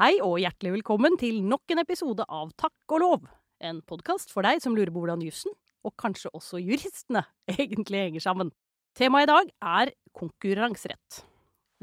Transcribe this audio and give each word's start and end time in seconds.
Hei 0.00 0.14
og 0.24 0.38
hjertelig 0.40 0.70
velkommen 0.78 1.18
til 1.20 1.42
nok 1.44 1.74
en 1.74 1.82
episode 1.82 2.24
av 2.24 2.54
Takk 2.56 2.92
og 2.96 3.02
lov. 3.02 3.24
En 3.60 3.82
podkast 3.84 4.30
for 4.32 4.40
deg 4.48 4.62
som 4.64 4.72
lurer 4.72 4.88
på 4.88 5.02
hvordan 5.02 5.20
jussen, 5.20 5.52
og 5.84 5.92
kanskje 6.00 6.30
også 6.32 6.56
juristene, 6.56 7.20
egentlig 7.52 8.00
henger 8.06 8.24
sammen. 8.24 8.48
Temaet 8.96 9.26
i 9.26 9.28
dag 9.28 9.50
er 9.74 9.92
konkurranserett. 10.16 11.18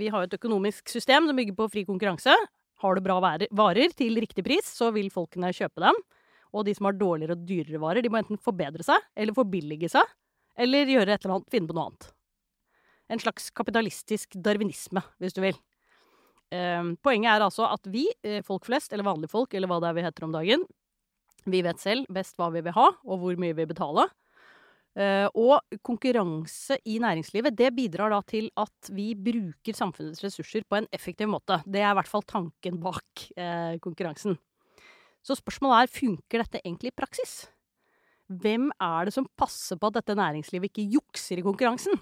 Vi 0.02 0.10
har 0.10 0.26
et 0.26 0.34
økonomisk 0.34 0.90
system 0.90 1.30
som 1.30 1.38
bygger 1.38 1.60
på 1.62 1.70
fri 1.76 1.86
konkurranse. 1.86 2.34
Har 2.82 2.98
du 2.98 3.06
bra 3.06 3.20
varer 3.22 3.94
til 4.02 4.18
riktig 4.18 4.48
pris, 4.50 4.66
så 4.66 4.90
vil 4.98 5.14
folkene 5.14 5.54
kjøpe 5.54 5.86
dem. 5.86 6.02
Og 6.58 6.66
de 6.66 6.74
som 6.74 6.90
har 6.90 6.98
dårligere 6.98 7.38
og 7.38 7.46
dyrere 7.46 7.86
varer, 7.86 8.02
de 8.02 8.10
må 8.10 8.24
enten 8.24 8.42
forbedre 8.42 8.82
seg, 8.90 8.98
eller 9.14 9.38
forbillige 9.38 9.94
seg, 9.94 10.18
eller 10.58 10.90
gjøre 10.90 11.14
et 11.14 11.22
eller 11.22 11.38
annet, 11.38 11.52
finne 11.54 11.70
på 11.70 11.78
noe 11.78 11.92
annet. 11.92 12.12
En 13.14 13.22
slags 13.22 13.54
kapitalistisk 13.54 14.42
darwinisme, 14.42 15.06
hvis 15.22 15.38
du 15.38 15.46
vil. 15.46 15.67
Eh, 16.54 16.84
poenget 17.04 17.34
er 17.34 17.46
altså 17.46 17.68
at 17.70 17.90
vi, 17.92 18.06
eh, 18.24 18.44
folk 18.46 18.66
flest, 18.66 18.94
eller 18.94 19.08
vanlige 19.08 19.34
folk, 19.34 19.54
eller 19.54 19.68
hva 19.68 19.82
det 19.84 19.90
er 19.90 19.98
vi 19.98 20.06
heter 20.06 20.28
om 20.28 20.36
dagen, 20.36 20.64
vi 21.48 21.64
vet 21.64 21.80
selv 21.80 22.08
best 22.12 22.38
hva 22.40 22.52
vi 22.52 22.62
vil 22.66 22.76
ha, 22.76 22.88
og 23.08 23.20
hvor 23.22 23.38
mye 23.40 23.56
vi 23.56 23.64
vil 23.64 23.72
betale. 23.72 24.08
Eh, 24.98 25.28
og 25.38 25.62
konkurranse 25.86 26.80
i 26.90 26.98
næringslivet, 27.04 27.54
det 27.54 27.70
bidrar 27.78 28.10
da 28.10 28.22
til 28.26 28.50
at 28.58 28.90
vi 28.90 29.12
bruker 29.14 29.78
samfunnets 29.78 30.24
ressurser 30.26 30.66
på 30.66 30.80
en 30.80 30.88
effektiv 30.92 31.30
måte. 31.30 31.60
Det 31.70 31.84
er 31.84 31.92
i 31.92 31.98
hvert 32.00 32.10
fall 32.10 32.26
tanken 32.26 32.80
bak 32.82 33.28
eh, 33.38 33.78
konkurransen. 33.84 34.40
Så 35.22 35.38
spørsmålet 35.38 35.86
er, 35.86 35.94
funker 35.94 36.42
dette 36.42 36.64
egentlig 36.64 36.90
i 36.94 36.98
praksis? 36.98 37.36
Hvem 38.28 38.72
er 38.82 39.08
det 39.08 39.14
som 39.14 39.28
passer 39.38 39.78
på 39.78 39.92
at 39.92 40.00
dette 40.00 40.18
næringslivet 40.18 40.72
ikke 40.72 40.90
jukser 40.98 41.40
i 41.40 41.46
konkurransen? 41.46 42.00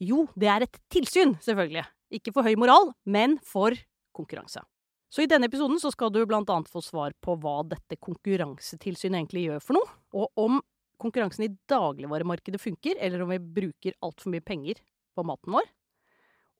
Jo, 0.00 0.24
det 0.32 0.48
er 0.48 0.64
et 0.64 0.80
tilsyn, 0.90 1.36
selvfølgelig. 1.44 1.84
Ikke 2.10 2.34
for 2.34 2.46
høy 2.46 2.56
moral, 2.58 2.90
men 3.06 3.38
for 3.46 3.76
konkurranse. 4.16 4.62
Så 5.10 5.24
i 5.24 5.30
denne 5.30 5.48
episoden 5.50 5.78
så 5.82 5.90
skal 5.90 6.12
du 6.14 6.20
blant 6.28 6.50
annet 6.52 6.70
få 6.70 6.82
svar 6.84 7.14
på 7.22 7.34
hva 7.42 7.60
dette 7.66 7.98
konkurransetilsynet 7.98 9.18
egentlig 9.18 9.48
gjør 9.48 9.64
for 9.64 9.78
noe, 9.78 9.94
og 10.14 10.38
om 10.38 10.60
konkurransen 11.02 11.46
i 11.48 11.52
dagligvaremarkedet 11.70 12.60
funker, 12.62 12.98
eller 13.02 13.24
om 13.24 13.32
vi 13.32 13.40
bruker 13.58 13.96
altfor 14.06 14.34
mye 14.34 14.44
penger 14.44 14.82
på 15.16 15.24
maten 15.26 15.56
vår, 15.56 15.66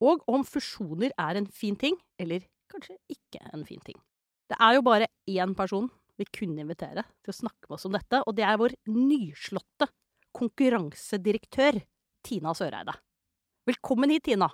og 0.00 0.24
om 0.32 0.46
fusjoner 0.48 1.12
er 1.20 1.38
en 1.38 1.46
fin 1.52 1.76
ting, 1.78 1.98
eller 2.18 2.46
kanskje 2.72 2.96
ikke 3.12 3.42
en 3.52 3.66
fin 3.68 3.82
ting. 3.84 3.98
Det 4.50 4.58
er 4.58 4.78
jo 4.78 4.86
bare 4.86 5.10
én 5.30 5.54
person 5.54 5.86
vi 6.18 6.26
kunne 6.26 6.64
invitere 6.64 7.04
til 7.22 7.32
å 7.32 7.36
snakke 7.36 7.68
med 7.68 7.76
oss 7.76 7.86
om 7.86 7.94
dette, 7.94 8.22
og 8.26 8.34
det 8.36 8.46
er 8.46 8.58
vår 8.60 8.74
nyslåtte 8.90 9.86
konkurransedirektør 10.36 11.80
Tina 12.26 12.54
Søreide. 12.56 12.96
Velkommen 13.68 14.10
hit, 14.10 14.26
Tina. 14.26 14.50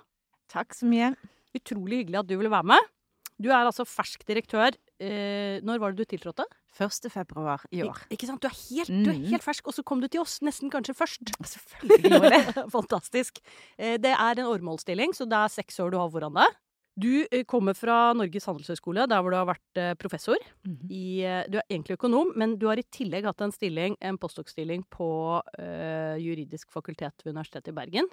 Takk 0.51 0.75
så 0.77 0.87
mye. 0.89 1.13
Utrolig 1.57 2.03
hyggelig 2.03 2.21
at 2.21 2.29
du 2.29 2.37
ville 2.37 2.51
være 2.53 2.71
med. 2.73 2.93
Du 3.37 3.51
er 3.51 3.67
altså 3.67 3.85
fersk 3.85 4.23
direktør. 4.27 4.75
Eh, 4.97 5.59
når 5.61 5.81
var 5.81 5.93
det 5.93 6.05
du 6.05 6.15
tiltrådte? 6.15 6.47
1. 6.77 7.09
februar 7.13 7.63
i 7.73 7.83
år. 7.85 7.99
Ik 8.07 8.17
ikke 8.17 8.29
sant? 8.29 8.41
Du 8.41 8.49
er, 8.49 8.55
helt, 8.57 8.89
du 8.89 9.11
er, 9.11 9.19
helt, 9.31 9.45
fersk, 9.45 9.67
og 9.69 9.75
så 9.77 9.83
kom 9.85 10.01
du 10.01 10.07
til 10.09 10.21
oss 10.21 10.39
nesten 10.45 10.71
kanskje 10.73 10.95
først. 10.97 11.33
Selvfølgelig 11.53 12.13
gjorde 12.13 12.31
det. 12.33 12.63
Fantastisk. 12.77 13.41
Eh, 13.77 13.97
det 14.01 14.13
er 14.13 14.41
en 14.41 14.49
åremålsstilling, 14.49 15.13
så 15.17 15.29
det 15.29 15.37
er 15.37 15.53
seks 15.53 15.79
år 15.83 15.93
du 15.93 15.99
har 16.01 16.09
foran 16.13 16.37
deg. 16.37 16.57
Du 16.97 17.11
eh, 17.29 17.43
kommer 17.45 17.77
fra 17.77 18.11
Norges 18.17 18.47
handelshøyskole, 18.49 19.05
der 19.09 19.21
hvor 19.21 19.33
du 19.33 19.37
har 19.37 19.49
vært 19.51 19.81
eh, 19.81 19.93
professor. 20.01 20.37
Mm 20.65 20.73
-hmm. 20.73 20.91
I, 20.91 21.21
eh, 21.21 21.43
du 21.49 21.57
er 21.57 21.69
egentlig 21.69 21.97
økonom, 21.97 22.33
men 22.35 22.57
du 22.57 22.67
har 22.67 22.79
i 22.79 22.89
tillegg 22.89 23.25
hatt 23.25 23.41
en 23.41 23.51
stilling, 23.51 23.97
en 24.01 24.17
postdoc-stilling 24.17 24.83
på 24.89 25.41
uh, 25.59 26.15
juridisk 26.17 26.71
fakultet 26.71 27.13
ved 27.23 27.33
Universitetet 27.33 27.67
i 27.67 27.71
Bergen. 27.75 28.07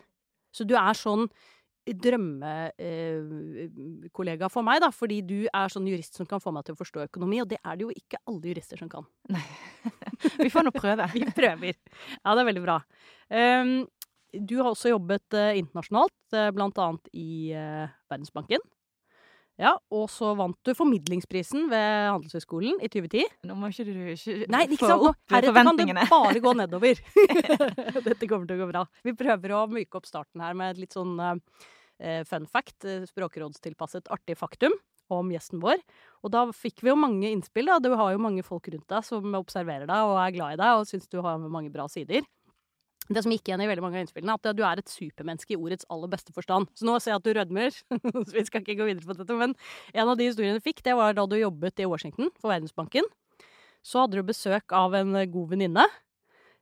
Så 0.53 0.64
du 0.64 0.75
er 0.75 0.92
sånn 0.92 1.28
drømmekollega 1.84 4.46
eh, 4.46 4.52
for 4.52 4.62
meg, 4.64 4.80
da, 4.84 4.90
fordi 4.94 5.22
du 5.26 5.48
er 5.50 5.68
sånn 5.72 5.86
jurist 5.88 6.14
som 6.16 6.26
kan 6.28 6.40
få 6.40 6.50
meg 6.54 6.64
til 6.66 6.74
å 6.76 6.80
forstå 6.80 6.98
økonomi, 7.08 7.42
og 7.42 7.48
det 7.50 7.58
er 7.60 7.74
det 7.76 7.84
jo 7.84 7.90
ikke 7.92 8.18
alle 8.24 8.48
jurister 8.52 8.76
som 8.80 8.88
kan. 8.92 9.04
Nei. 9.32 9.48
Vi 10.44 10.50
får 10.52 10.62
nå 10.64 10.70
prøve. 10.74 11.04
Vi 11.16 11.22
prøver. 11.36 11.74
Ja, 11.76 12.28
det 12.32 12.40
er 12.40 12.50
veldig 12.50 12.64
bra. 12.64 12.76
Um, 13.28 13.86
du 14.34 14.56
har 14.62 14.68
også 14.70 14.88
jobbet 14.94 15.28
uh, 15.36 15.58
internasjonalt, 15.58 16.20
uh, 16.34 16.50
blant 16.56 16.76
annet 16.82 17.04
i 17.12 17.52
Verdensbanken. 18.10 18.60
Ja, 19.54 19.76
og 19.94 20.08
så 20.10 20.32
vant 20.34 20.58
du 20.66 20.74
formidlingsprisen 20.74 21.68
ved 21.70 22.08
Handelshøyskolen 22.10 22.80
i 22.82 22.88
2010. 22.90 23.22
Nå 23.46 23.54
må 23.54 23.70
ikke 23.70 23.86
du 23.86 23.94
ikke 24.10 24.48
Nei, 24.50 24.64
ikke 24.66 24.88
sant? 24.90 25.04
Nå, 25.04 25.12
heretter 25.30 25.54
kan 25.60 25.78
det 25.78 26.08
bare 26.10 26.42
gå 26.42 26.50
nedover. 26.58 26.98
Dette 28.08 28.26
kommer 28.26 28.46
til 28.48 28.56
å 28.56 28.62
gå 28.64 28.66
bra. 28.72 28.82
Vi 29.06 29.14
prøver 29.14 29.54
å 29.54 29.60
myke 29.70 29.94
opp 30.00 30.10
starten 30.10 30.42
her 30.42 30.58
med 30.58 30.74
et 30.74 30.82
litt 30.82 30.98
sånn 30.98 31.14
uh, 31.22 31.38
fun 32.27 32.47
fact, 32.50 32.84
språkrådstilpasset 33.10 34.10
artig 34.12 34.34
faktum 34.41 34.75
om 35.15 35.28
gjesten 35.31 35.60
vår. 35.62 35.78
Og 36.25 36.32
da 36.34 36.47
fikk 36.56 36.82
vi 36.82 36.91
jo 36.91 36.97
mange 36.99 37.31
innspill. 37.31 37.69
da. 37.71 37.78
Du 37.78 37.93
har 37.94 38.15
jo 38.15 38.22
mange 38.22 38.43
folk 38.43 38.66
rundt 38.72 38.88
deg 38.91 39.06
som 39.06 39.37
observerer 39.38 39.87
deg 39.87 40.09
og 40.09 40.19
er 40.19 40.34
glad 40.34 40.56
i 40.56 40.60
deg 40.62 40.81
og 40.81 40.88
syns 40.91 41.06
du 41.12 41.21
har 41.22 41.38
mange 41.38 41.71
bra 41.72 41.87
sider 41.93 42.25
det 43.12 43.21
som 43.25 43.32
gikk 43.34 43.49
igjen 43.49 43.60
i 43.60 43.69
veldig 43.69 43.84
mange 43.84 43.99
av 43.99 44.05
innspillene, 44.05 44.32
er 44.32 44.50
at 44.50 44.56
du 44.56 44.62
er 44.65 44.81
et 44.81 44.91
supermenneske 44.91 45.55
i 45.55 45.59
ordets 45.59 45.87
aller 45.93 46.10
beste 46.12 46.32
forstand. 46.32 46.71
Så 46.78 46.87
nå 46.88 46.97
ser 47.03 47.12
jeg 47.12 47.21
at 47.21 47.27
du 47.27 47.32
rødmer, 47.37 47.77
så 48.28 48.32
vi 48.32 48.44
skal 48.49 48.62
ikke 48.62 48.78
gå 48.78 48.87
videre 48.88 49.05
på 49.05 49.16
dette. 49.19 49.37
Men 49.37 49.53
en 49.93 50.12
av 50.12 50.16
de 50.21 50.28
historiene 50.31 50.61
du 50.61 50.65
fikk, 50.65 50.81
det 50.87 50.97
var 50.97 51.16
da 51.16 51.26
du 51.28 51.37
jobbet 51.37 51.84
i 51.84 51.88
Washington 51.91 52.32
for 52.38 52.53
Verdensbanken. 52.53 53.09
Så 53.84 54.00
hadde 54.00 54.16
du 54.16 54.25
besøk 54.25 54.72
av 54.72 54.97
en 54.97 55.12
god 55.34 55.53
venninne. 55.53 55.84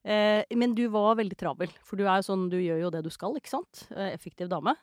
Eh, 0.02 0.42
men 0.58 0.74
du 0.74 0.88
var 0.90 1.20
veldig 1.20 1.38
travel, 1.38 1.70
for 1.86 2.00
du 2.00 2.08
er 2.08 2.18
jo 2.18 2.26
sånn, 2.32 2.48
du 2.50 2.58
gjør 2.58 2.88
jo 2.88 2.94
det 2.96 3.04
du 3.06 3.12
skal, 3.14 3.38
ikke 3.38 3.52
sant? 3.52 3.84
Eh, 3.94 4.10
effektiv 4.10 4.50
dame. 4.50 4.74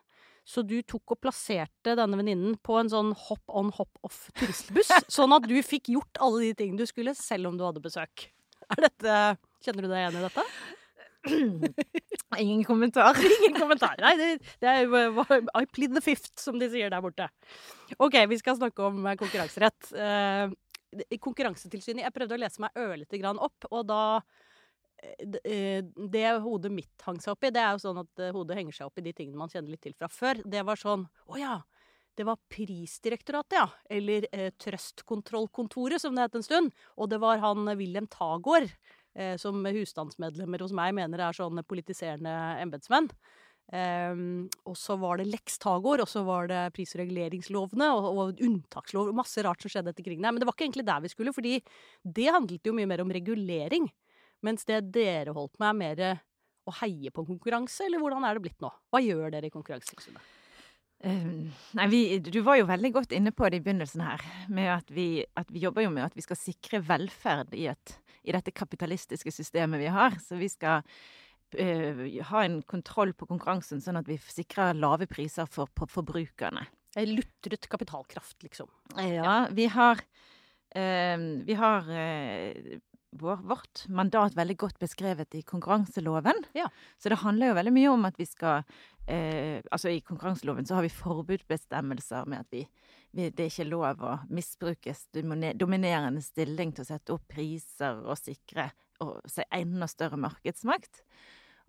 Så 0.49 0.63
du 0.65 0.79
tok 0.81 1.13
og 1.13 1.19
plasserte 1.21 1.93
denne 1.97 2.17
venninnen 2.17 2.55
på 2.65 2.79
en 2.79 2.89
sånn 2.89 3.11
hop 3.27 3.53
on, 3.53 3.69
hop 3.75 4.01
off 4.07 4.23
turistbuss, 4.39 4.89
sånn 5.19 5.35
at 5.35 5.45
du 5.45 5.53
fikk 5.65 5.91
gjort 5.93 6.21
alle 6.25 6.47
de 6.47 6.55
tingene 6.57 6.81
du 6.81 6.89
skulle, 6.89 7.13
selv 7.17 7.51
om 7.51 7.59
du 7.59 7.65
hadde 7.67 7.83
besøk. 7.83 8.29
Er 8.69 8.89
dette 8.89 9.19
Kjenner 9.59 9.83
du 9.83 9.89
deg 9.91 10.05
igjen 10.05 10.15
i 10.15 10.23
dette? 10.23 10.43
Ingen 12.39 12.63
kommentar. 12.63 13.17
Ingen 13.39 13.57
kommentar. 13.59 13.97
Nei, 13.99 14.13
det, 14.15 14.27
det, 14.63 14.71
er 14.71 15.59
I 15.59 15.65
plead 15.67 15.91
the 15.97 16.03
fifth, 16.03 16.31
som 16.39 16.55
de 16.61 16.69
sier 16.71 16.91
der 16.93 17.03
borte. 17.03 17.27
OK, 17.99 18.15
vi 18.31 18.39
skal 18.39 18.55
snakke 18.55 18.85
om 18.87 19.03
eh, 19.03 19.17
konkurranserett. 19.19 19.91
Eh, 19.91 20.55
konkurransetilsynet 21.21 22.05
Jeg 22.05 22.15
prøvde 22.15 22.37
å 22.37 22.41
lese 22.41 22.63
meg 22.63 22.79
ørlite 22.79 23.19
grann 23.19 23.41
opp, 23.43 23.67
og 23.69 23.83
da 23.91 24.01
det, 25.19 25.41
eh, 25.47 26.39
hodet 26.43 26.71
mitt 26.73 27.05
hang 27.07 27.19
seg 27.23 27.33
opp 27.33 27.47
i, 27.47 27.53
det 27.55 27.63
er 27.63 27.75
jo 27.75 27.83
sånn 27.85 28.01
at 28.01 28.23
hodet 28.35 28.57
henger 28.59 28.75
seg 28.75 28.89
opp 28.89 28.99
i 28.99 29.05
de 29.05 29.13
tingene 29.15 29.39
man 29.39 29.51
kjenner 29.51 29.73
litt 29.73 29.83
til 29.85 29.95
fra 29.97 30.09
før. 30.11 30.41
Det 30.45 30.63
var 30.67 30.79
sånn 30.79 31.07
Å 31.29 31.39
ja. 31.39 31.57
Det 32.19 32.25
var 32.27 32.35
Prisdirektoratet, 32.51 33.55
ja. 33.55 33.67
Eller 33.87 34.25
eh, 34.35 34.49
Trøstkontrollkontoret, 34.59 36.01
som 36.03 36.17
det 36.17 36.25
het 36.27 36.33
en 36.35 36.43
stund. 36.43 36.73
Og 36.99 37.07
det 37.11 37.21
var 37.23 37.39
han 37.39 37.63
Wilhelm 37.79 38.09
Tagård 38.11 38.67
eh, 38.67 39.37
som 39.39 39.63
husstandsmedlemmer 39.63 40.65
hos 40.65 40.75
meg 40.75 40.97
mener 40.97 41.23
er 41.23 41.37
sånne 41.37 41.63
politiserende 41.63 42.33
embetsmenn. 42.59 43.07
Um, 43.69 44.47
og 44.65 44.73
så 44.81 44.95
var 44.97 45.19
det 45.19 45.27
Lex 45.29 45.59
Tagor, 45.61 46.01
og 46.01 46.09
så 46.09 46.23
var 46.25 46.47
det 46.49 46.61
prisreguleringslovene 46.73 47.91
og, 47.93 48.07
og 48.09 48.39
unntakslov. 48.41 49.11
Masse 49.13 49.43
rart 49.45 49.61
som 49.61 49.69
skjedde 49.69 49.93
etter 49.93 50.07
krigen. 50.07 50.25
Men 50.25 50.41
det 50.41 50.47
var 50.49 50.57
ikke 50.57 50.65
egentlig 50.65 50.87
der 50.87 51.03
vi 51.05 51.11
skulle, 51.13 51.33
fordi 51.35 51.59
det 52.01 52.31
handlet 52.33 52.65
jo 52.65 52.73
mye 52.75 52.89
mer 52.89 53.05
om 53.05 53.13
regulering. 53.13 53.85
Mens 54.45 54.67
det 54.67 54.81
dere 54.95 55.35
holdt 55.35 55.57
med, 55.59 55.69
er 55.69 55.79
mer 55.79 56.19
å 56.69 56.75
heie 56.83 57.11
på 57.13 57.25
konkurranse, 57.27 57.85
eller 57.87 58.01
hvordan 58.01 58.25
er 58.27 58.37
det 58.37 58.45
blitt 58.45 58.61
nå? 58.63 58.71
Hva 58.91 59.01
gjør 59.03 59.33
dere 59.33 59.49
i 59.49 59.53
Konkurransetilsynet? 59.53 60.35
Uh, 60.99 61.47
nei, 61.79 61.85
vi, 61.87 62.01
du 62.19 62.41
var 62.43 62.57
jo 62.59 62.67
veldig 62.67 62.89
godt 62.97 63.13
inne 63.15 63.31
på 63.31 63.47
det 63.47 63.61
i 63.61 63.63
begynnelsen 63.63 64.03
her. 64.03 64.23
med 64.51 64.67
at 64.73 64.89
vi, 64.91 65.23
at 65.39 65.51
vi, 65.51 65.61
jobber 65.63 65.85
jo 65.85 65.93
med 65.95 66.09
at 66.09 66.17
vi 66.17 66.25
skal 66.25 66.39
sikre 66.39 66.81
velferd 66.83 67.55
i, 67.55 67.69
et, 67.71 67.95
i 68.27 68.35
dette 68.35 68.51
kapitalistiske 68.51 69.31
systemet 69.31 69.79
vi 69.79 69.93
har. 69.95 70.17
Så 70.19 70.35
vi 70.39 70.49
skal 70.51 70.83
uh, 70.83 72.03
ha 72.31 72.43
en 72.43 72.59
kontroll 72.67 73.15
på 73.15 73.29
konkurransen, 73.31 73.83
sånn 73.83 74.01
at 74.01 74.11
vi 74.11 74.19
sikrer 74.19 74.75
lave 74.75 75.07
priser 75.09 75.47
for, 75.47 75.71
for 75.79 75.91
forbrukerne. 75.91 76.67
Lutret 77.05 77.69
kapitalkraft, 77.69 78.41
liksom. 78.43 78.67
Ja, 78.97 79.43
vi 79.53 79.69
har 79.69 80.01
uh, 80.01 81.17
Vi 81.47 81.55
har 81.55 81.91
vår, 83.11 83.41
vårt 83.47 83.87
mandat 83.87 84.35
veldig 84.37 84.57
godt 84.57 84.79
beskrevet 84.79 85.35
i 85.35 85.41
konkurranseloven. 85.41 86.43
Ja. 86.57 86.69
Så 86.97 87.09
det 87.09 87.21
handler 87.23 87.51
jo 87.51 87.57
veldig 87.57 87.73
mye 87.75 87.93
om 87.93 88.05
at 88.09 88.19
vi 88.19 88.27
skal 88.29 88.61
eh, 89.07 89.61
Altså 89.71 89.89
i 89.89 90.01
konkurranseloven 90.05 90.67
så 90.67 90.77
har 90.77 90.85
vi 90.85 90.93
forbudsbestemmelser 90.93 92.29
med 92.29 92.45
at 92.45 92.53
vi, 92.53 92.65
vi, 93.11 93.29
det 93.29 93.45
er 93.45 93.51
ikke 93.51 93.69
lov 93.69 94.05
å 94.05 94.17
misbruke 94.29 94.93
dominerende 95.13 96.21
stilling 96.23 96.73
til 96.75 96.85
å 96.85 96.89
sette 96.91 97.15
opp 97.15 97.25
priser 97.31 98.03
og 98.05 98.19
sikre 98.19 98.69
og 99.03 99.19
se 99.31 99.45
enda 99.55 99.87
større 99.87 100.19
markedsmakt. 100.19 101.03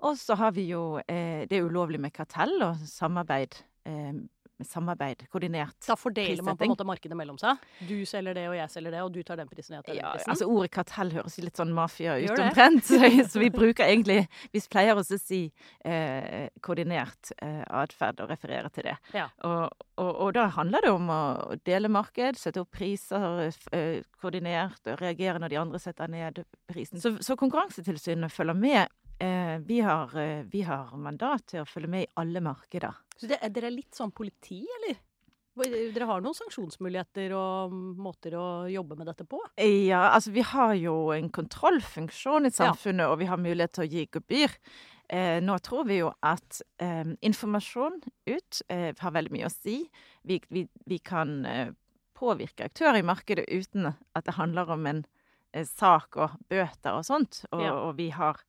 Og 0.06 0.16
så 0.18 0.34
har 0.40 0.54
vi 0.56 0.66
jo 0.70 0.98
eh, 1.06 1.46
Det 1.48 1.58
er 1.58 1.66
ulovlig 1.68 2.00
med 2.00 2.14
kartell 2.16 2.56
og 2.64 2.80
samarbeid 2.88 3.58
eh, 3.88 4.14
med 4.60 4.68
samarbeid, 4.68 5.24
koordinert 5.32 5.76
Da 5.86 5.96
fordeler 5.98 6.44
man 6.46 6.58
på 6.60 6.66
en 6.66 6.72
måte 6.74 6.86
markedet 6.88 7.16
mellom 7.18 7.38
seg. 7.40 7.60
Du 7.88 7.96
selger 8.08 8.36
det, 8.36 8.46
og 8.50 8.56
jeg 8.58 8.72
selger 8.72 8.94
det, 8.96 9.02
og 9.06 9.12
du 9.14 9.20
tar 9.26 9.40
den 9.40 9.48
prisen, 9.50 9.74
og 9.74 9.80
jeg 9.80 9.86
tar 9.88 9.94
den 9.96 10.02
Ja, 10.04 10.12
prisen. 10.14 10.32
altså 10.34 10.48
Ordet 10.50 10.70
kartell 10.76 11.12
høres 11.16 11.38
litt 11.42 11.60
sånn 11.60 11.72
mafia 11.76 12.16
ut 12.20 12.34
omtrent, 12.36 12.84
så, 12.90 13.00
så 13.26 13.42
vi 13.42 13.50
bruker 13.54 13.88
egentlig 13.88 14.20
Vi 14.54 14.62
pleier 14.70 14.98
også 15.00 15.18
å 15.18 15.22
si 15.22 15.40
eh, 15.84 16.48
koordinert 16.64 17.32
eh, 17.40 17.64
atferd 17.80 18.20
og 18.24 18.30
referere 18.30 18.70
til 18.74 18.90
det. 18.90 18.96
Ja. 19.16 19.26
Og, 19.48 19.72
og, 20.00 20.10
og 20.26 20.32
da 20.36 20.46
handler 20.54 20.84
det 20.84 20.92
om 20.94 21.08
å 21.10 21.20
dele 21.66 21.90
marked, 21.92 22.38
sette 22.40 22.62
opp 22.62 22.70
priser 22.76 23.50
eh, 23.72 24.02
koordinert, 24.20 24.80
og 24.86 25.00
reagere 25.00 25.40
når 25.42 25.54
de 25.54 25.60
andre 25.60 25.80
setter 25.82 26.10
ned 26.12 26.42
prisen. 26.70 27.00
Så, 27.02 27.16
så 27.24 27.36
Konkurransetilsynet 27.40 28.32
følger 28.32 28.58
med. 28.58 28.92
Eh, 29.20 29.58
vi, 29.68 29.80
har, 29.84 30.14
eh, 30.18 30.42
vi 30.48 30.62
har 30.64 30.94
mandat 30.96 31.46
til 31.52 31.60
å 31.62 31.68
følge 31.68 31.90
med 31.92 32.06
i 32.06 32.10
alle 32.22 32.40
markeder. 32.44 32.96
Så 33.20 33.28
det, 33.28 33.36
er 33.44 33.52
dere 33.52 33.68
er 33.68 33.76
litt 33.76 33.96
sånn 33.96 34.12
politi, 34.16 34.62
eller? 34.78 34.96
Dere 35.60 36.06
har 36.08 36.22
noen 36.24 36.36
sanksjonsmuligheter 36.38 37.34
og 37.36 37.72
måter 38.00 38.32
å 38.38 38.44
jobbe 38.70 38.96
med 38.96 39.10
dette 39.10 39.26
på? 39.28 39.42
Ja, 39.60 40.06
altså 40.14 40.32
vi 40.32 40.44
har 40.46 40.72
jo 40.78 41.10
en 41.12 41.28
kontrollfunksjon 41.28 42.46
i 42.48 42.52
Ja. 42.54 42.56
samfunnet, 42.62 43.10
og 43.10 43.18
vi 43.20 43.28
har 43.28 43.36
mulighet 43.36 43.74
til 43.76 43.84
å 43.84 43.90
gi 43.90 44.06
gebyr. 44.06 44.54
Eh, 45.10 45.40
nå 45.42 45.58
tror 45.60 45.84
vi 45.90 45.98
jo 45.98 46.14
at 46.22 46.62
eh, 46.78 47.04
informasjon 47.20 48.00
ut 48.30 48.62
eh, 48.70 48.94
har 48.96 49.12
veldig 49.12 49.32
mye 49.34 49.50
å 49.50 49.52
si. 49.52 49.90
Vi, 50.24 50.40
vi, 50.48 50.64
vi 50.86 50.98
kan 50.98 51.44
eh, 51.44 51.72
påvirke 52.16 52.64
aktører 52.70 53.02
i 53.02 53.02
markedet 53.04 53.44
uten 53.50 53.90
at 53.90 54.24
det 54.24 54.38
handler 54.38 54.70
om 54.70 54.86
en 54.86 55.04
eh, 55.52 55.66
sak 55.66 56.16
og 56.16 56.36
bøter 56.50 56.96
og 56.96 57.04
sånt. 57.06 57.44
Og, 57.52 57.62
Ja. 57.62 57.72
og 57.74 57.96
vi 57.96 58.10
har 58.10 58.40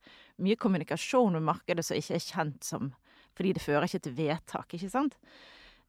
mye 0.41 0.55
kommunikasjon 0.55 1.33
med 1.33 1.43
markedet 1.43 1.85
som 1.85 1.97
ikke 1.97 2.15
er 2.15 2.25
kjent 2.27 2.63
som 2.63 2.93
Fordi 3.37 3.53
det 3.53 3.61
fører 3.63 3.85
ikke 3.87 4.01
til 4.03 4.13
vedtak, 4.17 4.73
ikke 4.75 4.89
sant? 4.91 5.13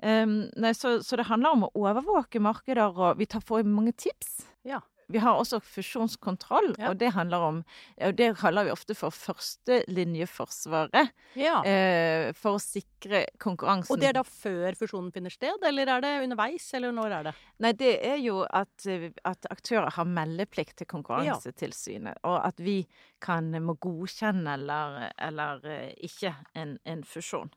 Um, 0.01 0.49
nei, 0.57 0.71
så, 0.79 1.03
så 1.03 1.17
det 1.19 1.27
handler 1.27 1.57
om 1.57 1.65
å 1.67 1.71
overvåke 1.75 2.39
markeder, 2.41 2.95
og 2.97 3.19
vi 3.19 3.27
tar 3.27 3.43
for 3.43 3.63
mange 3.67 3.91
tips. 3.99 4.47
Ja. 4.65 4.79
Vi 5.11 5.19
har 5.19 5.35
også 5.39 5.61
fusjonskontroll, 5.61 6.75
Ja. 6.79 6.89
og 6.91 6.99
det 6.99 7.13
handler 7.13 7.39
om 7.39 7.65
og 8.01 8.17
Det 8.17 8.37
kaller 8.39 8.65
vi 8.65 8.71
ofte 8.71 8.95
for 8.95 9.11
førstelinjeforsvaret. 9.11 11.11
Ja. 11.37 11.63
Eh, 11.65 12.33
for 12.33 12.57
å 12.57 12.61
sikre 12.63 13.27
konkurransen. 13.39 13.93
Og 13.95 14.01
det 14.01 14.09
er 14.09 14.13
da 14.19 14.23
før 14.23 14.75
fusjonen 14.79 15.13
finner 15.13 15.31
sted, 15.31 15.59
eller 15.65 15.87
er 15.89 16.01
det 16.05 16.23
underveis, 16.25 16.73
eller 16.75 16.93
når 16.93 17.11
er 17.19 17.23
det? 17.31 17.35
Nei, 17.59 17.73
det 17.73 17.99
er 18.05 18.17
jo 18.23 18.43
at, 18.49 18.87
eh, 18.87 19.11
at 19.25 19.47
aktører 19.51 19.91
har 19.93 20.05
meldeplikt 20.05 20.77
til 20.77 20.87
Konkurransetilsynet, 20.87 22.19
og 22.25 22.47
at 22.47 22.57
vi 22.61 22.87
kan 23.21 23.51
må 23.63 23.75
godkjenne 23.79 24.55
eller, 24.55 25.13
eller 25.19 25.61
eh, 25.65 25.93
ikke 26.03 26.35
en, 26.55 26.79
en 26.85 27.03
fusjon. 27.05 27.51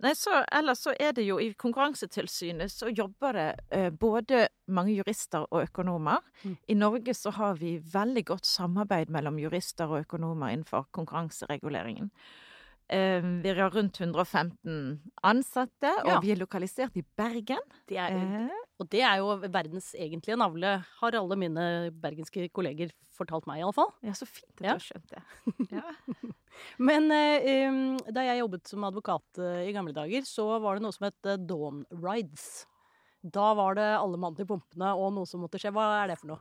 Nei, 0.00 0.14
så, 0.16 0.38
ellers 0.52 0.80
så 0.86 0.94
er 0.96 1.12
det 1.12 1.26
jo 1.26 1.36
i 1.42 1.50
Konkurransetilsynet 1.60 2.72
så 2.72 2.88
jobber 2.88 3.36
det 3.36 3.48
eh, 3.76 3.90
både 3.92 4.46
mange 4.72 4.94
jurister 4.96 5.44
og 5.50 5.66
økonomer. 5.66 6.22
Mm. 6.42 6.54
I 6.72 6.76
Norge 6.78 7.14
så 7.14 7.32
har 7.36 7.58
vi 7.60 7.74
veldig 7.92 8.24
godt 8.32 8.48
samarbeid 8.48 9.12
mellom 9.12 9.38
jurister 9.42 9.90
og 9.92 10.06
økonomer 10.06 10.54
innenfor 10.54 10.88
konkurransereguleringen. 10.96 12.08
Eh, 12.90 13.22
vi 13.22 13.52
har 13.54 13.70
rundt 13.70 14.00
115 14.02 15.00
ansatte, 15.22 15.92
og 16.02 16.08
Ja. 16.10 16.20
vi 16.20 16.32
er 16.32 16.40
lokalisert 16.40 16.96
i 16.98 17.04
Bergen. 17.16 17.60
Det 17.86 17.96
er, 17.96 18.10
Eh, 18.10 18.48
og 18.80 18.88
det 18.90 19.02
er 19.02 19.18
jo 19.18 19.36
verdens 19.46 19.92
egentlige 19.94 20.36
navle, 20.36 20.84
har 21.00 21.12
alle 21.14 21.36
mine 21.36 21.90
bergenske 21.92 22.50
kolleger 22.50 22.90
fortalt 23.14 23.46
meg, 23.46 23.60
iallfall. 23.60 23.92
Ja, 24.02 24.10
så 24.12 24.26
fint 24.26 24.50
at 24.50 24.56
du 24.56 24.64
har 24.66 24.78
skjønt 24.78 25.08
det. 25.08 25.22
Ja. 25.70 25.82
Men 26.78 27.04
um, 27.12 27.96
da 28.12 28.20
jeg 28.26 28.40
jobbet 28.42 28.66
som 28.66 28.82
advokat 28.84 29.38
eh, 29.38 29.68
i 29.68 29.72
gamle 29.72 29.94
dager, 29.94 30.22
så 30.26 30.58
var 30.60 30.74
det 30.76 30.82
noe 30.82 30.92
som 30.92 31.06
het 31.06 31.46
Dawn 31.46 31.84
Rides. 31.92 32.66
Da 33.22 33.54
var 33.54 33.74
det 33.76 33.86
alle 34.00 34.16
mann 34.18 34.34
til 34.34 34.46
pumpene 34.46 34.90
og 34.96 35.12
noe 35.14 35.26
som 35.26 35.40
måtte 35.40 35.60
skje. 35.60 35.70
Hva 35.72 36.02
er 36.02 36.08
det 36.08 36.18
for 36.18 36.26
noe? 36.34 36.40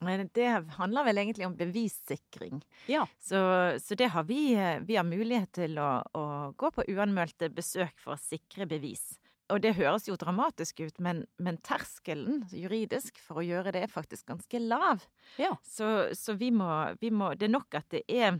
Det 0.00 0.48
handler 0.78 1.04
vel 1.04 1.18
egentlig 1.18 1.46
om 1.46 1.56
bevissikring. 1.56 2.62
Ja. 2.88 3.06
Så, 3.20 3.40
så 3.82 3.94
det 3.94 4.10
har 4.14 4.24
vi, 4.24 4.54
eh, 4.54 4.78
vi 4.80 4.96
har 4.96 5.04
mulighet 5.04 5.52
til 5.52 5.76
å, 5.78 5.90
å 6.16 6.24
gå 6.56 6.70
på 6.72 6.86
uanmeldte 6.88 7.50
besøk 7.52 8.00
for 8.00 8.16
å 8.16 8.20
sikre 8.20 8.68
bevis. 8.70 9.18
Og 9.50 9.60
det 9.60 9.74
høres 9.76 10.06
jo 10.08 10.16
dramatisk 10.18 10.80
ut, 10.80 11.00
men, 11.02 11.24
men 11.42 11.58
terskelen 11.66 12.44
juridisk 12.54 13.18
for 13.20 13.42
å 13.42 13.44
gjøre 13.44 13.74
det 13.74 13.84
er 13.84 13.92
faktisk 13.92 14.30
ganske 14.30 14.62
lav. 14.62 15.02
Ja. 15.42 15.56
Så, 15.66 16.14
så 16.16 16.36
vi, 16.38 16.52
må, 16.54 16.70
vi 17.00 17.10
må 17.10 17.34
Det 17.34 17.48
er 17.48 17.56
nok 17.56 17.80
at 17.80 17.90
det 17.92 18.04
er 18.06 18.38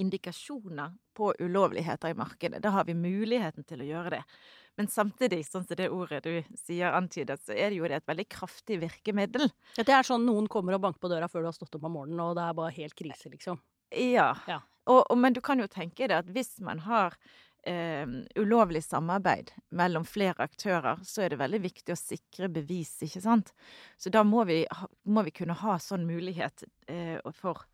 indikasjoner 0.00 0.94
på 1.16 1.34
ulovligheter 1.38 2.12
i 2.12 2.16
markedet. 2.16 2.62
Da 2.62 2.72
har 2.76 2.86
vi 2.88 2.94
muligheten 2.96 3.66
til 3.68 3.82
å 3.82 3.88
gjøre 3.88 4.14
det. 4.18 4.22
Men 4.80 4.88
samtidig, 4.88 5.42
sånn 5.44 5.66
som 5.68 5.76
det 5.76 5.90
ordet 5.92 6.22
du 6.24 6.56
sier 6.56 6.94
antydet, 6.96 7.42
så 7.44 7.52
er 7.52 7.68
det 7.68 7.76
jo 7.76 7.84
et 7.84 8.06
veldig 8.08 8.24
kraftig 8.32 8.78
virkemiddel. 8.80 9.50
Ja, 9.76 9.84
Det 9.84 9.92
er 9.92 10.06
sånn 10.08 10.24
noen 10.24 10.46
kommer 10.48 10.78
og 10.78 10.80
banker 10.86 11.02
på 11.02 11.10
døra 11.12 11.28
før 11.28 11.44
du 11.44 11.48
har 11.50 11.56
stått 11.58 11.76
opp 11.76 11.84
om 11.84 11.98
morgenen, 11.98 12.22
og 12.24 12.38
det 12.38 12.46
er 12.46 12.56
bare 12.56 12.72
helt 12.78 12.96
krise, 12.96 13.28
liksom. 13.28 13.60
Ja. 13.92 14.30
Ja. 14.48 14.62
Og, 14.88 15.02
og, 15.02 15.18
men 15.20 15.36
du 15.36 15.42
kan 15.44 15.60
jo 15.60 15.68
tenke 15.68 16.08
deg 16.08 16.16
at 16.22 16.30
hvis 16.32 16.54
man 16.64 16.80
har 16.86 17.18
eh, 17.68 18.08
ulovlig 18.40 18.80
samarbeid 18.86 19.52
mellom 19.76 20.08
flere 20.08 20.48
aktører, 20.48 21.04
så 21.04 21.26
er 21.26 21.34
det 21.34 21.42
veldig 21.42 21.60
viktig 21.66 21.92
å 21.92 22.00
sikre 22.00 22.48
bevis, 22.48 22.94
ikke 23.04 23.20
sant? 23.26 23.52
Så 24.00 24.08
da 24.08 24.24
må 24.24 24.46
vi, 24.48 24.62
må 25.04 25.26
vi 25.28 25.36
kunne 25.42 25.60
ha 25.60 25.76
sånn 25.76 26.08
mulighet 26.08 26.64
eh, 26.88 27.20
for 27.36 27.66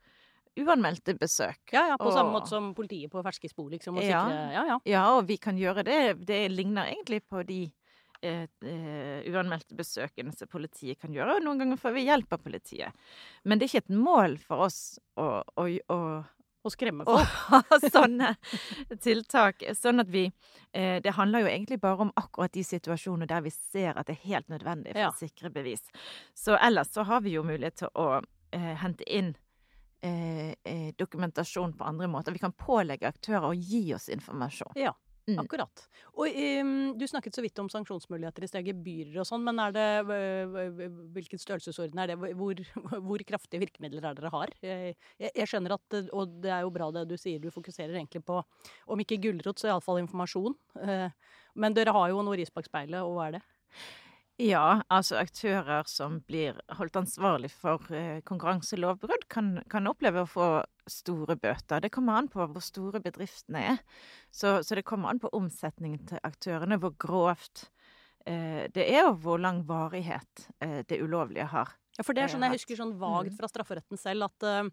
uanmeldte 0.56 1.14
besøk. 1.19 1.58
Ja, 1.73 1.87
ja, 1.93 1.97
På 2.00 2.12
samme 2.14 2.32
måte 2.32 2.49
som 2.53 2.73
politiet 2.75 3.11
på 3.12 3.23
ferske 3.25 3.49
spor, 3.50 3.70
liksom. 3.70 3.97
Og 3.99 4.03
Ja. 4.05 4.25
sikre, 4.25 4.53
ja, 4.53 4.64
ja. 4.73 4.79
Ja, 4.87 5.05
og 5.17 5.26
vi 5.29 5.37
kan 5.37 5.56
gjøre 5.58 5.85
det. 5.85 6.26
Det 6.26 6.50
ligner 6.50 6.87
egentlig 6.93 7.23
på 7.29 7.44
de 7.47 7.73
eh, 8.23 8.47
eh, 8.64 9.26
uanmeldte 9.31 9.76
besøkene 9.76 10.32
som 10.35 10.49
politiet 10.49 10.99
kan 10.99 11.12
gjøre, 11.12 11.37
og 11.37 11.43
noen 11.44 11.58
ganger 11.61 11.76
får 11.76 11.93
vi 11.93 12.06
hjelp 12.06 12.32
av 12.32 12.38
politiet. 12.43 12.93
Men 13.44 13.58
det 13.58 13.67
er 13.67 13.75
ikke 13.81 13.85
et 13.91 13.97
mål 13.99 14.38
for 14.38 14.64
oss 14.70 14.99
å, 15.17 15.43
å, 15.56 15.69
å 15.93 16.00
å 16.67 16.70
skremme 16.73 17.05
folk. 17.06 17.29
ha 17.52 17.79
sånne 17.93 18.32
tiltak. 18.99 19.62
Sånn 19.79 20.00
at 20.02 20.09
vi 20.11 20.25
eh, 20.73 21.00
Det 21.05 21.12
handler 21.14 21.44
jo 21.44 21.50
egentlig 21.52 21.79
bare 21.81 22.06
om 22.09 22.12
akkurat 22.19 22.50
de 22.56 22.64
situasjonene 22.67 23.29
der 23.31 23.44
vi 23.44 23.52
ser 23.55 23.94
at 23.94 24.09
det 24.09 24.17
er 24.17 24.29
helt 24.32 24.49
nødvendig 24.50 24.93
for 24.97 24.99
Ja. 25.05 25.11
å 25.12 25.19
sikre 25.20 25.50
bevis. 25.55 25.85
Så 26.35 26.56
ellers 26.59 26.91
så 26.91 27.05
har 27.06 27.20
vi 27.23 27.37
jo 27.37 27.44
mulighet 27.47 27.76
til 27.85 27.93
å 27.94 28.09
eh, 28.52 28.75
hente 28.82 29.06
inn 29.06 29.37
eh, 30.06 30.53
eh, 30.64 30.93
dokumentasjon 30.99 31.75
på 31.79 31.88
andre 31.88 32.08
måter. 32.11 32.37
Vi 32.37 32.43
kan 32.43 32.55
pålegge 32.56 33.11
aktører 33.11 33.50
å 33.50 33.56
gi 33.56 33.88
oss 33.97 34.08
informasjon. 34.14 34.79
Ja, 34.79 34.94
Mm. 35.26 35.41
akkurat. 35.43 35.81
Og 36.14 36.37
um, 36.62 36.93
du 36.94 37.03
snakket 37.11 37.35
så 37.35 37.43
vidt 37.43 37.58
om 37.58 37.67
sanksjonsmuligheter 37.67 38.44
i 38.44 38.47
sted, 38.47 38.69
gebyrer 38.69 39.17
og 39.19 39.26
sånn, 39.26 39.43
men 39.43 39.58
er 39.58 39.73
det 39.75 39.87
hvilken 41.17 41.41
størrelsesorden 41.43 41.99
er 41.99 42.12
det? 42.12 42.16
Hvor, 42.38 42.54
hvor 43.09 43.25
kraftige 43.26 43.64
virkemidler 43.64 44.07
er 44.07 44.14
det 44.14 44.23
dere 44.23 44.30
har? 44.30 44.52
Jeg, 44.62 44.95
jeg 45.26 45.50
skjønner 45.50 45.75
at, 45.75 45.99
og 46.14 46.38
det 46.45 46.52
er 46.54 46.62
jo 46.62 46.71
bra 46.78 46.92
det 46.95 47.09
du 47.11 47.16
sier, 47.19 47.42
du 47.42 47.50
fokuserer 47.50 47.99
egentlig 47.99 48.23
på, 48.23 48.38
om 48.87 49.02
ikke 49.02 49.19
gulrot, 49.26 49.59
så 49.59 49.73
iallfall 49.73 49.99
informasjon. 50.04 50.54
Eh, 50.87 51.11
Men 51.59 51.75
dere 51.75 51.90
har 51.97 52.14
jo 52.14 52.23
noe 52.23 52.38
ris 52.38 52.54
bak 52.54 52.71
speilet, 52.71 53.02
og 53.02 53.16
hva 53.19 53.26
er 53.26 53.38
det? 53.40 53.45
Ja, 54.37 54.83
altså 54.93 55.16
aktører 55.16 55.87
som 55.88 56.19
blir 56.28 56.59
holdt 56.76 56.99
ansvarlig 57.00 57.49
for 57.57 57.81
eh, 57.97 58.19
konkurranselovbrudd, 58.28 59.25
kan, 59.33 59.62
kan 59.73 59.88
oppleve 59.88 60.26
å 60.26 60.28
få 60.28 60.49
store 60.93 61.38
bøter. 61.40 61.81
Det 61.81 61.88
kommer 61.95 62.19
an 62.21 62.28
på 62.28 62.45
hvor 62.45 62.61
store 62.64 63.00
bedriftene 63.00 63.62
er. 63.73 63.81
Så, 64.28 64.59
så 64.61 64.76
det 64.76 64.85
kommer 64.85 65.09
an 65.14 65.23
på 65.23 65.33
omsetningen 65.33 66.05
til 66.12 66.21
aktørene, 66.28 66.76
hvor 66.83 66.93
grovt 67.00 67.71
eh, 68.28 68.69
det 68.76 68.85
er, 68.85 69.09
og 69.09 69.23
hvor 69.25 69.40
lang 69.40 69.62
varighet 69.69 70.50
eh, 70.61 70.83
det 70.85 71.00
ulovlige 71.00 71.49
har. 71.57 71.73
Ja, 71.97 72.05
for 72.05 72.12
det 72.12 72.26
er 72.26 72.35
sånn 72.37 72.45
jeg 72.45 72.59
husker 72.59 72.76
sånn 72.83 72.97
vagt 73.00 73.33
Mm. 73.33 73.38
fra 73.40 73.49
strafferetten 73.49 73.97
selv 73.97 74.28
at 74.28 74.45
eh, 74.45 74.69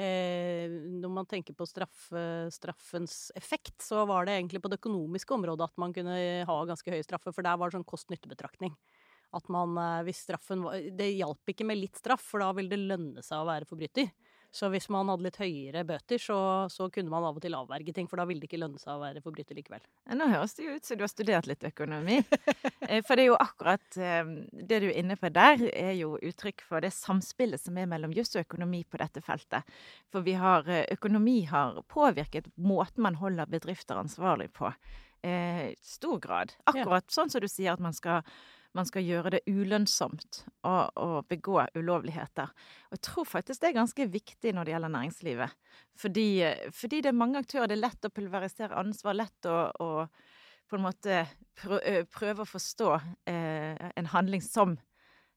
eh, 0.00 0.72
når 1.04 1.12
man 1.20 1.28
tenker 1.28 1.52
på 1.52 1.68
straff, 1.68 2.08
straffens 2.56 3.28
effekt, 3.36 3.76
så 3.84 4.06
var 4.08 4.24
det 4.24 4.38
egentlig 4.40 4.64
på 4.64 4.72
det 4.72 4.80
økonomiske 4.80 5.36
området 5.36 5.68
at 5.68 5.76
man 5.84 5.92
kunne 5.92 6.16
ha 6.48 6.58
ganske 6.72 6.88
høye 6.96 7.04
straffer, 7.04 7.36
for 7.36 7.44
der 7.44 7.60
var 7.60 7.68
det 7.68 7.76
sånn 7.76 7.84
kost-nytte-betraktning. 7.92 8.72
At 9.34 9.48
man, 9.52 9.76
eh, 9.80 10.02
hvis 10.06 10.24
straffen 10.28 10.62
var 10.66 10.78
Det 10.94 11.10
hjalp 11.16 11.50
ikke 11.54 11.66
med 11.66 11.80
litt 11.80 11.98
straff, 12.00 12.22
for 12.32 12.44
da 12.44 12.52
ville 12.56 12.70
det 12.72 12.84
lønne 12.84 13.24
seg 13.24 13.42
å 13.42 13.48
være 13.48 13.68
forbryter. 13.68 14.12
Så 14.54 14.68
hvis 14.70 14.84
man 14.92 15.08
hadde 15.10 15.24
litt 15.26 15.38
høyere 15.40 15.80
bøter, 15.82 16.20
så, 16.22 16.36
så 16.70 16.86
kunne 16.94 17.10
man 17.10 17.24
av 17.26 17.34
og 17.34 17.42
til 17.42 17.56
avverge 17.58 17.90
ting, 17.96 18.06
for 18.06 18.20
da 18.20 18.26
ville 18.28 18.38
det 18.38 18.46
ikke 18.46 18.60
lønne 18.62 18.78
seg 18.78 18.92
å 18.92 19.00
være 19.00 19.22
forbryter 19.24 19.58
likevel. 19.58 19.82
Nå 20.14 20.28
høres 20.30 20.54
det 20.54 20.68
jo 20.68 20.76
ut 20.76 20.86
som 20.86 21.00
du 21.00 21.02
har 21.02 21.10
studert 21.10 21.48
litt 21.50 21.66
økonomi. 21.72 22.20
Eh, 22.84 23.00
For 23.00 23.16
det 23.16 23.22
er 23.24 23.30
jo 23.30 23.38
akkurat 23.40 23.96
eh, 23.96 24.26
det 24.52 24.78
du 24.82 24.86
er 24.90 24.98
inne 25.00 25.16
på 25.16 25.30
der, 25.32 25.62
er 25.72 25.94
jo 25.96 26.18
uttrykk 26.20 26.62
for 26.68 26.84
det 26.84 26.90
samspillet 26.92 27.62
som 27.62 27.78
er 27.80 27.88
mellom 27.88 28.12
juss 28.12 28.34
og 28.36 28.42
økonomi 28.44 28.82
på 28.84 29.00
dette 29.00 29.22
feltet. 29.24 29.64
For 30.12 30.20
vi 30.26 30.34
har, 30.36 30.68
økonomi 30.92 31.38
har 31.48 31.80
påvirket 31.88 32.52
måten 32.60 33.06
man 33.08 33.16
holder 33.22 33.48
bedrifter 33.50 33.96
ansvarlig 33.98 34.50
på. 34.52 34.68
Eh, 35.24 35.70
I 35.72 35.76
stor 35.80 36.20
grad. 36.20 36.52
Akkurat 36.68 37.08
sånn 37.10 37.32
som 37.32 37.40
du 37.40 37.48
sier 37.48 37.72
at 37.72 37.82
man 37.82 37.96
skal 37.96 38.20
man 38.74 38.86
skal 38.88 39.06
gjøre 39.06 39.36
det 39.36 39.42
ulønnsomt 39.46 40.40
å, 40.66 40.74
å 40.98 41.08
begå 41.30 41.60
ulovligheter. 41.78 42.50
Og 42.88 42.96
jeg 42.96 43.04
tror 43.06 43.28
faktisk 43.30 43.62
det 43.62 43.70
er 43.70 43.76
ganske 43.78 44.06
viktig 44.10 44.54
når 44.54 44.66
det 44.66 44.74
gjelder 44.74 44.94
næringslivet. 44.96 45.58
Fordi, 46.02 46.28
fordi 46.74 47.02
det 47.04 47.12
er 47.12 47.20
mange 47.20 47.42
aktører. 47.44 47.70
Det 47.70 47.78
er 47.78 47.84
lett 47.84 48.08
å 48.08 48.14
pulverisere 48.14 48.80
ansvar, 48.80 49.18
lett 49.20 49.50
å, 49.50 49.60
å 49.70 49.90
på 50.70 50.78
en 50.78 50.86
måte 50.86 51.22
prøve 51.60 52.42
å 52.42 52.48
forstå 52.48 52.90
en 53.30 54.12
handling 54.14 54.44
som 54.44 54.78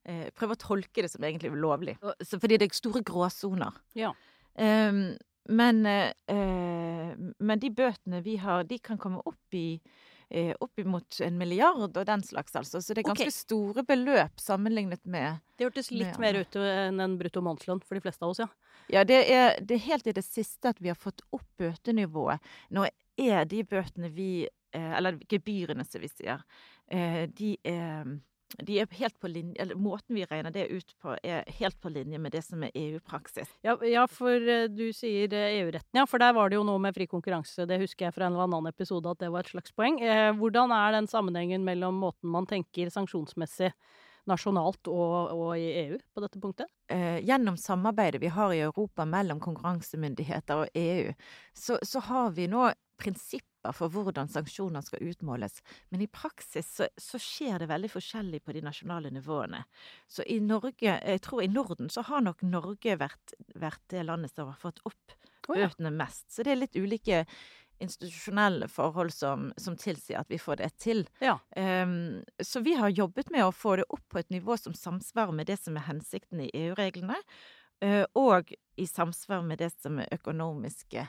Prøve 0.08 0.54
å 0.54 0.60
tolke 0.62 1.02
det 1.04 1.10
som 1.12 1.24
egentlig 1.26 1.50
ulovlig. 1.52 1.98
Fordi 2.00 2.56
det 2.56 2.64
er 2.64 2.76
store 2.78 3.02
gråsoner. 3.04 3.74
Ja. 3.98 4.14
Um, 4.56 5.18
men, 5.52 5.82
uh, 5.84 7.10
men 7.36 7.60
de 7.60 7.68
bøtene 7.76 8.22
vi 8.24 8.38
har, 8.40 8.64
de 8.64 8.78
kan 8.80 8.96
komme 8.96 9.20
opp 9.28 9.56
i 9.58 9.74
eh, 9.76 10.07
oppimot 10.60 11.20
en 11.24 11.38
milliard 11.40 11.96
og 11.96 12.06
den 12.06 12.22
slags, 12.22 12.52
altså. 12.58 12.82
Så 12.84 12.92
det 12.92 13.00
er 13.00 13.08
ganske 13.08 13.30
okay. 13.30 13.32
store 13.32 13.84
beløp 13.88 14.40
sammenlignet 14.42 15.00
med 15.08 15.38
Det 15.56 15.68
hørtes 15.70 15.88
litt 15.90 16.18
med, 16.18 16.20
mer 16.20 16.40
ut 16.42 16.58
enn 16.60 17.00
en 17.00 17.16
brutto 17.20 17.40
månedslønn 17.44 17.80
for 17.80 17.96
de 17.96 18.04
fleste 18.04 18.26
av 18.26 18.34
oss, 18.34 18.42
ja. 18.44 18.48
Ja, 18.92 19.04
det 19.08 19.22
er, 19.32 19.58
det 19.60 19.78
er, 19.78 19.84
helt 19.88 20.06
i 20.08 20.16
det 20.16 20.24
siste 20.24 20.72
at 20.72 20.80
vi 20.80 20.92
har 20.92 20.98
fått 21.00 21.24
opp 21.32 21.46
bøtenivået. 21.60 22.44
Nå 22.76 22.86
er 23.18 23.48
de 23.48 23.64
bøtene 23.66 24.08
vi 24.14 24.46
eh, 24.46 24.92
Eller 24.96 25.18
gebyrene, 25.28 25.84
som 25.84 26.04
vi 26.04 26.08
sier. 26.12 26.44
Eh, 26.88 27.24
de 27.28 27.56
er 27.64 28.08
de 28.56 28.78
er 28.80 28.88
helt 28.98 29.16
på 29.20 29.28
linje, 29.28 29.54
eller 29.62 29.76
Måten 29.78 30.16
vi 30.16 30.24
regner 30.24 30.52
det 30.54 30.66
ut 30.72 30.94
på, 31.02 31.14
er 31.22 31.44
helt 31.58 31.76
på 31.80 31.92
linje 31.92 32.18
med 32.18 32.32
det 32.32 32.42
som 32.46 32.62
er 32.64 32.72
EU-praksis. 32.74 33.50
Ja, 33.66 33.76
ja, 33.84 34.06
for 34.10 34.34
uh, 34.34 34.66
du 34.72 34.88
sier 34.96 35.32
EU-retten, 35.32 36.00
ja. 36.00 36.06
For 36.08 36.22
der 36.22 36.34
var 36.36 36.50
det 36.50 36.58
jo 36.58 36.64
noe 36.66 36.80
med 36.82 36.96
fri 36.96 37.06
konkurranse. 37.10 37.68
Det 37.68 37.80
husker 37.82 38.08
jeg 38.08 38.16
fra 38.16 38.26
en 38.26 38.34
eller 38.36 38.48
annen 38.48 38.70
episode 38.72 39.12
at 39.12 39.20
det 39.22 39.30
var 39.34 39.44
et 39.44 39.52
slags 39.52 39.74
poeng. 39.76 40.00
Eh, 40.00 40.32
hvordan 40.38 40.72
er 40.74 40.96
den 40.96 41.10
sammenhengen 41.10 41.66
mellom 41.66 42.00
måten 42.00 42.32
man 42.32 42.48
tenker 42.48 42.90
sanksjonsmessig 42.92 43.72
nasjonalt 44.28 44.90
og, 44.92 45.32
og 45.34 45.52
i 45.58 45.68
EU 45.84 45.96
på 46.14 46.24
dette 46.24 46.42
punktet? 46.42 46.72
gjennom 46.88 47.58
samarbeidet 47.60 48.16
vi 48.22 48.30
har 48.32 48.52
i 48.54 48.62
Europa 48.64 49.04
mellom 49.04 49.42
konkurransemyndigheter 49.44 50.62
og 50.62 50.78
EU, 50.80 51.10
så, 51.52 51.76
så 51.84 52.00
har 52.06 52.30
vi 52.32 52.46
nå 52.48 52.62
prinsipper 52.98 53.74
for 53.76 53.92
hvordan 53.92 54.30
sanksjoner 54.30 54.82
skal 54.84 55.04
utmåles, 55.10 55.60
men 55.92 56.02
i 56.02 56.10
praksis 56.10 56.70
så, 56.78 56.88
så, 56.96 57.20
skjer 57.20 57.62
det 57.62 57.70
veldig 57.70 57.90
forskjellig 57.92 58.40
på 58.44 58.54
de 58.56 58.62
nasjonale 58.64 59.12
nivåene. 59.14 59.62
Så 60.10 60.26
i 60.26 60.38
Norge, 60.40 60.96
jeg 60.96 61.22
tror 61.24 61.44
i 61.44 61.50
Norden, 61.52 61.90
så 61.92 62.04
har 62.08 62.24
nok 62.24 62.42
Norge 62.46 62.98
vært, 63.00 63.34
vært 63.58 63.84
det 63.92 64.06
landet 64.06 64.34
som 64.34 64.50
har 64.50 64.60
fått 64.60 64.82
opp 64.88 65.18
bøtene 65.48 65.92
mest. 65.94 66.28
Så 66.32 66.44
det 66.44 66.54
er 66.54 66.62
litt 66.62 66.76
ulike 66.76 67.24
institusjonelle 67.82 68.68
forhold 68.68 69.12
som, 69.14 69.52
som, 69.56 69.76
tilsier 69.76 70.20
at 70.20 70.30
vi 70.30 70.38
får 70.38 70.60
det 70.62 70.70
til. 70.82 71.04
Ja. 71.24 71.38
Um, 71.56 72.24
så 72.42 72.62
vi 72.64 72.74
har 72.78 72.92
jobbet 72.94 73.30
med 73.34 73.46
å 73.46 73.54
få 73.54 73.76
det 73.80 73.86
opp 73.88 74.04
på 74.08 74.20
et 74.20 74.30
nivå 74.34 74.56
som 74.60 74.74
samsvarer 74.74 75.34
med 75.34 75.50
det 75.50 75.58
som 75.60 75.76
er 75.78 75.88
hensikten 75.88 76.42
i 76.44 76.50
EU-reglene, 76.54 77.18
uh, 77.84 78.04
og 78.18 78.52
i 78.78 78.86
samsvar 78.86 79.42
med 79.46 79.62
det 79.62 79.72
som 79.76 79.98
er 80.02 80.10
økonomiske 80.14 81.08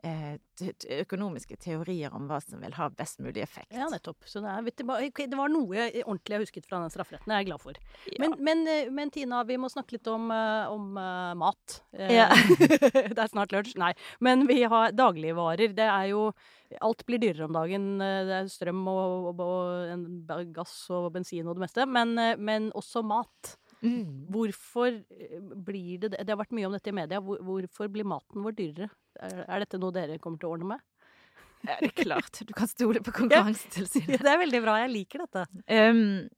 økonomiske 0.00 1.56
teorier 1.60 2.14
om 2.16 2.26
hva 2.30 2.40
som 2.42 2.62
vil 2.62 2.74
ha 2.76 2.88
best 2.96 3.20
mulig 3.22 3.42
effekt. 3.44 3.70
Ja, 3.74 3.88
nettopp. 3.92 4.24
Så 4.28 4.42
det, 4.44 4.52
er, 4.52 5.10
det 5.20 5.38
var 5.38 5.52
noe 5.52 5.86
ordentlig 6.02 6.36
jeg 6.36 6.46
husket 6.46 6.68
fra 6.68 6.80
den 6.82 6.92
strafferetten. 6.92 7.32
Jeg 7.32 7.44
er 7.44 7.48
glad 7.50 7.62
for. 7.62 7.80
Ja. 8.08 8.20
Men, 8.22 8.36
men, 8.44 8.64
eh, 8.70 8.90
men, 8.92 9.12
Tina, 9.14 9.42
vi 9.48 9.58
må 9.60 9.70
snakke 9.72 9.98
litt 9.98 10.10
om, 10.10 10.30
eh, 10.34 10.72
om 10.72 10.92
mat. 11.40 11.80
Ja. 11.96 12.30
det 13.14 13.18
er 13.18 13.32
snart 13.32 13.54
lunsj. 13.54 13.76
Nei. 13.80 13.92
Men 14.24 14.46
vi 14.50 14.62
har 14.64 14.96
dagligvarer. 14.96 15.76
Det 15.76 15.90
er 15.90 16.10
jo 16.14 16.30
Alt 16.86 17.00
blir 17.02 17.18
dyrere 17.18 17.48
om 17.48 17.56
dagen. 17.56 17.86
Det 17.98 18.34
er 18.36 18.46
strøm 18.46 18.84
og, 18.86 19.32
og, 19.32 19.40
og 19.42 20.52
gass 20.54 20.74
og 20.94 21.08
bensin 21.16 21.48
og 21.50 21.58
det 21.58 21.64
meste. 21.64 21.82
Men, 21.90 22.14
men 22.38 22.68
også 22.78 23.02
mat. 23.02 23.56
Mm. 23.80 24.26
Hvorfor 24.28 24.88
eh, 24.92 25.40
blir 25.40 25.98
det 25.98 26.12
det? 26.12 26.24
Det 26.24 26.34
har 26.34 26.40
vært 26.40 26.52
mye 26.56 26.68
om 26.68 26.74
dette 26.76 26.92
i 26.92 26.96
media. 26.96 27.20
Hvorfor 27.20 27.88
blir 27.92 28.08
maten 28.08 28.44
vår 28.44 28.56
dyrere? 28.58 28.90
Er, 29.18 29.62
dette 29.64 29.80
noe 29.80 29.94
dere 29.94 30.18
kommer 30.22 30.40
til 30.40 30.50
å 30.50 30.56
ordne 30.56 30.74
med? 30.74 30.84
Ja, 31.66 31.76
det 31.76 31.90
er 31.90 31.96
klart. 32.04 32.42
Du 32.46 32.52
kan 32.56 32.70
stole 32.70 33.02
på 33.04 33.12
Konkurransetilsynet. 33.20 34.16
Ja, 34.16 34.22
det 34.24 34.34
er 34.34 34.44
veldig 34.44 34.60
bra. 34.64 34.76
Jeg 34.84 34.92
liker 34.94 35.26
dette. 35.26 35.46
Um, 35.68 36.28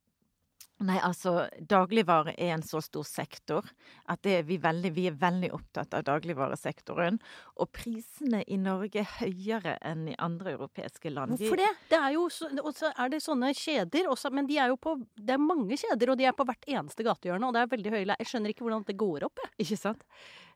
Nei, 0.82 0.96
altså 1.04 1.44
dagligvare 1.70 2.34
er 2.34 2.56
en 2.56 2.64
så 2.66 2.80
stor 2.82 3.04
sektor 3.06 3.66
at 4.10 4.26
er 4.26 4.42
vi, 4.46 4.56
veldig, 4.62 4.90
vi, 4.96 5.06
er 5.10 5.18
veldig 5.18 5.52
opptatt 5.54 5.94
av 5.94 6.04
dagligvaresektoren. 6.08 7.20
Og 7.62 7.70
prisene 7.74 8.42
i 8.50 8.58
Norge 8.60 9.02
er 9.04 9.10
høyere 9.20 9.76
enn 9.86 10.08
i 10.10 10.16
andre 10.22 10.56
europeiske 10.56 11.12
land. 11.14 11.36
Hvorfor 11.38 11.62
det? 11.62 11.70
Det 11.92 12.00
er 12.00 12.16
jo 12.16 12.26
så, 12.32 12.50
er 12.92 13.12
det 13.12 13.22
sånne 13.22 13.52
kjeder 13.56 14.10
også, 14.10 14.32
men 14.34 14.48
de 14.50 14.58
er 14.58 14.72
jo 14.72 14.78
på 14.82 14.96
Det 15.14 15.36
er 15.36 15.42
mange 15.42 15.78
kjeder, 15.78 16.12
og 16.12 16.18
de 16.18 16.26
er 16.26 16.34
på 16.36 16.46
hvert 16.48 16.66
eneste 16.66 17.06
gatehjørne, 17.06 17.48
og 17.48 17.54
det 17.54 17.62
er 17.62 17.74
veldig 17.76 17.92
høy 17.94 18.00
leie. 18.02 18.18
Jeg 18.24 18.32
skjønner 18.32 18.54
ikke 18.54 18.66
hvordan 18.66 18.86
det 18.88 18.98
går 18.98 19.28
opp, 19.28 19.44
jeg. 19.44 19.54
Ikke 19.66 19.78
sant? 19.78 20.02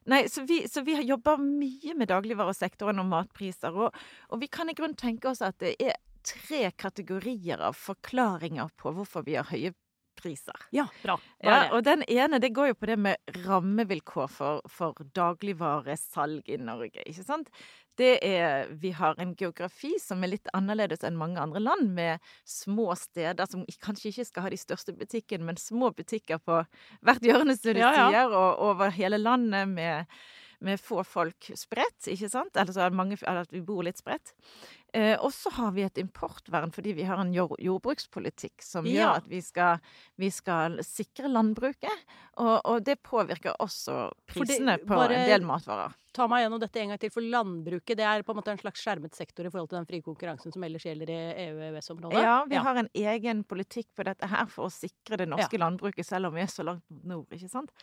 Nei, 0.07 0.21
så 0.31 0.45
vi, 0.47 0.61
så 0.71 0.81
vi 0.87 0.95
har 0.95 1.03
jobba 1.03 1.35
mye 1.41 1.93
med 1.99 2.07
dagligvaresektoren 2.07 3.01
og 3.03 3.09
matpriser, 3.11 3.75
og, 3.75 3.95
og 4.31 4.39
vi 4.39 4.47
kan 4.47 4.71
i 4.71 4.75
grunnen 4.77 4.95
tenke 4.95 5.27
oss 5.33 5.43
at 5.43 5.59
det 5.59 5.73
er 5.83 5.97
tre 6.27 6.69
kategorier 6.79 7.59
av 7.63 7.75
forklaringer 7.75 8.71
på 8.79 8.93
hvorfor 8.95 9.25
vi 9.27 9.35
har 9.35 9.49
høye 9.51 9.73
priser. 10.17 10.67
Ja, 10.75 10.87
bra. 11.03 11.17
Ja, 11.43 11.59
og 11.75 11.83
den 11.87 12.03
ene 12.09 12.41
det 12.43 12.53
går 12.55 12.71
jo 12.71 12.77
på 12.81 12.89
det 12.89 12.97
med 12.99 13.41
rammevilkår 13.45 14.31
for, 14.31 14.63
for 14.71 14.97
dagligvaresalg 15.17 16.49
i 16.49 16.59
Norge, 16.61 17.03
ikke 17.05 17.25
sant. 17.27 17.51
Det 17.97 18.19
er 18.21 18.67
Vi 18.77 18.91
har 18.93 19.17
en 19.17 19.33
geografi 19.37 19.95
som 20.01 20.21
er 20.23 20.35
litt 20.35 20.49
annerledes 20.53 21.01
enn 21.07 21.17
mange 21.17 21.41
andre 21.41 21.61
land, 21.63 21.89
med 21.97 22.21
små 22.45 22.91
steder 22.97 23.49
som 23.49 23.65
kanskje 23.83 24.11
ikke 24.11 24.27
skal 24.29 24.45
ha 24.45 24.53
de 24.53 24.59
største 24.61 24.93
butikkene, 24.97 25.47
men 25.49 25.57
små 25.61 25.91
butikker 25.97 26.41
på 26.41 26.61
hvert 27.01 27.25
hjørne, 27.25 27.57
som 27.57 27.73
du 27.73 27.81
ja, 27.81 27.93
ja. 27.95 28.09
sier, 28.11 28.35
og 28.37 28.61
over 28.69 28.93
hele 28.93 29.17
landet 29.21 29.65
med 29.71 30.19
med 30.59 30.81
få 30.81 31.03
folk 31.05 31.51
spredt, 31.55 32.07
ikke 32.09 32.29
sant? 32.31 32.57
Altså 32.57 32.89
mange, 32.93 33.19
at 33.21 33.53
vi 33.53 33.61
bor 33.65 33.85
litt 33.85 33.99
spredt. 34.01 34.33
Eh, 34.95 35.13
og 35.19 35.33
så 35.35 35.51
har 35.51 35.73
vi 35.75 35.83
et 35.83 35.99
importvern 35.99 36.71
fordi 36.71 36.93
vi 36.95 37.03
har 37.05 37.19
en 37.19 37.33
jordbrukspolitikk 37.35 38.63
som 38.63 38.85
ja. 38.87 38.93
gjør 38.93 39.19
at 39.19 39.25
vi 39.27 39.41
skal, 39.43 39.81
vi 40.15 40.29
skal 40.31 40.79
sikre 40.85 41.29
landbruket. 41.29 42.05
Og, 42.39 42.55
og, 42.55 42.85
det 42.87 42.95
påvirker 43.03 43.57
også 43.61 44.07
prisene 44.29 44.77
det, 44.77 44.87
på 44.87 44.99
en 45.03 45.25
del 45.27 45.45
matvarer. 45.45 45.93
Ta 46.15 46.25
meg 46.31 46.45
gjennom 46.45 46.61
dette 46.61 46.81
en 46.81 46.93
gang 46.93 47.01
til. 47.01 47.11
For 47.13 47.29
landbruket 47.35 47.99
det 47.99 48.05
er 48.07 48.23
på 48.25 48.33
en 48.33 48.39
måte 48.39 48.53
en 48.55 48.61
slags 48.61 48.81
skjermet 48.81 49.17
sektor 49.17 49.45
i 49.45 49.51
forhold 49.53 49.69
til 49.73 49.81
den 49.81 49.89
frie 49.89 50.05
konkurransen 50.05 50.55
som 50.55 50.65
ellers 50.65 50.87
gjelder 50.87 51.11
i 51.13 51.19
EU-EØS-området? 51.49 52.23
Ja, 52.23 52.37
vi 52.47 52.57
ja. 52.57 52.63
har 52.65 52.79
en 52.81 52.89
egen 52.95 53.43
politikk 53.49 53.91
på 53.97 54.07
dette 54.07 54.29
her 54.31 54.47
for 54.49 54.69
å 54.69 54.73
sikre 54.73 55.19
det 55.19 55.27
norske 55.29 55.59
ja. 55.59 55.65
landbruket, 55.67 56.07
selv 56.07 56.31
om 56.31 56.37
vi 56.37 56.45
er 56.45 56.53
så 56.53 56.65
langt 56.65 56.87
mot 56.93 57.11
nord, 57.11 57.37
ikke 57.37 57.51
sant. 57.51 57.75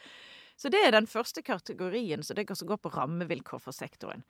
Så 0.56 0.70
det 0.70 0.84
er 0.86 0.94
den 0.94 1.08
første 1.10 1.42
kategorien, 1.42 2.22
så 2.22 2.36
det 2.36 2.46
går 2.46 2.78
på 2.80 2.92
rammevilkår 2.94 3.62
for 3.62 3.74
sektoren. 3.74 4.22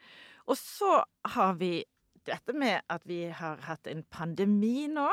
Og 0.49 0.57
så 0.61 1.03
har 1.37 1.59
vi 1.61 1.83
dette 2.25 2.55
med 2.57 2.81
at 2.93 3.05
vi 3.09 3.25
har 3.29 3.61
hatt 3.67 3.89
en 3.91 4.03
pandemi 4.13 4.87
nå. 4.89 5.09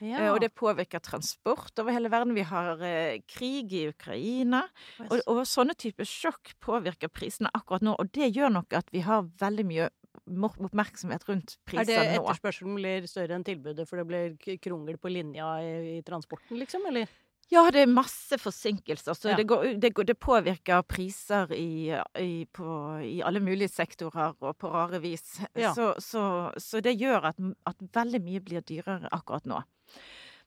Ja. 0.00 0.18
Eh, 0.18 0.30
og 0.32 0.40
det 0.42 0.52
påvirker 0.56 1.02
transport 1.04 1.72
over 1.80 1.94
hele 1.96 2.10
verden. 2.12 2.36
Vi 2.36 2.44
har 2.46 2.82
eh, 2.84 3.22
krig 3.28 3.72
i 3.76 3.86
Ukraina. 3.90 4.66
Og, 5.06 5.16
og, 5.24 5.40
sånne 5.48 5.76
typer 5.78 6.08
sjokk 6.08 6.52
påvirker 6.62 7.12
prisene 7.12 7.52
akkurat 7.56 7.84
nå. 7.86 7.96
Og 7.96 8.12
det 8.16 8.32
gjør 8.34 8.52
nok 8.58 8.76
at 8.76 8.92
vi 8.94 9.04
har 9.06 9.24
veldig 9.40 9.66
mye 9.70 9.88
oppmerksomhet 10.28 11.24
rundt 11.28 11.56
priser 11.68 11.88
nå. 11.88 11.96
Er 11.96 12.12
det 12.12 12.20
etterspørselen 12.20 12.76
blir 12.76 13.08
større 13.10 13.38
enn 13.38 13.46
tilbudet, 13.46 13.88
for 13.88 14.00
det 14.00 14.06
blir 14.10 14.60
krongel 14.62 15.00
på 15.00 15.12
linja 15.12 15.56
i, 15.64 15.74
i 15.96 15.98
transporten, 16.06 16.60
liksom? 16.60 16.84
Eller? 16.90 17.10
Ja, 17.50 17.64
det 17.74 17.82
er 17.82 17.90
masse 17.90 18.38
forsinkelser. 18.38 19.16
Så 19.18 19.32
ja. 19.32 19.36
det, 19.38 19.48
går, 19.50 19.64
det, 19.82 19.90
går, 19.94 20.06
det, 20.06 20.14
påvirker 20.22 20.84
priser 20.86 21.50
i, 21.56 21.90
i, 22.22 22.46
på, 22.46 22.66
i, 23.02 23.16
alle 23.26 23.42
mulige 23.42 23.72
sektorer 23.72 24.36
og 24.38 24.54
på 24.60 24.70
rare 24.70 25.00
vis. 25.02 25.40
Ja. 25.58 25.72
Så, 25.74 25.92
så, 25.98 26.22
så, 26.56 26.82
det 26.84 26.94
gjør 27.00 27.32
at, 27.32 27.42
at 27.66 27.82
veldig 27.96 28.22
mye 28.22 28.44
blir 28.46 28.62
dyrere 28.66 29.10
akkurat 29.10 29.50
nå. 29.50 29.64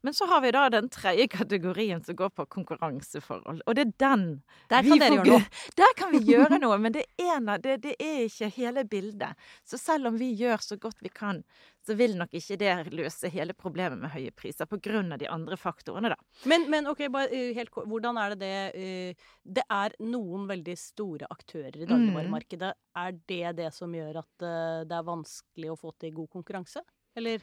Men 0.03 0.13
så 0.13 0.25
har 0.27 0.41
vi 0.43 0.51
da 0.51 0.65
den 0.69 0.89
tredje 0.91 1.27
kategorien 1.31 2.03
som 2.03 2.15
går 2.19 2.33
på 2.35 2.45
konkurranseforhold. 2.51 3.61
Og 3.65 3.75
det 3.75 3.85
er 3.85 3.93
den 4.03 4.25
Der 4.67 4.83
kan 4.83 4.99
dere 4.99 5.15
gjøre 5.15 5.29
noe. 5.29 5.45
Der 5.79 5.93
kan 5.95 6.11
vi 6.11 6.19
gjøre 6.27 6.59
noe, 6.59 6.77
men 6.83 6.91
det, 6.97 7.05
ene, 7.23 7.55
det, 7.63 7.77
det, 7.85 7.93
er 8.03 8.25
ikke 8.25 8.49
hele 8.51 8.83
bildet. 8.83 9.39
Så 9.63 9.79
selv 9.79 10.11
om 10.11 10.19
vi 10.19 10.33
gjør 10.35 10.59
så 10.59 10.75
godt 10.75 10.99
vi 10.99 11.07
kan, 11.07 11.39
så 11.87 11.95
vil 11.95 12.17
nok 12.19 12.35
ikke 12.35 12.59
det 12.59 12.73
løse 12.91 13.31
hele 13.31 13.55
problemet 13.55 14.01
med 14.03 14.11
høye 14.11 14.35
priser, 14.35 14.67
av 14.67 15.17
de 15.23 15.31
andre 15.31 15.57
faktorene, 15.59 16.11
da. 16.11 16.19
Men, 16.51 16.67
men 16.71 16.91
ok, 16.91 17.07
bare 17.07 17.31
uh, 17.31 17.55
helt 17.55 17.71
kort, 17.71 17.87
hvordan 17.87 18.19
er 18.19 18.35
det 18.35 18.39
det 18.43 18.53
uh, 18.75 19.27
Det 19.55 19.67
er 19.71 19.95
noen 20.03 20.47
veldig 20.51 20.77
store 20.79 21.31
aktører 21.31 21.79
i 21.79 21.87
dagligvaremarkedet. 21.87 22.75
Mm. 22.75 23.03
Er 23.07 23.19
det 23.31 23.57
det 23.63 23.71
som 23.75 23.95
gjør 23.95 24.19
at 24.19 24.33
uh, 24.43 24.83
det 24.83 24.99
er 24.99 25.11
vanskelig 25.15 25.71
å 25.71 25.79
få 25.79 25.95
til 25.95 26.11
god 26.19 26.33
konkurranse, 26.35 26.83
eller? 27.15 27.39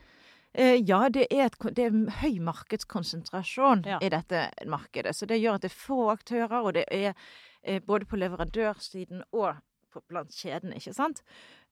Eh, 0.53 0.81
ja, 0.83 1.05
det 1.09 1.29
er, 1.31 1.47
et, 1.47 1.57
det 1.77 1.87
er 1.87 1.97
høy 2.21 2.41
markedskonsentrasjon 2.43 3.85
ja. 3.87 4.01
i 4.03 4.11
dette 4.11 4.49
markedet. 4.67 5.15
Så 5.17 5.29
det 5.31 5.39
gjør 5.39 5.61
at 5.61 5.67
det 5.67 5.71
er 5.71 5.79
få 5.79 6.01
aktører, 6.11 6.59
og 6.61 6.75
det 6.79 6.87
er 6.91 7.13
eh, 7.63 7.83
både 7.83 8.09
på 8.11 8.19
leverandørsiden 8.19 9.23
og 9.31 9.61
på, 9.91 10.03
blant 10.11 10.35
kjedene, 10.35 10.79
ikke 10.79 10.95
sant. 10.97 11.23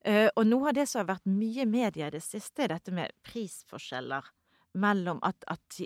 Eh, 0.07 0.29
og 0.35 0.47
noe 0.47 0.71
av 0.71 0.79
det 0.79 0.87
som 0.91 1.03
har 1.03 1.15
vært 1.17 1.31
mye 1.31 1.67
media 1.67 2.07
i 2.07 2.15
det 2.15 2.23
siste, 2.23 2.65
er 2.65 2.77
dette 2.77 2.95
med 2.95 3.15
prisforskjeller 3.27 4.31
mellom 4.75 5.21
at, 5.27 5.45
at 5.49 5.81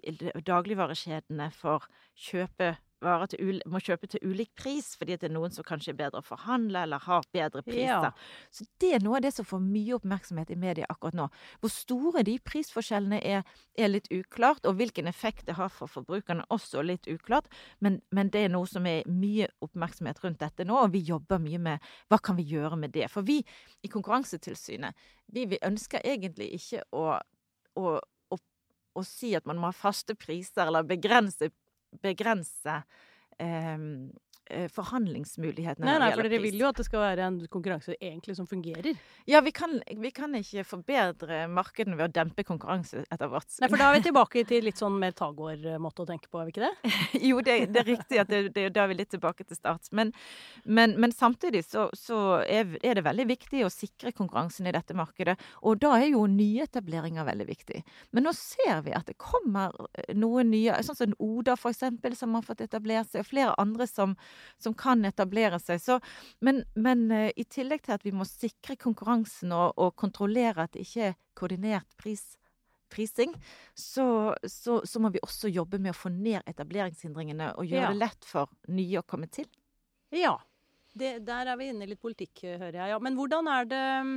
dagligvarekjedene 0.47 1.51
får 1.55 1.87
kjøpe 2.29 2.75
varer 3.03 3.31
til 3.33 3.61
må 3.71 3.81
kjøpe 3.83 4.09
til 4.11 4.23
ulik 4.31 4.53
pris, 4.59 4.93
fordi 4.99 5.17
det 5.19 5.29
er 5.29 5.35
noen 5.35 5.53
som 5.55 5.67
kanskje 5.67 5.93
er 5.93 5.99
bedre 5.99 6.23
å 6.23 6.27
forhandle 6.27 6.85
eller 6.87 7.03
har 7.03 7.27
bedre 7.35 7.63
priser. 7.67 8.09
Ja. 8.09 8.13
Så 8.55 8.67
det 8.83 8.93
er 8.97 9.05
noe 9.05 9.19
av 9.19 9.25
det 9.27 9.33
som 9.37 9.47
får 9.49 9.63
mye 9.65 9.97
oppmerksomhet 9.99 10.53
i 10.55 10.59
media 10.59 10.89
akkurat 10.93 11.17
nå. 11.19 11.29
Hvor 11.63 11.73
store 11.73 12.25
de 12.27 12.37
prisforskjellene 12.45 13.21
er, 13.27 13.43
er 13.79 13.93
litt 13.93 14.09
uklart, 14.15 14.67
og 14.69 14.79
hvilken 14.81 15.11
effekt 15.11 15.49
det 15.49 15.59
har 15.59 15.73
for 15.75 15.91
forbrukerne 15.91 16.47
også 16.55 16.85
litt 16.87 17.09
uklart. 17.11 17.51
Men, 17.81 18.01
men, 18.15 18.33
det 18.33 18.47
er 18.47 18.55
noe 18.55 18.69
som 18.71 18.87
er 18.89 19.09
mye 19.11 19.51
oppmerksomhet 19.65 20.23
rundt 20.25 20.43
dette 20.43 20.67
nå, 20.69 20.79
og 20.79 20.95
vi 20.95 21.03
jobber 21.07 21.43
mye 21.43 21.61
med 21.63 21.93
hva 22.13 22.21
kan 22.23 22.39
vi 22.39 22.47
gjøre 22.55 22.79
med 22.79 22.95
det. 22.95 23.09
For 23.13 23.27
vi 23.27 23.41
i 23.83 23.91
Konkurransetilsynet, 23.93 24.97
vi, 25.33 25.47
vi 25.51 25.61
ønsker 25.65 26.05
egentlig 26.07 26.53
ikke 26.59 26.85
å, 26.97 27.19
å 27.81 27.99
å 28.95 29.05
si 29.07 29.33
at 29.37 29.47
man 29.49 29.61
må 29.61 29.71
ha 29.71 29.77
faste 29.77 30.17
priser 30.19 30.67
eller 30.67 30.87
begrense 30.87 31.51
begrense 32.03 32.77
eh, 33.39 33.79
forhandlingsmulighetene 34.73 35.87
nei, 35.87 35.99
nei, 36.03 36.11
for 36.13 36.27
dere 36.27 36.41
vil 36.43 36.59
jo 36.59 36.69
at 36.69 36.79
det 36.81 36.85
skal 36.87 37.03
være 37.05 37.27
en 37.29 37.39
konkurranse 37.53 37.95
egentlig 37.99 38.37
som 38.37 38.49
fungerer. 38.49 38.99
Ja, 39.29 39.41
vi 39.45 39.53
kan, 39.55 39.79
vi 39.87 40.11
kan 40.15 40.35
ikke 40.37 40.65
forbedre 40.67 41.47
markedene 41.49 41.97
ved 41.99 42.11
å 42.11 42.15
dempe 42.21 42.45
konkurranse 42.47 43.05
etter 43.07 43.31
vårt 43.33 43.49
syn. 43.49 43.65
Nei, 43.65 43.71
for 43.73 43.81
da 43.81 43.89
er 43.91 43.99
vi 43.99 44.05
tilbake 44.09 44.45
til 44.49 44.67
litt 44.67 44.81
sånn 44.81 44.99
mer 45.01 45.15
Tagård-måte 45.17 46.05
å 46.05 46.09
tenke 46.09 46.29
på, 46.29 46.41
er 46.41 46.49
vi 46.49 46.55
ikke 46.55 46.67
det? 46.67 46.93
jo, 47.31 47.41
det, 47.45 47.57
det, 47.73 47.83
er 47.83 47.91
riktig 47.93 48.21
at 48.23 48.33
det, 48.33 48.43
det, 48.57 48.67
da 48.75 48.85
er 48.85 48.93
vi 48.93 48.99
litt 49.01 49.13
tilbake 49.15 49.47
til 49.47 49.59
start. 49.59 49.91
Men, 49.97 50.13
men, 50.65 50.97
men 51.01 51.15
samtidig 51.15 51.65
så, 51.69 51.89
så 51.97 52.21
er, 52.43 52.77
det 52.83 53.07
veldig 53.07 53.29
viktig 53.31 53.65
å 53.67 53.73
sikre 53.73 54.15
konkurransen 54.17 54.69
i 54.69 54.75
dette 54.75 54.97
markedet. 54.99 55.39
Og 55.63 55.81
da 55.83 55.95
er 56.01 56.11
jo 56.13 56.27
nyetableringer 56.31 57.27
veldig 57.29 57.49
viktig. 57.49 57.83
Men 58.13 58.27
nå 58.29 58.35
ser 58.37 58.83
vi 58.87 58.95
at 58.97 59.09
det 59.09 59.19
kommer 59.21 59.75
eh, 59.95 60.13
noen 60.19 60.53
nye, 60.53 60.81
sånn 60.85 60.99
som 60.99 61.17
Oda 61.23 61.57
eksempel, 61.71 62.17
som 62.19 62.35
har 62.37 62.45
fått 62.47 62.65
etablert 62.65 63.11
seg, 63.11 63.23
og 63.23 63.31
flere 63.31 63.55
andre 63.61 63.87
som, 63.89 64.17
som 64.61 64.75
kan 64.79 65.05
etablere 65.09 65.61
seg. 65.63 65.81
Så, 65.83 65.99
men, 66.41 66.63
men 66.75 67.09
uh, 67.13 67.31
i 67.37 67.45
tillegg 67.45 67.85
til 67.87 67.97
at 67.97 68.07
vi 68.07 68.15
må 68.17 68.27
sikre 68.29 68.77
konkurransen 68.81 69.55
og, 69.57 69.75
og 69.77 69.97
kontrollere 70.01 70.67
at 70.67 70.77
det 70.77 70.87
ikke 70.87 71.11
er 71.11 71.19
koordinert 71.39 71.99
pris, 72.01 72.25
prising, 72.93 73.35
så, 73.75 74.35
så, 74.45 74.83
så, 74.85 75.01
må 75.01 75.13
vi 75.15 75.23
også 75.25 75.51
jobbe 75.53 75.81
med 75.81 75.95
å 75.95 75.99
få 75.99 76.13
ned 76.13 76.43
etableringshindringene 76.47 77.55
og 77.57 77.67
gjøre 77.67 77.89
Ja. 77.89 77.93
det 77.93 78.03
lett 78.03 78.29
for 78.29 78.53
nye 78.69 79.01
å 79.01 79.07
komme 79.09 79.31
til. 79.33 79.49
Ja. 80.13 80.37
Det, 80.93 81.23
der 81.25 81.49
er 81.49 81.57
vi 81.57 81.71
inne 81.73 81.87
i 81.87 81.93
litt 81.95 82.03
politikk, 82.03 82.45
hører 82.45 82.83
jeg. 82.83 82.93
Ja. 82.93 83.01
Men 83.01 83.17
hvordan 83.17 83.49
er 83.49 83.69
det 83.71 83.85
mm, 84.05 84.17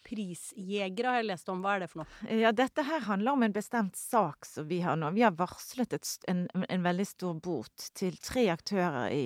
Prisjegere 0.00 1.12
har 1.12 1.20
jeg 1.20 1.28
lest 1.28 1.50
om. 1.52 1.60
Hva 1.60 1.74
er 1.76 1.84
det 1.84 1.90
for 1.92 2.02
noe? 2.02 2.36
Ja, 2.40 2.52
dette 2.56 2.84
her 2.86 3.04
handler 3.04 3.36
om 3.36 3.44
en 3.44 3.54
bestemt 3.54 3.98
sak 4.00 4.48
som 4.48 4.64
vi 4.70 4.80
har 4.84 4.96
nå. 4.96 5.10
Vi 5.16 5.24
har 5.26 5.34
varslet 5.36 5.92
et, 5.92 6.08
en, 6.30 6.46
en 6.56 6.86
veldig 6.86 7.06
stor 7.08 7.36
bot 7.44 7.90
til 7.98 8.16
tre 8.24 8.46
aktører 8.52 9.12
i, 9.12 9.24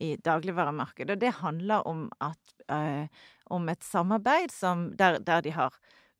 i 0.00 0.16
dagligvaremarkedet. 0.16 1.16
Og 1.16 1.20
det 1.22 1.32
handler 1.40 1.86
om, 1.88 2.10
at, 2.20 2.38
eh, 2.68 3.06
om 3.50 3.68
et 3.68 3.82
samarbeid 3.82 4.50
som, 4.52 4.90
der, 4.96 5.18
der 5.18 5.40
de 5.42 5.50
har 5.56 5.72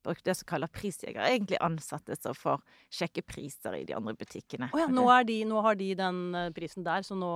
brukt 0.06 0.25
det 0.25 0.37
som 0.38 0.47
kaller 0.47 0.71
prisjegere. 0.71 1.26
Egentlig 1.35 1.59
ansatte 1.61 2.16
som 2.21 2.35
får 2.35 2.62
sjekke 2.95 3.23
priser 3.26 3.75
i 3.75 3.85
de 3.85 3.95
andre 3.99 4.14
butikkene. 4.14 4.71
Å 4.73 4.78
ja, 4.85 4.87
nå, 4.88 5.06
de, 5.26 5.40
nå 5.45 5.62
har 5.66 5.75
de 5.78 5.95
den 5.99 6.21
eh, 6.35 6.50
prisen 6.56 6.85
der, 6.87 7.02
så 7.06 7.18
nå 7.18 7.33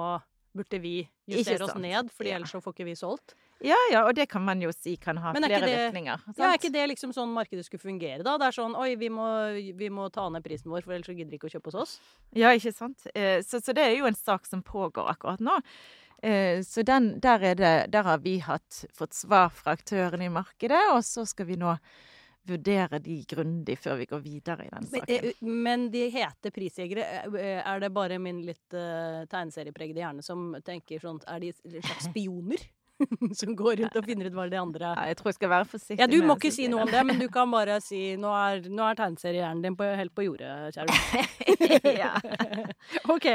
burde 0.51 0.81
vi 0.83 0.97
justere 1.31 1.63
oss 1.63 1.77
ned, 1.79 2.09
fordi 2.11 2.33
ellers 2.35 2.51
så 2.51 2.59
får 2.59 2.75
ikke 2.75 2.87
vi 2.89 2.95
solgt. 2.99 3.37
Ja, 3.63 3.77
ja, 3.93 4.01
og 4.09 4.17
det 4.17 4.25
kan 4.33 4.43
man 4.43 4.59
jo 4.65 4.73
si 4.75 4.97
kan 4.99 5.19
ha 5.23 5.31
er 5.31 5.37
flere 5.45 5.61
det- 5.63 5.77
virkninger. 5.77 6.25
Ja, 6.39 6.49
Er 6.49 6.57
ikke 6.59 6.73
det 6.75 6.89
liksom 6.91 7.13
sånn 7.15 7.31
markedet 7.31 7.63
skulle 7.69 7.85
fungere, 7.85 8.25
da? 8.27 8.37
Det 8.41 8.49
er 8.49 8.57
sånn 8.57 8.75
oi, 8.75 8.97
vi 8.99 9.09
må, 9.15 9.29
vi 9.79 9.89
må 9.95 10.09
ta 10.11 10.29
ned 10.29 10.43
prisen 10.43 10.73
vår, 10.73 10.83
for 10.83 10.93
ellers 10.97 11.07
så 11.07 11.15
gidder 11.15 11.31
de 11.31 11.39
ikke 11.39 11.47
å 11.51 11.55
kjøpe 11.55 11.71
hos 11.71 11.79
oss. 11.85 11.93
Ja, 12.35 12.51
ikke 12.51 12.73
sant. 12.75 13.07
Eh, 13.15 13.43
Så, 13.47 13.61
så 13.63 13.73
det 13.77 13.85
er 13.85 13.95
jo 14.01 14.07
en 14.11 14.19
sak 14.19 14.47
som 14.47 14.63
pågår 14.63 15.07
akkurat 15.15 15.39
nå. 15.45 15.55
Eh, 16.23 16.63
Så 16.63 16.83
den, 16.83 17.15
der, 17.21 17.43
er 17.43 17.55
det, 17.55 17.75
der 17.93 18.03
har 18.03 18.19
vi 18.19 18.39
hatt, 18.45 18.85
fått 18.93 19.15
svar 19.17 19.51
fra 19.55 19.73
aktørene 19.79 20.29
i 20.29 20.33
markedet, 20.33 20.81
og 20.93 21.05
så 21.05 21.25
skal 21.29 21.47
vi 21.49 21.57
nå 21.61 21.75
vurdere 22.51 22.99
de 23.05 23.19
grundig 23.29 23.77
før 23.79 23.99
vi 24.01 24.07
går 24.09 24.21
videre 24.25 24.65
i 24.65 24.71
den 24.73 24.87
saken. 24.89 25.31
Men, 25.41 25.63
men 25.65 25.87
de 25.93 26.07
heter 26.11 26.53
prisjegere. 26.55 27.05
Eh, 27.29 27.61
Er 27.61 27.81
det 27.81 27.93
bare 27.95 28.19
min 28.19 28.41
litt 28.47 28.75
uh, 28.75 29.27
tegneseriepregede 29.31 30.01
hjerne 30.01 30.25
som 30.25 30.55
tenker 30.65 31.03
sånn 31.03 31.21
Er 31.29 31.41
de 31.45 31.53
en 31.53 31.83
slags 31.83 32.09
spioner? 32.09 32.65
som 33.41 33.57
går 33.57 33.77
rundt 33.81 33.97
og 33.99 34.05
finner 34.07 34.27
ut 34.29 34.35
hva 34.37 34.45
de 34.51 34.59
andre 34.61 34.87
Ja, 34.93 35.07
jeg 35.11 35.17
tror 35.19 35.29
jeg 35.31 35.37
skal 35.39 35.51
være 35.53 35.67
forsiktig 35.71 36.03
Ja, 36.03 36.07
du 36.11 36.19
må 36.27 36.33
ikke 36.39 36.53
si 36.55 36.65
noe 36.71 36.83
om 36.87 36.93
det, 36.93 37.03
men 37.07 37.17
du 37.21 37.29
kan 37.33 37.49
bare 37.53 37.75
si 37.85 38.01
Nå 38.21 38.31
er, 38.37 38.55
nå 38.69 38.83
er 38.87 38.95
tegneseriehjernen 38.99 39.63
din 39.65 39.77
på, 39.79 39.85
helt 40.01 40.15
på 40.17 40.23
jordet, 40.27 40.51
kjære 40.77 40.93
ja. 42.03 42.13
OK. 43.15 43.27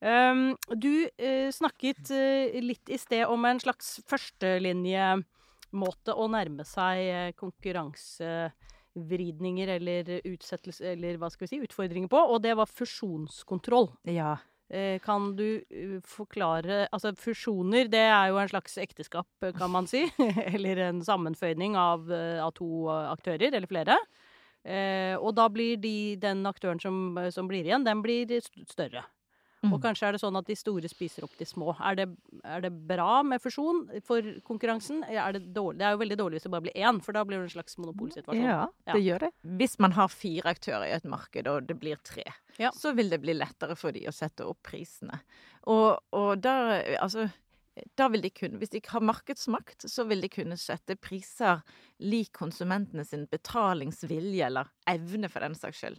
Um, 0.00 0.56
du 0.70 1.06
uh, 1.06 1.50
snakket 1.54 2.10
uh, 2.12 2.60
litt 2.64 2.88
i 2.92 2.98
sted 3.00 3.26
om 3.30 3.44
en 3.48 3.60
slags 3.62 4.00
førstelinjemåte 4.10 6.12
å 6.14 6.28
nærme 6.30 6.64
seg 6.68 6.98
eh, 7.04 7.32
konkurransevridninger 7.38 9.68
eller 9.76 10.02
utsettelse 10.22 10.84
eller 10.94 11.16
hva 11.20 11.28
skal 11.32 11.44
vi 11.46 11.50
si, 11.54 11.64
utfordringer 11.66 12.08
på, 12.12 12.18
og 12.18 12.42
det 12.44 12.54
var 12.58 12.68
fusjonskontroll. 12.70 13.88
ja. 14.10 14.34
Eh, 14.72 14.98
kan 14.98 15.36
du 15.36 15.62
eh, 15.70 15.98
forklare 16.08 16.86
Altså, 16.92 17.12
fusjoner, 17.20 17.88
det 17.92 18.00
er 18.00 18.30
jo 18.32 18.38
en 18.40 18.48
slags 18.48 18.78
ekteskap, 18.80 19.28
eh, 19.44 19.52
kan 19.56 19.70
man 19.70 19.86
si. 19.86 20.06
eller 20.54 20.80
en 20.88 21.02
sammenføyning 21.04 21.76
av, 21.76 22.08
av 22.10 22.54
to 22.56 22.88
aktører, 22.88 23.50
eller 23.52 23.70
flere. 23.70 23.98
Og 25.20 25.34
da 25.36 25.44
blir 25.52 25.76
de, 25.76 26.16
den 26.16 26.40
aktøren 26.48 26.78
som, 26.80 27.18
som 27.34 27.48
blir 27.50 27.66
igjen, 27.66 27.84
den 27.84 28.00
blir 28.00 28.30
større. 28.40 29.02
Og 29.74 29.82
kanskje 29.82 30.06
er 30.08 30.12
det 30.16 30.20
sånn 30.22 30.38
at 30.38 30.46
de 30.46 30.54
store 30.56 30.88
spiser 30.88 31.26
opp 31.26 31.34
de 31.38 31.44
små. 31.48 31.74
Er 31.82 31.98
det, 31.98 32.06
er 32.44 32.60
det 32.64 32.70
bra 32.88 33.22
med 33.26 33.42
fusjon 33.42 33.84
for 34.06 34.22
konkurransen? 34.46 35.02
Er 35.10 35.32
det, 35.36 35.42
det 35.52 35.84
er 35.84 35.96
jo 35.96 36.00
veldig 36.04 36.18
dårlig 36.20 36.38
hvis 36.38 36.46
det 36.48 36.54
bare 36.54 36.66
blir 36.68 36.78
én, 36.78 37.00
for 37.04 37.12
da 37.16 37.24
blir 37.26 37.38
det 37.42 37.48
en 37.50 37.54
slags 37.56 37.76
monopolsituasjon. 37.82 38.42
Ja, 38.44 38.68
Ja. 38.86 38.92
det 38.92 39.02
gjør 39.04 39.18
det. 39.26 39.30
Hvis 39.60 39.78
man 39.82 39.92
har 39.98 40.08
fire 40.08 40.54
aktører 40.54 40.86
i 40.88 40.94
et 40.96 41.04
marked, 41.04 41.46
og 41.50 41.66
det 41.66 41.78
blir 41.80 41.96
tre, 42.04 42.24
Ja. 42.58 42.70
så 42.70 42.94
vil 42.94 43.10
det 43.10 43.20
bli 43.20 43.34
lettere 43.34 43.76
for 43.76 43.90
de 43.92 44.06
å 44.06 44.12
sette 44.14 44.46
opp 44.46 44.62
prisene. 44.62 45.20
Og, 45.66 45.98
og 46.12 46.40
da, 46.40 46.82
altså 47.00 47.28
da 47.98 48.06
vil 48.08 48.22
de 48.22 48.30
kunne, 48.30 48.58
Hvis 48.60 48.70
de 48.70 48.80
har 48.86 49.00
markedsmakt, 49.02 49.82
så 49.90 50.04
vil 50.06 50.20
de 50.22 50.28
kunne 50.30 50.54
sette 50.56 50.94
priser 50.94 51.62
lik 51.98 52.30
konsumentene 52.32 53.02
sin 53.04 53.26
betalingsvilje, 53.26 54.46
eller 54.46 54.68
evne 54.86 55.28
for 55.28 55.40
den 55.42 55.56
saks 55.58 55.80
skyld. 55.82 55.98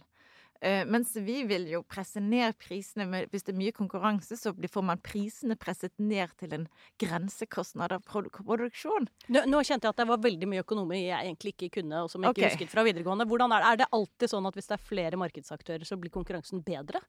Eh, 0.60 0.84
mens 0.88 1.12
vi 1.16 1.42
vil 1.48 1.66
jo 1.70 1.82
presse 1.86 2.20
ned 2.22 2.56
prisene 2.58 3.06
med, 3.08 3.30
Hvis 3.30 3.44
det 3.46 3.54
er 3.54 3.58
mye 3.58 3.74
konkurranse, 3.76 4.36
så 4.38 4.52
får 4.54 4.84
man 4.84 5.00
prisene 5.04 5.56
presset 5.56 5.92
ned 5.98 6.32
til 6.40 6.54
en 6.54 6.66
grensekostnad 6.98 7.92
av 7.92 8.02
produksjon. 8.06 9.08
Nå, 9.28 9.44
nå 9.46 9.62
kjente 9.62 9.86
jeg 9.86 9.94
at 9.94 10.00
det 10.00 10.08
var 10.08 10.22
veldig 10.22 10.48
mye 10.48 10.64
økonomi 10.64 11.02
jeg 11.06 11.18
egentlig 11.18 11.54
ikke 11.54 11.80
kunne, 11.80 12.04
og 12.04 12.10
som 12.10 12.22
jeg 12.22 12.34
ikke 12.34 12.44
okay. 12.44 12.56
husket 12.56 12.72
fra 12.72 12.86
videregående. 12.86 13.28
Hvordan 13.28 13.52
er 13.52 13.62
det? 13.64 13.72
Er 13.72 13.82
det 13.82 13.90
alltid 13.98 14.32
sånn 14.32 14.48
at 14.48 14.56
hvis 14.56 14.70
det 14.70 14.78
er 14.78 14.84
flere 14.92 15.20
markedsaktører, 15.20 15.84
så 15.88 15.98
blir 16.00 16.14
konkurransen 16.14 16.62
bedre? 16.66 17.02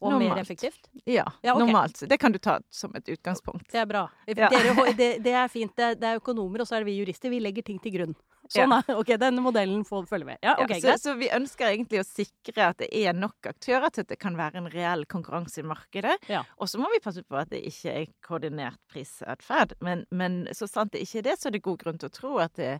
Og 0.00 0.16
mer 0.18 0.38
effektivt? 0.40 0.88
Ja, 1.04 1.26
Ja, 1.42 1.54
okay. 1.54 1.66
normalt. 1.66 2.00
Det 2.08 2.18
kan 2.18 2.32
du 2.32 2.38
ta 2.38 2.58
som 2.70 2.94
et 2.96 3.08
utgangspunkt. 3.08 3.70
Det 3.72 3.80
er 3.80 3.86
bra. 3.86 4.06
Ja. 4.26 4.48
Dere, 4.48 4.92
det, 4.96 5.10
det 5.24 5.34
er 5.34 5.48
fint. 5.52 5.74
Det, 5.76 5.94
det 6.00 6.08
er 6.08 6.22
økonomer, 6.22 6.62
og 6.62 6.68
så 6.68 6.78
er 6.78 6.84
det 6.84 6.90
vi 6.90 6.98
jurister. 6.98 7.30
Vi 7.30 7.40
legger 7.42 7.66
ting 7.66 7.78
til 7.82 7.94
grunn. 7.94 8.16
Sånn 8.52 8.72
er 8.72 8.94
Ok, 8.96 9.12
denne 9.20 9.42
modellen 9.44 9.84
får 9.86 10.06
følge 10.08 10.30
med. 10.30 10.40
Ja, 10.44 10.54
okay, 10.62 10.80
så, 10.82 10.94
så 11.00 11.14
vi 11.18 11.28
ønsker 11.34 11.68
egentlig 11.68 12.00
å 12.02 12.06
sikre 12.06 12.70
at 12.72 12.80
det 12.80 12.88
er 12.96 13.16
nok 13.16 13.50
aktører 13.50 13.92
til 13.92 14.06
at 14.06 14.12
det 14.12 14.18
kan 14.20 14.38
være 14.38 14.62
en 14.62 14.70
reell 14.72 15.04
konkurranse 15.10 15.62
i 15.62 15.66
markedet. 15.68 16.16
Ja. 16.32 16.44
Og 16.56 16.70
så 16.70 16.80
må 16.80 16.90
vi 16.92 17.02
passe 17.04 17.24
på 17.24 17.38
at 17.38 17.52
det 17.52 17.60
ikke 17.68 17.94
er 18.02 18.08
koordinert 18.24 18.80
prisatferd. 18.92 19.76
Men, 19.84 20.06
men 20.10 20.40
så 20.56 20.68
sant 20.70 20.94
det 20.94 21.04
ikke 21.04 21.22
er 21.22 21.28
det, 21.30 21.36
så 21.40 21.50
er 21.50 21.58
det 21.58 21.64
god 21.66 21.82
grunn 21.84 22.00
til 22.00 22.10
å 22.10 22.16
tro 22.16 22.32
at 22.42 22.56
det 22.58 22.72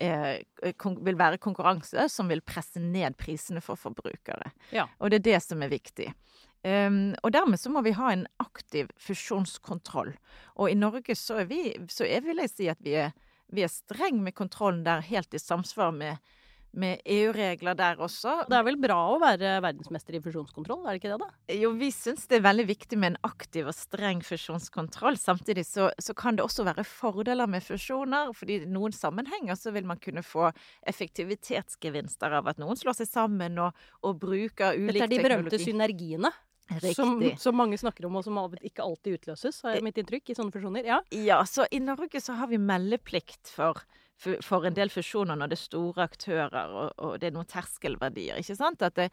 er, 0.00 0.42
vil 1.04 1.20
være 1.20 1.40
konkurranse 1.42 2.08
som 2.12 2.30
vil 2.30 2.44
presse 2.44 2.80
ned 2.80 3.18
prisene 3.20 3.62
for 3.64 3.80
forbrukere. 3.80 4.54
Ja. 4.74 4.88
Og 4.98 5.12
det 5.12 5.20
er 5.20 5.28
det 5.32 5.44
som 5.44 5.62
er 5.64 5.72
viktig. 5.72 6.10
Um, 6.60 7.14
og 7.24 7.32
dermed 7.32 7.56
så 7.56 7.70
må 7.72 7.80
vi 7.86 7.94
ha 7.96 8.10
en 8.12 8.26
aktiv 8.42 8.90
fusjonskontroll. 9.00 10.12
Og 10.60 10.68
i 10.68 10.76
Norge 10.76 11.16
så 11.16 11.40
er 11.40 11.48
vi, 11.48 11.62
så 11.88 12.04
er, 12.04 12.20
vil 12.26 12.42
jeg 12.44 12.52
si 12.52 12.68
at 12.68 12.82
vi 12.84 12.98
er, 13.00 13.14
vi 13.52 13.64
er 13.66 13.72
streng 13.72 14.20
med 14.24 14.36
kontrollen 14.38 14.84
der, 14.86 15.02
helt 15.06 15.34
i 15.34 15.40
samsvar 15.40 15.92
med, 15.94 16.18
med 16.70 17.00
EU-regler 17.04 17.74
der 17.78 17.98
også. 18.02 18.44
Det 18.50 18.56
er 18.56 18.66
vel 18.66 18.78
bra 18.80 18.98
å 19.10 19.18
være 19.22 19.56
verdensmester 19.64 20.14
i 20.14 20.20
fusjonskontroll, 20.22 20.84
er 20.84 20.94
det 20.94 21.00
ikke 21.00 21.12
det, 21.12 21.18
da? 21.24 21.56
Jo, 21.58 21.72
vi 21.78 21.90
syns 21.94 22.28
det 22.30 22.38
er 22.38 22.44
veldig 22.46 22.66
viktig 22.68 22.98
med 23.00 23.14
en 23.14 23.18
aktiv 23.26 23.70
og 23.70 23.74
streng 23.76 24.22
fusjonskontroll. 24.26 25.18
Samtidig 25.18 25.66
så, 25.66 25.88
så 25.98 26.14
kan 26.18 26.38
det 26.38 26.46
også 26.46 26.66
være 26.68 26.86
fordeler 26.86 27.50
med 27.50 27.66
fusjoner, 27.66 28.30
fordi 28.36 28.60
i 28.60 28.70
noen 28.70 28.94
sammenhenger 28.94 29.58
så 29.58 29.74
vil 29.74 29.88
man 29.90 30.02
kunne 30.02 30.22
få 30.26 30.52
effektivitetsgevinster 30.90 32.38
av 32.38 32.52
at 32.52 32.62
noen 32.62 32.78
slår 32.78 33.00
seg 33.02 33.10
sammen 33.10 33.58
og, 33.66 33.82
og 34.06 34.22
bruker 34.22 34.78
ulik 34.78 34.94
Dette 34.94 35.10
er 35.10 35.14
de 35.16 35.24
berømte 35.26 35.56
teknologi. 35.56 35.72
synergiene. 35.72 36.32
Som, 36.94 37.16
som 37.40 37.56
mange 37.58 37.78
snakker 37.80 38.06
om, 38.06 38.18
og 38.20 38.26
som 38.26 38.38
ikke 38.62 38.84
alltid 38.84 39.18
utløses, 39.18 39.62
har 39.66 39.76
jeg 39.76 39.84
mitt 39.86 39.98
inntrykk, 40.00 40.30
i 40.30 40.36
sånne 40.38 40.54
fusjoner. 40.54 40.86
Ja. 40.86 41.00
Ja, 41.10 41.40
så 41.48 41.66
i 41.70 41.80
Norge 41.82 42.22
så 42.22 42.36
har 42.38 42.50
vi 42.52 42.60
meldeplikt 42.62 43.50
for 43.50 43.82
for, 44.20 44.66
en 44.66 44.76
del 44.76 44.92
fusjoner 44.92 45.38
når 45.38 45.50
det 45.50 45.56
er 45.56 45.62
store 45.62 46.06
aktører 46.06 46.74
og, 46.76 46.90
og 47.00 47.18
det 47.20 47.30
er 47.30 47.36
noen 47.36 47.48
terskelverdier. 47.48 48.40
ikke 48.40 48.56
sant? 48.58 48.82
At, 48.84 48.96
det, 48.98 49.08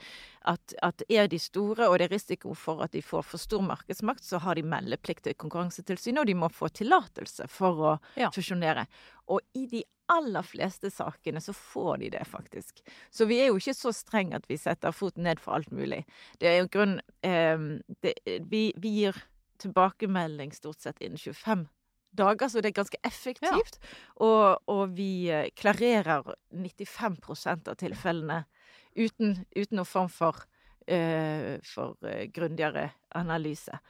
at, 0.50 0.76
at, 0.84 1.04
er 1.10 1.30
de 1.32 1.40
store 1.42 1.88
og 1.88 1.98
det 2.00 2.10
er 2.10 2.16
risiko 2.18 2.56
for 2.58 2.84
at 2.86 2.96
de 2.96 3.04
får 3.06 3.26
for 3.28 3.42
stor 3.42 3.64
markedsmakt, 3.66 4.26
så 4.26 4.42
har 4.44 4.60
de 4.60 4.66
meldeplikt 4.68 5.26
til 5.28 5.38
Konkurransetilsynet, 5.40 6.22
og 6.24 6.30
de 6.30 6.36
må 6.38 6.50
få 6.54 6.72
tillatelse 6.76 7.48
for 7.52 7.86
å 7.94 7.94
ja. 8.20 8.32
fusjonere. 8.36 8.88
Og 9.32 9.44
i 9.58 9.66
de 9.72 9.84
aller 10.12 10.46
fleste 10.48 10.92
sakene 10.94 11.42
så 11.44 11.56
får 11.56 11.98
de 12.04 12.12
det, 12.16 12.26
faktisk. 12.28 12.84
Så 13.12 13.28
vi 13.28 13.42
er 13.42 13.52
jo 13.52 13.58
ikke 13.60 13.76
så 13.76 13.92
strenge 13.96 14.40
at 14.40 14.48
vi 14.48 14.60
setter 14.60 14.96
foten 14.96 15.28
ned 15.28 15.42
for 15.44 15.58
alt 15.58 15.72
mulig. 15.76 16.04
Det 16.40 16.52
er 16.52 16.62
jo 16.62 16.70
grunn 16.72 17.00
eh, 17.28 17.58
det, 18.04 18.16
vi, 18.48 18.70
vi, 18.76 18.94
gir 19.02 19.20
tilbakemelding 19.62 20.54
stort 20.54 20.84
sett 20.84 21.02
innen 21.02 21.20
25 21.20 21.66
dager, 22.18 22.50
så 22.50 22.62
det 22.62 22.72
er 22.72 22.80
ganske 22.82 23.00
effektivt. 23.08 23.80
Ja. 23.80 23.96
Og, 24.26 24.70
og, 24.74 24.84
vi 24.98 25.30
eh, 25.34 25.50
klarerer 25.58 26.34
95% 26.52 27.72
av 27.72 27.80
tilfellene 27.80 28.44
uten, 28.98 29.42
uten 29.56 29.80
noen 29.80 29.88
form 29.88 30.12
for, 30.12 30.46
uh, 30.90 31.58
for 31.68 31.98
uh, 32.02 32.24
grundigere 32.34 32.90
analyse. 33.16 33.82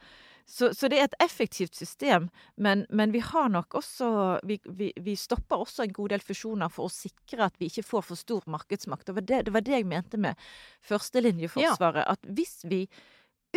Så, 0.48 0.70
så, 0.72 0.88
det 0.88 0.96
er 0.96 1.10
et 1.10 1.16
effektivt 1.20 1.76
system, 1.76 2.30
men, 2.56 2.86
men 2.88 3.12
vi 3.12 3.20
har 3.20 3.50
nok 3.52 3.74
også 3.82 4.06
vi, 4.48 4.56
vi, 4.64 4.88
vi, 5.04 5.16
stopper 5.16 5.60
også 5.60 5.84
en 5.84 5.92
god 5.92 6.14
del 6.14 6.24
fusjoner 6.24 6.72
for 6.72 6.88
å 6.88 6.92
sikre 6.92 7.50
at 7.50 7.58
vi 7.60 7.68
ikke 7.68 7.84
får 7.84 8.06
for 8.08 8.20
stor 8.20 8.46
markedsmakt. 8.48 9.04
Det 9.10 9.16
var 9.18 9.26
det, 9.28 9.42
det, 9.44 9.52
var 9.52 9.66
det 9.66 9.74
jeg 9.76 9.88
mente 9.90 10.20
med 10.20 10.40
førstelinjeforsvaret. 10.88 12.00
Ja. 12.00 12.16
At 12.16 12.32
hvis 12.32 12.62
vi 12.64 12.86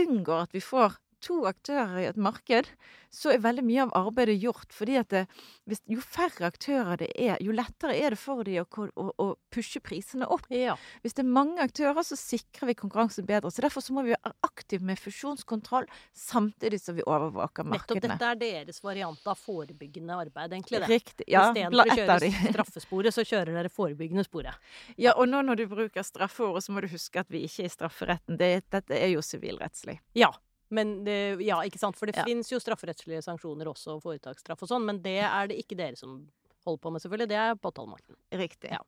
unngår 0.03 0.49
at 0.49 0.57
vi 0.57 0.63
får 0.63 0.99
to 1.23 1.43
aktører 1.49 2.01
i 2.01 2.10
et 2.10 2.19
marked, 2.19 2.69
så 3.12 3.34
er 3.34 3.41
veldig 3.43 3.63
mye 3.67 3.84
av 3.84 3.91
arbeidet 4.07 4.38
gjort. 4.39 4.71
fordi 4.71 4.95
at 5.01 5.10
det, 5.12 5.25
hvis, 5.67 5.81
jo 5.91 5.99
færre 6.03 6.47
aktører 6.47 7.01
det 7.01 7.10
er, 7.19 7.36
jo 7.43 7.51
lettere 7.55 7.95
er 7.97 8.15
det 8.15 8.19
for 8.19 8.43
dem 8.47 8.63
å, 8.63 8.88
å, 8.95 9.07
å 9.19 9.25
pushe 9.51 9.81
prisene 9.84 10.27
opp. 10.31 10.47
Ja. 10.53 10.77
Hvis 11.03 11.17
det 11.17 11.25
er 11.25 11.34
mange 11.36 11.60
aktører, 11.63 11.99
så 12.07 12.15
sikrer 12.19 12.71
vi 12.71 12.77
konkurransen 12.79 13.27
bedre. 13.27 13.51
Så 13.51 13.63
Derfor 13.65 13.84
så 13.84 13.95
må 13.95 14.05
vi 14.07 14.15
være 14.15 14.31
aktive 14.47 14.88
med 14.88 14.99
fusjonskontroll, 14.99 15.89
samtidig 16.17 16.79
som 16.81 16.95
vi 16.97 17.05
overvåker 17.05 17.67
markedene. 17.67 17.99
Nettopp 17.99 18.07
dette 18.07 18.29
er 18.31 18.39
deres 18.41 18.79
variant 18.84 19.27
av 19.27 19.39
forebyggende 19.39 20.19
arbeid, 20.23 20.55
egentlig. 20.55 20.79
det. 20.79 20.91
Riktig, 20.91 21.27
ja. 21.27 21.49
Istedenfor 21.49 21.91
å 21.91 21.97
kjøre 21.99 22.31
straffesporet, 22.55 23.17
så 23.17 23.27
kjører 23.27 23.60
dere 23.60 23.73
forebyggende 23.73 24.23
sporet. 24.27 24.71
Ja, 24.95 25.17
og 25.17 25.27
nå 25.29 25.43
når 25.45 25.63
du 25.63 25.65
bruker 25.71 26.07
straffeordet, 26.07 26.63
så 26.63 26.75
må 26.75 26.86
du 26.86 26.88
huske 26.91 27.19
at 27.19 27.29
vi 27.34 27.43
ikke 27.47 27.65
er 27.65 27.69
i 27.69 27.75
strafferetten. 27.75 28.39
Det, 28.39 28.53
dette 28.71 28.95
er 28.95 29.12
jo 29.12 29.25
sivilrettslig. 29.25 29.99
Ja, 30.17 30.31
men 30.73 31.01
det, 31.07 31.17
ja, 31.45 31.62
ikke 31.67 31.81
sant? 31.81 31.97
For 31.99 32.10
det 32.10 32.19
ja. 32.19 32.27
fins 32.27 32.51
jo 32.51 32.60
strafferettslige 32.62 33.23
sanksjoner 33.25 33.69
også, 33.71 33.99
foretaksstraff 34.03 34.63
og 34.65 34.71
sånn, 34.71 34.88
men 34.88 35.01
det 35.03 35.19
er 35.27 35.51
det 35.51 35.60
ikke 35.62 35.79
dere 35.79 35.99
som 35.99 36.23
holder 36.65 36.81
på 36.84 36.93
med, 36.93 37.03
selvfølgelig. 37.03 37.29
Det 37.31 37.41
er 37.41 37.60
påtalemakten. 37.60 38.17
Riktig. 38.41 38.71
Ja. 38.73 38.81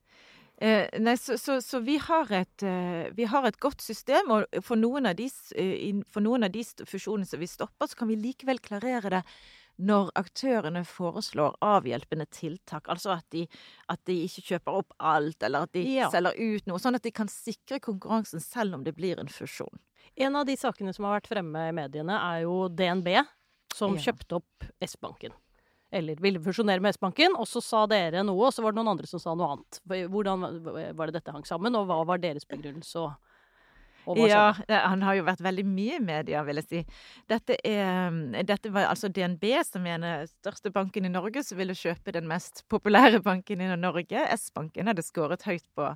Eh, 0.62 0.86
nei, 1.02 1.15
så, 1.17 1.38
så, 1.41 1.58
så 1.65 1.82
vi, 1.84 1.98
har 1.98 2.30
et, 2.32 2.63
eh, 2.63 3.10
vi, 3.17 3.26
har 3.30 3.48
et, 3.48 3.58
godt 3.60 3.82
system, 3.82 4.30
og 4.32 4.62
for 4.63 4.80
noen, 4.80 5.10
av 5.10 5.17
de, 5.17 5.28
eh, 5.58 5.89
de 6.54 6.86
fusjonene 6.88 7.28
som 7.28 7.41
vi 7.41 7.50
stopper, 7.50 7.89
så 7.89 8.00
kan 8.00 8.12
vi 8.12 8.19
likevel 8.22 8.62
klarere 8.63 9.17
det 9.17 9.24
når 9.82 10.12
aktørene 10.19 10.84
foreslår 10.86 11.56
avhjelpende 11.65 12.28
tiltak. 12.30 12.86
Altså 12.93 13.15
at 13.15 13.26
de, 13.34 13.48
at 13.89 14.02
de 14.06 14.19
ikke 14.28 14.43
kjøper 14.52 14.78
opp 14.84 14.93
alt, 15.02 15.41
eller 15.41 15.65
at 15.65 15.74
de 15.74 15.82
ja. 15.96 16.12
selger 16.13 16.38
ut 16.38 16.69
noe. 16.69 16.82
Sånn 16.82 17.00
at 17.00 17.06
de 17.08 17.13
kan 17.15 17.32
sikre 17.32 17.82
konkurransen 17.82 18.43
selv 18.43 18.78
om 18.78 18.86
det 18.86 18.93
blir 18.98 19.17
en 19.22 19.32
fusjon. 19.34 19.82
En 20.16 20.36
av 20.39 20.46
de 20.46 20.56
sakene 20.60 20.94
som 20.94 21.08
har 21.08 21.18
vært 21.18 21.32
fremme 21.32 21.70
i 21.70 21.76
mediene, 21.76 22.18
er 22.18 22.44
jo 22.46 22.68
DNB, 22.70 23.16
som 23.74 23.98
ja. 23.98 24.10
kjøpte 24.10 24.39
opp 24.42 24.68
S-banken. 24.86 25.34
Eller 25.94 26.18
ville 26.22 26.42
fusjonere 26.42 26.82
med 26.82 26.96
S-banken, 26.96 27.36
og 27.38 27.46
så 27.50 27.62
sa 27.62 27.84
dere 27.89 28.24
noe, 28.26 28.50
og 28.50 28.54
så 28.54 28.66
var 28.66 28.74
det 28.74 28.82
noen 28.82 28.96
andre 28.96 29.10
som 29.10 29.22
sa 29.22 29.36
noe 29.38 29.56
annet. 29.56 29.82
Hvordan 30.10 30.48
var 30.98 31.10
det 31.10 31.20
dette 31.20 31.34
hang 31.36 31.46
sammen, 31.46 31.78
og 31.78 31.86
hva 31.89 32.02
var 32.10 32.22
deres 32.22 32.50
begrunnelse? 32.50 33.12
ja, 34.28 34.54
han 34.68 35.04
har 35.06 35.16
jo 35.16 35.26
vært 35.28 35.44
veldig 35.44 35.63
mye 35.68 35.98
i 35.98 36.04
media, 36.04 36.44
vil 36.44 36.60
jeg 36.60 36.68
si. 36.68 36.82
Dette, 37.32 37.56
er, 37.63 38.18
dette 38.44 38.72
var 38.74 38.89
altså 38.89 39.10
DNB, 39.13 39.46
som 39.63 39.86
er 39.88 40.02
den 40.04 40.32
største 40.32 40.74
banken 40.76 41.08
i 41.08 41.12
Norge, 41.13 41.44
som 41.46 41.60
ville 41.60 41.76
kjøpe 41.78 42.16
den 42.16 42.28
mest 42.28 42.66
populære 42.74 43.22
banken 43.24 43.63
i 43.63 43.70
Norge. 43.80 44.26
S-banken 44.36 44.92
hadde 44.92 45.06
skåret 45.06 45.46
høyt 45.48 45.66
på, 45.78 45.94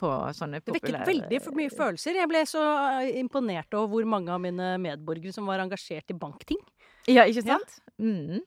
på 0.00 0.10
sånne 0.36 0.62
populære 0.64 0.80
Det 0.80 1.06
vekket 1.06 1.30
veldig 1.30 1.56
mye 1.60 1.72
følelser. 1.74 2.18
Jeg 2.22 2.30
ble 2.30 2.44
så 2.48 2.64
eh, 3.00 3.14
imponert 3.20 3.78
over 3.78 3.94
hvor 3.94 4.10
mange 4.16 4.34
av 4.34 4.42
mine 4.42 4.74
medborgere 4.82 5.36
som 5.36 5.48
var 5.50 5.62
engasjert 5.64 6.12
i 6.12 6.18
bankting. 6.18 6.60
Ja, 7.08 7.24
ikke 7.28 7.44
sant? 7.46 7.80
Ja. 7.80 7.86
Mm. 8.00 8.44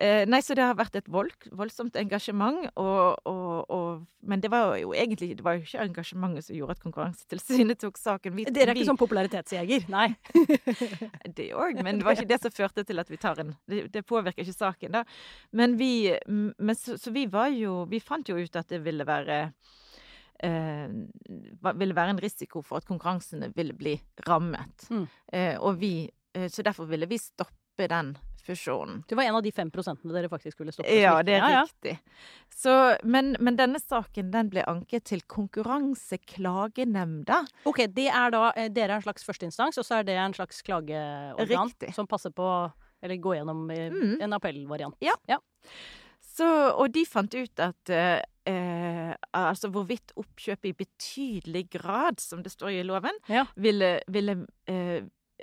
Eh, 0.00 0.22
nei, 0.24 0.38
så 0.40 0.54
det 0.56 0.64
har 0.64 0.76
vært 0.78 0.94
et 0.96 1.08
vold, 1.12 1.32
voldsomt 1.52 1.96
engasjement, 2.00 2.62
og, 2.80 3.18
og, 3.28 3.66
og, 3.68 4.06
Men 4.24 4.40
det 4.40 4.48
var 4.52 4.78
jo 4.80 4.94
egentlig 4.96 5.34
det 5.36 5.44
var 5.44 5.58
jo 5.58 5.66
ikke 5.66 5.82
engasjementet 5.90 6.46
som 6.46 6.56
gjorde 6.56 6.76
at 6.78 6.84
Konkurransetilsynet 6.84 7.80
tok 7.82 8.00
saken. 8.00 8.32
Vi, 8.38 8.46
Dere 8.48 8.72
er 8.72 8.78
vi, 8.78 8.80
ikke 8.80 8.92
sånn 8.92 9.00
popularitetsjeger? 9.00 9.84
Nei. 9.92 10.06
det 11.36 11.50
òg, 11.52 11.82
men 11.84 12.00
det 12.00 12.06
var 12.06 12.16
ikke 12.16 12.30
det 12.30 12.40
som 12.40 12.54
førte 12.54 12.86
til 12.88 13.02
at 13.02 13.12
vi 13.12 13.20
tar 13.20 13.42
en 13.44 13.52
Det, 13.68 13.82
det 13.92 14.04
påvirker 14.08 14.46
ikke 14.46 14.56
saken, 14.56 14.96
da. 15.00 15.04
Men 15.52 15.76
vi 15.80 16.14
men 16.30 16.78
så, 16.78 16.96
så 17.00 17.12
vi 17.12 17.26
var 17.28 17.50
jo 17.52 17.82
Vi 17.90 18.00
fant 18.00 18.28
jo 18.28 18.38
ut 18.40 18.56
at 18.56 18.72
det 18.72 18.80
ville 18.86 19.04
være 19.04 19.42
ville 20.40 21.96
være 21.96 22.14
en 22.14 22.22
risiko 22.22 22.62
for 22.64 22.80
at 22.80 22.88
konkurransene 22.88 23.50
ville 23.56 23.76
bli 23.76 23.94
rammet. 24.26 24.88
Mm. 24.90 25.06
Eh, 25.32 25.56
og 25.60 25.80
vi, 25.80 26.10
eh, 26.34 26.48
så 26.48 26.64
derfor 26.66 26.88
ville 26.90 27.08
vi 27.10 27.20
stoppe 27.20 27.88
den 27.90 28.16
fusjonen. 28.46 29.04
Det 29.08 29.14
var 29.14 29.22
en 29.22 29.34
av 29.34 29.42
de 29.42 29.52
fem 29.52 29.70
prosentene 29.70 30.12
dere 30.14 30.28
faktisk 30.32 30.56
skulle 30.56 30.72
stoppe? 30.74 30.94
Ja, 30.96 31.22
det 31.26 31.34
er 31.38 31.50
ja, 31.52 31.62
riktig. 31.66 31.98
Så, 32.54 32.96
men, 33.04 33.36
men, 33.40 33.56
denne 33.58 33.78
saken 33.80 34.30
den 34.32 34.50
ble 34.52 34.62
anket 34.70 35.04
til 35.12 35.20
Konkurranseklagenemnda. 35.30 37.38
Ok, 37.68 37.78
det 37.94 38.08
er 38.08 38.30
da, 38.34 38.52
eh, 38.56 38.70
Dere 38.72 38.92
er 38.94 38.98
en 38.98 39.06
slags 39.06 39.24
førsteinstans, 39.28 39.78
og 39.80 39.84
så 39.86 39.92
er 40.00 40.04
det 40.08 40.16
en 40.20 40.36
slags 40.36 40.56
klageorgan 40.66 41.66
riktig. 41.68 41.90
som 41.96 42.06
passer 42.10 42.32
på 42.34 42.46
Eller 43.02 43.16
går 43.16 43.34
gjennom 43.38 43.70
eh, 43.72 43.92
mm. 43.92 44.16
en 44.20 44.32
appellvariant. 44.36 44.96
Ja. 45.00 45.14
ja. 45.28 45.38
Så, 46.40 46.48
og 46.72 46.92
de 46.94 47.04
fant 47.08 47.34
ut 47.36 47.60
at 47.60 47.92
eh, 47.92 48.20
eh, 48.48 49.12
altså 49.36 49.70
hvorvidt 49.72 50.14
oppkjøpet 50.20 50.70
i 50.70 50.76
betydelig 50.78 51.64
grad, 51.76 52.20
som 52.22 52.44
det 52.44 52.52
står 52.54 52.78
i 52.78 52.84
loven, 52.86 53.16
ja. 53.28 53.44
ville, 53.60 53.98
ville 54.08 54.38
eh, 54.70 55.02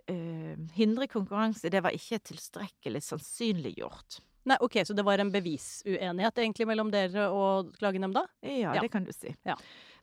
eh, 0.09 0.55
hindre 0.77 1.09
konkurranse. 1.11 1.69
Det 1.73 1.83
var 1.85 1.95
ikke 1.95 2.21
tilstrekkelig 2.31 3.03
sannsynliggjort. 3.05 4.21
Nei, 4.47 4.55
ok, 4.63 4.79
Så 4.87 4.95
det 4.95 5.03
var 5.03 5.19
en 5.19 5.31
bevisuenighet 5.33 6.39
egentlig 6.39 6.69
mellom 6.69 6.89
dere 6.89 7.27
og 7.35 7.73
klagenemnda? 7.81 8.23
Ja, 8.41 8.77
ja. 8.77 8.81
det 8.81 8.89
kan 8.93 9.03
du 9.03 9.11
si. 9.11 9.33
Ja. 9.45 9.57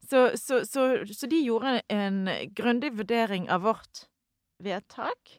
Så, 0.04 0.34
så, 0.36 0.60
så, 0.68 0.82
så, 1.08 1.26
de 1.26 1.38
gjorde 1.40 1.78
en 1.88 2.28
grundig 2.52 2.92
vurdering 2.92 3.48
av 3.48 3.64
vårt 3.64 4.04
vedtak, 4.62 5.38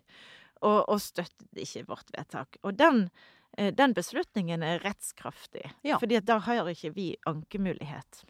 og, 0.65 0.89
og 0.89 0.98
støttet 1.04 1.62
ikke 1.62 1.86
vårt 1.91 2.10
vedtak. 2.18 2.58
Og 2.65 2.74
den 2.80 3.06
Eh, 3.06 3.34
den 3.56 3.94
beslutningen 3.96 4.63
er 4.63 4.82
rettskraftig. 4.84 5.63
Ja. 5.88 6.00
fordi 6.02 6.20
da 6.26 6.39
har 6.44 6.70
ikke 6.70 6.91
vi 6.96 7.10
ankemulighet. 7.30 8.26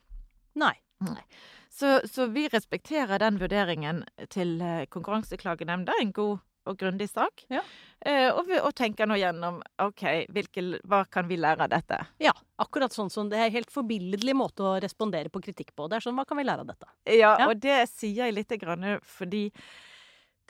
Nei. 0.55 0.75
Nei. 1.03 1.23
Så, 1.69 2.01
så, 2.07 2.25
vi 2.25 2.47
respekterer 2.47 3.19
den 3.19 3.39
vurderingen 3.39 4.05
til 4.31 4.61
eh, 4.61 4.85
Konkurranseklagenemnda. 4.85 5.97
En 6.01 6.13
god 6.15 6.37
og 6.65 6.77
grundig 6.79 7.09
sak. 7.11 7.43
Ja. 7.51 7.61
Eh, 7.99 8.29
og, 8.31 8.49
og, 8.61 8.71
tenker 8.77 9.09
nå 9.09 9.17
gjennom 9.19 9.59
OK, 9.83 10.03
hvilke, 10.33 10.63
hva 10.89 11.03
kan 11.11 11.27
vi 11.29 11.37
lære 11.37 11.67
av 11.67 11.73
dette? 11.73 11.99
Ja, 12.23 12.33
akkurat 12.61 12.95
sånn 12.95 13.11
som 13.13 13.29
det 13.29 13.41
er 13.43 13.53
helt 13.53 13.73
forbilledlig 13.73 14.33
måte 14.37 14.65
å 14.65 14.75
respondere 14.81 15.29
på 15.29 15.43
kritikk 15.45 15.75
på. 15.75 15.89
Det 15.91 15.99
er 15.99 16.07
sånn, 16.07 16.17
hva 16.17 16.25
kan 16.25 16.39
vi 16.39 16.47
lære 16.47 16.65
av 16.65 16.71
dette? 16.71 16.89
Ja, 17.11 17.35
ja. 17.37 17.49
og 17.49 17.59
det 17.61 17.83
sier 17.91 18.25
jeg 18.25 18.37
lite 18.39 18.57
grann 18.61 18.95
fordi 19.05 19.49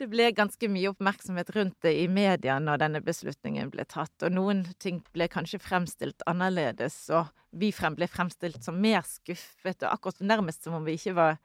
det 0.00 0.08
ble 0.12 0.28
ganske 0.36 0.68
mye 0.68 0.90
oppmerksomhet 0.92 1.50
rundt 1.56 1.76
det 1.84 1.94
i 2.02 2.06
media 2.08 2.58
når 2.62 2.82
denne 2.82 3.00
beslutningen 3.04 3.70
ble 3.72 3.86
tatt, 3.88 4.14
og 4.22 4.34
noen 4.34 4.64
ting 4.82 5.02
ble 5.16 5.28
kanskje 5.32 5.60
fremstilt 5.62 6.24
annerledes, 6.28 6.98
og 7.14 7.30
vi 7.56 7.72
ble 7.72 8.08
fremstilt 8.10 8.64
som 8.64 8.80
mer 8.80 9.04
skuffet, 9.08 9.82
og 9.82 9.92
akkurat 9.92 10.20
nærmest 10.20 10.66
som 10.66 10.76
om 10.76 10.84
vi 10.84 10.96
ikke 10.98 11.14
var 11.16 11.38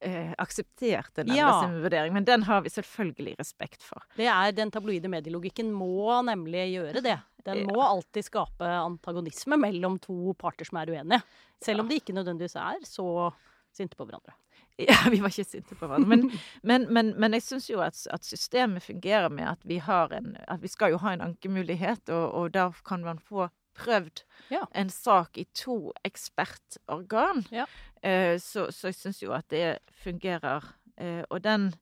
eh, 0.00 0.32
aksepterte 0.38 1.24
den 1.24 1.36
ja. 1.38 1.52
vurdering. 1.70 2.14
Men 2.16 2.26
den 2.26 2.46
har 2.48 2.64
vi 2.66 2.72
selvfølgelig 2.74 3.36
respekt 3.38 3.86
for. 3.86 4.02
Det 4.16 4.26
er 4.26 4.52
Den 4.56 4.72
tabloide 4.74 5.10
medielogikken 5.12 5.72
må 5.72 6.20
nemlig 6.26 6.72
gjøre 6.74 7.04
det. 7.04 7.18
Den 7.46 7.64
må 7.70 7.80
alltid 7.80 8.26
skape 8.26 8.66
antagonisme 8.66 9.56
mellom 9.60 9.96
to 10.02 10.34
parter 10.38 10.68
som 10.68 10.80
er 10.82 10.90
uenige. 10.92 11.22
Selv 11.62 11.84
om 11.84 11.88
de 11.88 12.00
ikke 12.00 12.16
nødvendigvis 12.16 12.58
er 12.60 12.82
så 12.84 13.30
sinte 13.72 13.96
på 13.96 14.04
hverandre. 14.04 14.34
Ja, 14.90 15.10
vi 15.10 15.20
var 15.20 15.32
ikke 15.32 15.44
sinte 15.44 15.76
på 15.76 15.86
hverandre. 15.86 16.08
Men, 16.08 16.26
men, 16.70 16.86
men, 16.92 17.12
men 17.20 17.36
jeg 17.36 17.44
syns 17.46 17.70
jo 17.70 17.80
at, 17.84 17.98
at, 18.10 18.24
systemet 18.24 18.82
fungerer 18.82 19.28
med 19.32 19.48
at 19.52 19.64
vi 19.68 19.80
har 19.82 20.12
en 20.16 20.36
At 20.48 20.62
vi 20.62 20.68
skal 20.68 20.94
jo 20.94 21.00
ha 21.04 21.12
en 21.14 21.24
ankemulighet, 21.24 22.08
og, 22.08 22.32
og 22.34 22.54
da 22.54 22.70
kan 22.86 23.04
man 23.04 23.18
få 23.18 23.48
prøvd 23.80 24.24
ja. 24.50 24.64
en 24.74 24.90
sak 24.90 25.38
i 25.38 25.44
to 25.54 25.92
ekspertorgan. 26.04 27.44
Ja. 27.52 27.66
Eh, 28.02 28.40
så, 28.40 28.70
så, 28.70 28.88
jeg 28.88 28.98
syns 28.98 29.22
jo 29.22 29.32
at 29.32 29.50
det 29.50 29.78
fungerer. 30.02 30.74
Eh, 30.98 31.22
og 31.30 31.44
den 31.44 31.72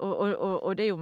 og, 0.00 0.16
og, 0.18 0.62
og, 0.64 0.76
det 0.78 0.84
er 0.84 0.88
jo 0.88 0.96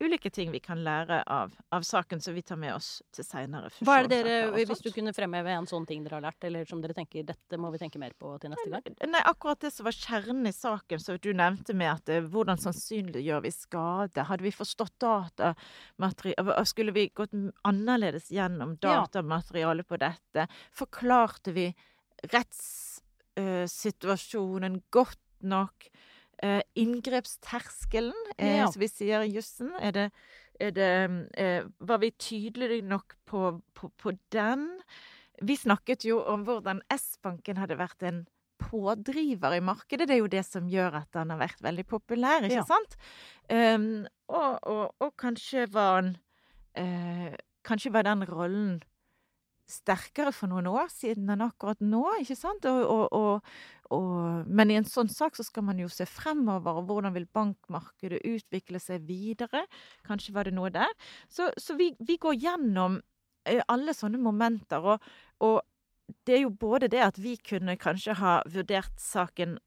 ulike 0.00 0.30
ting 0.32 0.50
vi 0.52 0.60
kan 0.64 0.80
lære 0.84 1.22
av, 1.30 1.52
av 1.74 1.82
saken, 1.86 2.20
som 2.20 2.34
vi 2.34 2.42
tar 2.46 2.56
med 2.60 2.74
oss 2.74 3.02
til 3.14 3.24
seinere 3.26 3.70
Hva 3.84 3.94
er 4.00 4.04
det 4.08 4.20
dere, 4.24 4.64
Hvis 4.68 4.82
du 4.84 4.90
kunne 4.94 5.12
fremheve 5.16 5.50
en 5.52 5.66
sånn 5.68 5.86
ting 5.88 6.04
dere 6.04 6.16
har 6.18 6.24
lært, 6.28 6.44
eller 6.48 6.62
som 6.68 6.80
dere 6.82 6.94
tenker 6.96 7.22
dette 7.28 7.54
må 7.60 7.66
vi 7.74 7.78
tenke 7.82 7.98
mer 8.02 8.12
på 8.18 8.26
til 8.42 8.50
neste 8.52 8.68
gang? 8.72 8.82
Nei, 9.12 9.22
akkurat 9.28 9.60
det 9.64 9.72
som 9.74 9.84
var 9.88 9.96
kjernen 9.96 10.44
i 10.48 10.54
saken, 10.56 10.98
som 11.02 11.14
du 11.20 11.30
nevnte 11.36 11.72
med 11.76 11.90
at 11.92 12.06
eh, 12.12 12.24
hvordan 12.24 12.58
sannsynliggjør 12.60 13.40
vi 13.44 13.52
skade? 13.54 14.20
Hadde 14.30 14.46
vi 14.46 14.52
forstått 14.54 14.96
datamateriale 15.04 16.66
Skulle 16.68 16.92
vi 16.96 17.04
gått 17.14 17.32
annerledes 17.68 18.26
gjennom 18.32 18.70
datamaterialet 18.80 19.86
på 19.88 19.96
dette? 20.00 20.40
Forklarte 20.76 21.50
vi 21.56 21.66
rettssituasjonen 22.30 24.74
uh, 24.80 24.84
godt 24.92 25.20
nok? 25.40 25.88
Uh, 26.40 26.62
inngrepsterskelen, 26.74 28.16
eh, 28.38 28.62
ja. 28.62 28.68
som 28.72 28.80
vi 28.80 28.88
sier 28.88 29.26
i 29.26 29.34
jussen, 29.34 29.74
er 29.76 29.92
det, 29.92 30.04
er 30.56 30.70
det 30.72 30.92
eh, 31.36 31.66
Var 31.78 31.98
vi 32.00 32.10
tydelige 32.16 32.80
nok 32.80 33.12
på, 33.28 33.60
på, 33.76 33.90
på, 34.00 34.12
den? 34.32 34.64
Vi 35.44 35.56
snakket 35.56 36.06
jo 36.08 36.22
om 36.24 36.46
hvordan 36.48 36.80
S-banken 36.96 37.60
hadde 37.60 37.76
vært 37.76 38.06
en 38.08 38.22
pådriver 38.60 39.56
i 39.56 39.60
markedet. 39.60 40.08
Det 40.08 40.16
er 40.16 40.22
jo 40.22 40.32
det 40.32 40.44
som 40.48 40.68
gjør 40.68 41.02
at 41.02 41.12
den 41.12 41.32
har 41.32 41.40
vært 41.40 41.60
veldig 41.64 41.84
populær, 41.88 42.44
ikke 42.48 42.60
ja. 42.60 42.64
sant? 42.68 42.96
Um, 43.48 44.06
og, 44.28 44.58
og, 44.64 44.84
og, 45.00 45.12
kanskje 45.20 45.68
var 45.72 46.00
han 46.00 46.14
Kanskje 47.66 47.90
var 47.92 48.06
den 48.06 48.22
rollen 48.24 48.78
sterkere 49.70 50.32
for 50.34 50.50
noen 50.50 50.68
år 50.70 50.90
siden 50.92 51.30
enn 51.32 51.44
akkurat 51.44 51.80
nå, 51.84 52.02
ikke 52.22 52.36
sant? 52.38 52.66
Og, 52.70 53.06
og, 53.12 53.52
og, 53.94 54.46
men 54.46 54.70
i 54.70 54.76
en 54.78 54.86
sånn 54.86 55.10
sak 55.10 55.38
så 55.38 55.44
skal 55.46 55.64
man 55.66 55.80
jo 55.82 55.88
se 55.90 56.06
fremover, 56.08 56.78
og 56.78 56.90
hvordan 56.90 57.14
vil 57.16 57.26
bankmarkedet 57.34 58.22
utvikle 58.28 58.80
seg 58.82 59.06
videre? 59.08 59.64
Kanskje 60.06 60.34
var 60.36 60.46
det 60.46 60.54
noe 60.54 60.70
der. 60.74 60.92
Så, 61.28 61.50
så 61.58 61.74
vi, 61.78 61.90
vi, 61.98 62.18
går 62.22 62.38
gjennom 62.38 63.00
eh, 63.48 63.62
alle 63.68 63.94
sånne 63.96 64.20
momenter, 64.22 64.94
og, 64.94 65.10
og, 65.42 65.60
det 66.26 66.40
er 66.40 66.40
jo 66.42 66.54
både 66.58 66.88
det 66.90 67.02
at 67.04 67.18
vi 67.22 67.36
kunne 67.38 67.76
kanskje 67.78 68.16
ha 68.18 68.40
vurdert 68.50 68.96
saken 68.98 69.60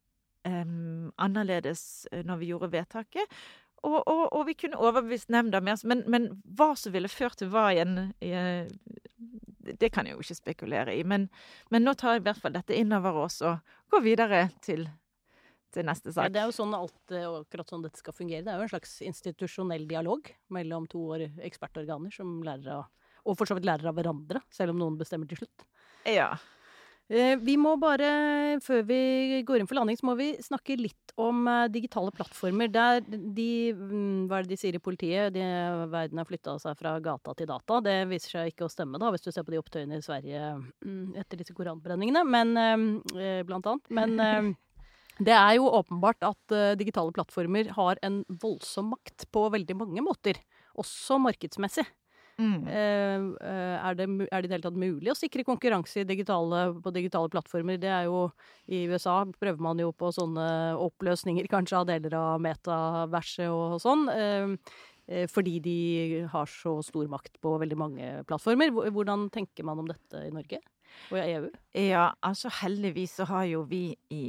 annerledes 0.43 2.03
eh, 2.11 2.23
når 2.27 2.41
vi 2.41 2.49
gjorde 2.51 2.71
vedtaket, 2.73 3.37
og, 3.83 3.99
og, 4.07 4.23
og, 4.31 4.45
vi 4.47 4.55
kunne 4.55 4.79
overbevist 4.79 5.31
nemnda 5.31 5.59
mer. 5.59 5.79
Men, 5.87 6.03
men, 6.07 6.29
hva 6.55 6.71
som 6.79 6.93
ville 6.95 7.11
ført 7.11 7.41
til 7.41 7.49
hva 7.51 7.65
i 7.75 7.81
en, 7.83 8.13
i, 8.23 8.31
det 9.63 9.89
kan 9.93 10.07
jeg 10.07 10.17
jo 10.17 10.23
ikke 10.23 10.39
spekulere 10.39 10.95
i. 10.95 11.03
Men, 11.07 11.29
men 11.73 11.85
nå 11.85 11.95
tar 11.99 12.17
jeg 12.17 12.23
i 12.23 12.27
hvert 12.27 12.41
fall 12.41 12.55
dette 12.55 12.75
innover 12.77 13.23
oss 13.25 13.41
og 13.45 13.75
går 13.93 14.03
videre 14.05 14.41
til, 14.65 14.85
til 15.73 15.87
neste 15.87 16.13
sak. 16.13 16.27
Ja, 16.27 16.33
det 16.33 16.41
er 16.43 16.49
jo 16.49 16.57
sånn 16.57 16.75
alt, 16.77 16.99
eh, 17.11 17.27
akkurat 17.43 17.71
sånn 17.71 17.85
dette 17.85 18.01
skal 18.01 18.15
fungere. 18.17 18.45
Det 18.45 18.53
er 18.53 18.61
jo 18.61 18.67
en 18.67 18.73
slags 18.73 18.97
institusjonell 19.05 19.87
dialog 19.89 20.31
mellom 20.53 20.89
to 20.91 21.05
ekspertorganer 21.45 22.13
som 22.13 22.41
lærer 22.45 22.79
av 22.79 22.91
Og 23.23 23.37
for 23.39 23.47
så 23.47 23.55
vidt 23.55 23.63
lærer 23.63 23.87
av 23.87 23.95
hverandre, 23.95 24.41
selv 24.51 24.73
om 24.73 24.81
noen 24.81 24.97
bestemmer 24.99 25.29
til 25.31 25.39
slutt. 25.39 25.63
Ja. 26.11 26.33
Eh, 27.11 27.35
vi 27.43 27.57
må 27.59 27.73
bare, 27.81 28.09
før 28.63 28.83
vi 28.87 29.41
går 29.45 29.59
inn 29.59 29.67
for 29.67 29.75
landing, 29.75 29.97
så 29.99 30.07
må 30.07 30.15
vi 30.19 30.29
snakke 30.41 30.77
litt 30.79 31.11
om 31.19 31.43
eh, 31.51 31.67
digitale 31.73 32.13
plattformer. 32.15 32.71
Der 32.71 33.01
de, 33.03 33.47
mm, 33.75 34.29
hva 34.29 34.39
er 34.39 34.47
det 34.47 34.53
de 34.53 34.59
sier 34.61 34.77
i 34.77 34.83
politiet? 34.83 35.33
De, 35.35 35.43
verden 35.91 36.21
har 36.21 36.29
flytta 36.29 36.55
seg 36.63 36.77
fra 36.79 36.95
gata 37.03 37.35
til 37.37 37.49
data. 37.49 37.81
Det 37.83 37.97
viser 38.11 38.37
seg 38.37 38.53
ikke 38.53 38.69
å 38.69 38.71
stemme, 38.71 39.01
da, 39.01 39.11
hvis 39.13 39.25
du 39.25 39.31
ser 39.33 39.43
på 39.43 39.53
de 39.53 39.59
opptøyene 39.59 39.99
i 39.99 40.05
Sverige 40.05 40.53
mm, 40.55 41.17
etter 41.19 41.41
disse 41.41 41.55
koranbrenningene, 41.57 42.23
men, 42.23 42.55
eh, 43.19 43.41
blant 43.47 43.67
annet. 43.67 43.91
Men 43.93 44.55
det 45.19 45.35
er 45.35 45.57
jo 45.59 45.67
åpenbart 45.69 46.23
at 46.25 46.53
digitale 46.79 47.13
plattformer 47.13 47.67
har 47.75 47.99
en 48.01 48.23
voldsom 48.41 48.95
makt 48.95 49.27
på 49.29 49.43
veldig 49.53 49.75
mange 49.77 50.01
måter. 50.05 50.39
Også 50.79 51.19
markedsmessig. 51.21 51.85
Mm. 52.41 52.65
Eh, 52.65 53.25
eh, 53.45 53.75
er, 53.77 53.97
det, 53.97 54.07
er 54.25 54.41
det 54.41 54.47
i 54.47 54.49
det 54.49 54.55
hele 54.55 54.65
tatt 54.65 54.79
mulig 54.79 55.11
å 55.11 55.17
sikre 55.17 55.45
konkurranse 55.45 56.05
digitale, 56.09 56.63
på 56.81 56.93
digitale 56.95 57.29
plattformer? 57.33 57.77
Det 57.81 57.91
er 57.93 58.07
jo 58.09 58.25
I 58.73 58.85
USA 58.89 59.19
prøver 59.37 59.61
man 59.61 59.81
jo 59.81 59.91
på 59.93 60.09
sånne 60.15 60.47
oppløsninger 60.81 61.49
kanskje 61.53 61.81
av 61.81 61.91
deler 61.91 62.17
av 62.17 62.41
metaverset 62.43 63.51
og 63.53 63.77
sånn. 63.83 64.07
Eh, 64.17 65.25
fordi 65.27 65.57
de 65.59 65.79
har 66.31 66.47
så 66.47 66.77
stor 66.85 67.09
makt 67.11 67.41
på 67.43 67.57
veldig 67.59 67.77
mange 67.79 68.11
plattformer. 68.29 68.71
Hvordan 68.71 69.27
tenker 69.35 69.67
man 69.67 69.83
om 69.83 69.89
dette 69.89 70.21
i 70.23 70.31
Norge 70.33 70.61
og 71.11 71.17
i 71.19 71.25
EU? 71.33 71.49
Ja, 71.89 72.13
altså 72.23 72.51
heldigvis 72.61 73.17
så 73.19 73.27
har 73.27 73.49
jo 73.49 73.65
vi 73.67 73.89
i 74.13 74.25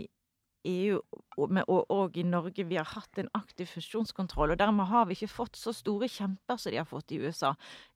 EU 0.64 1.00
og, 1.36 1.56
og, 1.90 2.16
i 2.16 2.22
Norge 2.26 2.64
vi 2.68 2.78
har 2.78 2.88
hatt 2.94 3.18
en 3.18 3.30
aktiv 3.34 3.68
fusjonskontroll. 3.72 4.54
og 4.54 4.60
Dermed 4.60 4.88
har 4.90 5.08
vi 5.08 5.16
ikke 5.18 5.32
fått 5.32 5.58
så 5.58 5.74
store 5.74 6.08
kjemper 6.10 6.60
som 6.60 6.72
de 6.72 6.80
har 6.80 6.88
fått 6.88 7.14
i 7.14 7.20
USA. 7.22 7.54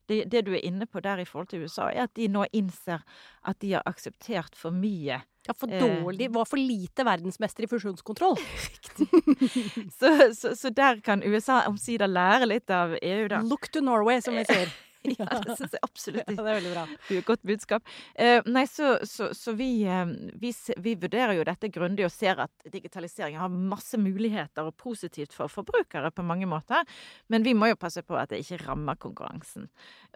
Det, 0.09 0.23
det, 0.31 0.43
du 0.47 0.53
er 0.57 0.65
inne 0.65 0.87
på 0.89 1.01
der 1.05 1.21
i 1.21 1.27
forhold 1.29 1.51
til 1.51 1.63
USA, 1.63 1.89
er 1.91 2.07
at 2.07 2.15
de 2.17 2.27
nå 2.31 2.45
innser 2.57 3.03
at 3.47 3.59
de 3.61 3.75
har 3.77 3.85
akseptert 3.89 4.57
for 4.57 4.75
mye. 4.75 5.21
Ja, 5.47 5.55
for 5.55 5.71
dårlig. 5.71 6.27
Eh, 6.27 6.33
var 6.35 6.49
for 6.49 6.61
lite 6.61 7.05
verdensmester 7.07 7.65
i 7.65 7.69
fusjonskontroll. 7.71 8.37
Riktig. 8.65 9.07
så, 9.99 10.11
så, 10.35 10.55
så, 10.57 10.73
der 10.75 10.99
kan 11.05 11.23
USA 11.23 11.63
omsider 11.69 12.09
lære 12.09 12.49
litt 12.49 12.69
av 12.73 12.97
EU, 12.99 13.25
da. 13.31 13.41
Look 13.45 13.71
to 13.73 13.85
Norway, 13.85 14.21
som 14.25 14.37
vi 14.37 14.45
sier. 14.49 14.73
ja, 15.19 15.25
det 15.45 15.55
syns 15.55 15.75
jeg 15.75 15.83
absolutt. 15.85 16.25
Ja, 16.27 16.35
det 16.35 16.43
er 16.43 16.57
veldig 16.59 16.71
bra. 16.73 16.85
Du 17.07 17.11
har 17.15 17.25
godt 17.27 17.43
budskap. 17.47 17.91
Eh, 18.19 18.39
nei, 18.51 18.65
så, 18.67 18.97
så, 19.07 19.29
så 19.37 19.53
vi, 19.55 19.69
eh, 19.87 20.05
vi, 20.41 20.51
vi, 20.77 20.95
vurderer 20.99 21.37
jo 21.37 21.45
dette 21.47 21.71
grundig 21.71 22.07
og 22.07 22.11
ser 22.13 22.41
at 22.43 22.69
digitalisering 22.73 23.37
har 23.39 23.53
masse 23.53 23.99
muligheter 23.99 24.67
og 24.67 24.75
positivt 24.79 25.35
for 25.35 25.51
forbrukere 25.51 26.11
på 26.11 26.25
mange 26.27 26.49
måter. 26.49 26.83
Men 27.31 27.47
vi 27.47 27.55
må 27.55 27.71
jo 27.71 27.79
passe 27.79 28.03
på 28.03 28.17
at 28.19 28.33
det 28.33 28.41
ikke 28.43 28.63
rammer 28.65 28.99
konkurransen. 28.99 29.69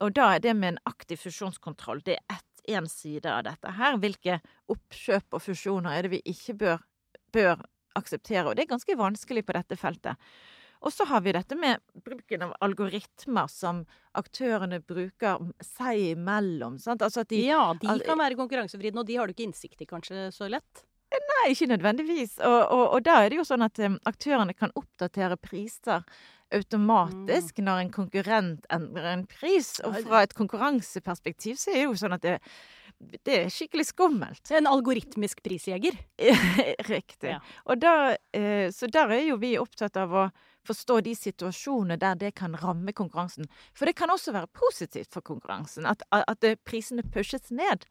Og 0.04 0.16
da 0.18 0.34
er 0.36 0.44
det 0.44 0.56
med 0.58 0.76
en 0.76 0.82
aktiv 0.90 1.22
fusjonskontroll 1.24 2.04
det 2.04 2.20
er 2.20 2.40
ett 2.40 2.50
én 2.68 2.88
side 2.90 3.32
av 3.32 3.44
dette 3.48 3.72
her. 3.78 4.00
Hvilke 4.00 4.40
oppkjøp 4.72 5.38
og 5.38 5.44
fusjoner 5.44 5.96
er 5.96 6.06
det 6.06 6.18
vi 6.18 6.22
ikke 6.34 6.58
bør, 6.60 6.84
bør 7.36 7.64
akseptere? 8.00 8.50
Og 8.50 8.58
det 8.58 8.66
er 8.66 8.74
ganske 8.76 9.00
vanskelig 9.00 9.46
på 9.48 9.56
dette 9.58 9.80
feltet. 9.80 10.20
Og 10.84 10.92
så 10.92 11.08
har 11.08 11.24
vi 11.24 11.32
dette 11.36 11.56
med 11.56 11.80
bruken 12.04 12.44
av 12.48 12.56
algoritmer 12.66 13.48
som 13.52 13.84
aktørene 14.20 14.82
bruker 14.84 15.40
seg 15.64 16.10
imellom. 16.14 16.76
Altså 16.92 17.24
de, 17.24 17.40
ja, 17.48 17.70
de 17.80 18.00
kan 18.04 18.20
være 18.20 18.38
konkurransevridende, 18.40 19.06
og 19.06 19.08
de 19.08 19.20
har 19.20 19.28
du 19.28 19.36
ikke 19.36 19.48
innsikt 19.48 19.86
i 19.86 19.88
kanskje 19.90 20.28
så 20.36 20.52
lett? 20.52 20.84
Nei, 21.14 21.54
ikke 21.54 21.70
nødvendigvis. 21.70 22.38
Og, 22.44 22.60
og, 22.74 22.86
og 22.98 23.04
da 23.06 23.20
er 23.22 23.32
det 23.32 23.40
jo 23.40 23.48
sånn 23.48 23.64
at 23.66 23.80
um, 23.86 24.00
aktørene 24.10 24.56
kan 24.58 24.74
oppdatere 24.80 25.38
priser 25.40 26.04
automatisk 26.54 27.58
mm. 27.58 27.66
når 27.66 27.82
en 27.82 27.92
konkurrent 27.94 28.72
endrer 28.74 29.10
en 29.14 29.26
pris. 29.30 29.76
Og 29.86 30.00
fra 30.04 30.24
et 30.26 30.36
konkurranseperspektiv 30.38 31.60
så 31.62 31.74
er 31.74 31.84
det 31.84 31.88
jo 31.88 32.00
sånn 32.04 32.18
at 32.18 32.26
det 32.26 32.40
det 33.04 33.34
er 33.36 33.50
skikkelig 33.52 33.84
skummelt. 33.90 34.48
En 34.56 34.70
algoritmisk 34.70 35.42
prisjeger. 35.44 35.98
Riktig. 36.94 37.34
Ja. 37.34 37.76
Da, 37.76 38.16
eh, 38.32 38.70
så 38.72 38.88
der 38.88 39.12
er 39.12 39.26
jo 39.26 39.36
vi 39.42 39.58
opptatt 39.60 39.98
av 40.00 40.14
å 40.16 40.28
forstå 40.68 41.00
de 41.06 41.16
situasjonene 41.18 41.98
der 42.02 42.20
det 42.20 42.34
kan 42.40 42.56
ramme 42.60 42.94
konkurransen. 42.96 43.50
For 43.76 43.90
det 43.90 43.98
kan 44.00 44.12
også 44.14 44.34
være 44.36 44.52
positivt 44.56 45.14
for 45.14 45.26
konkurransen, 45.26 45.88
at, 45.90 46.06
at 46.12 46.46
prisene 46.66 47.04
pushes 47.04 47.52
ned. 47.52 47.88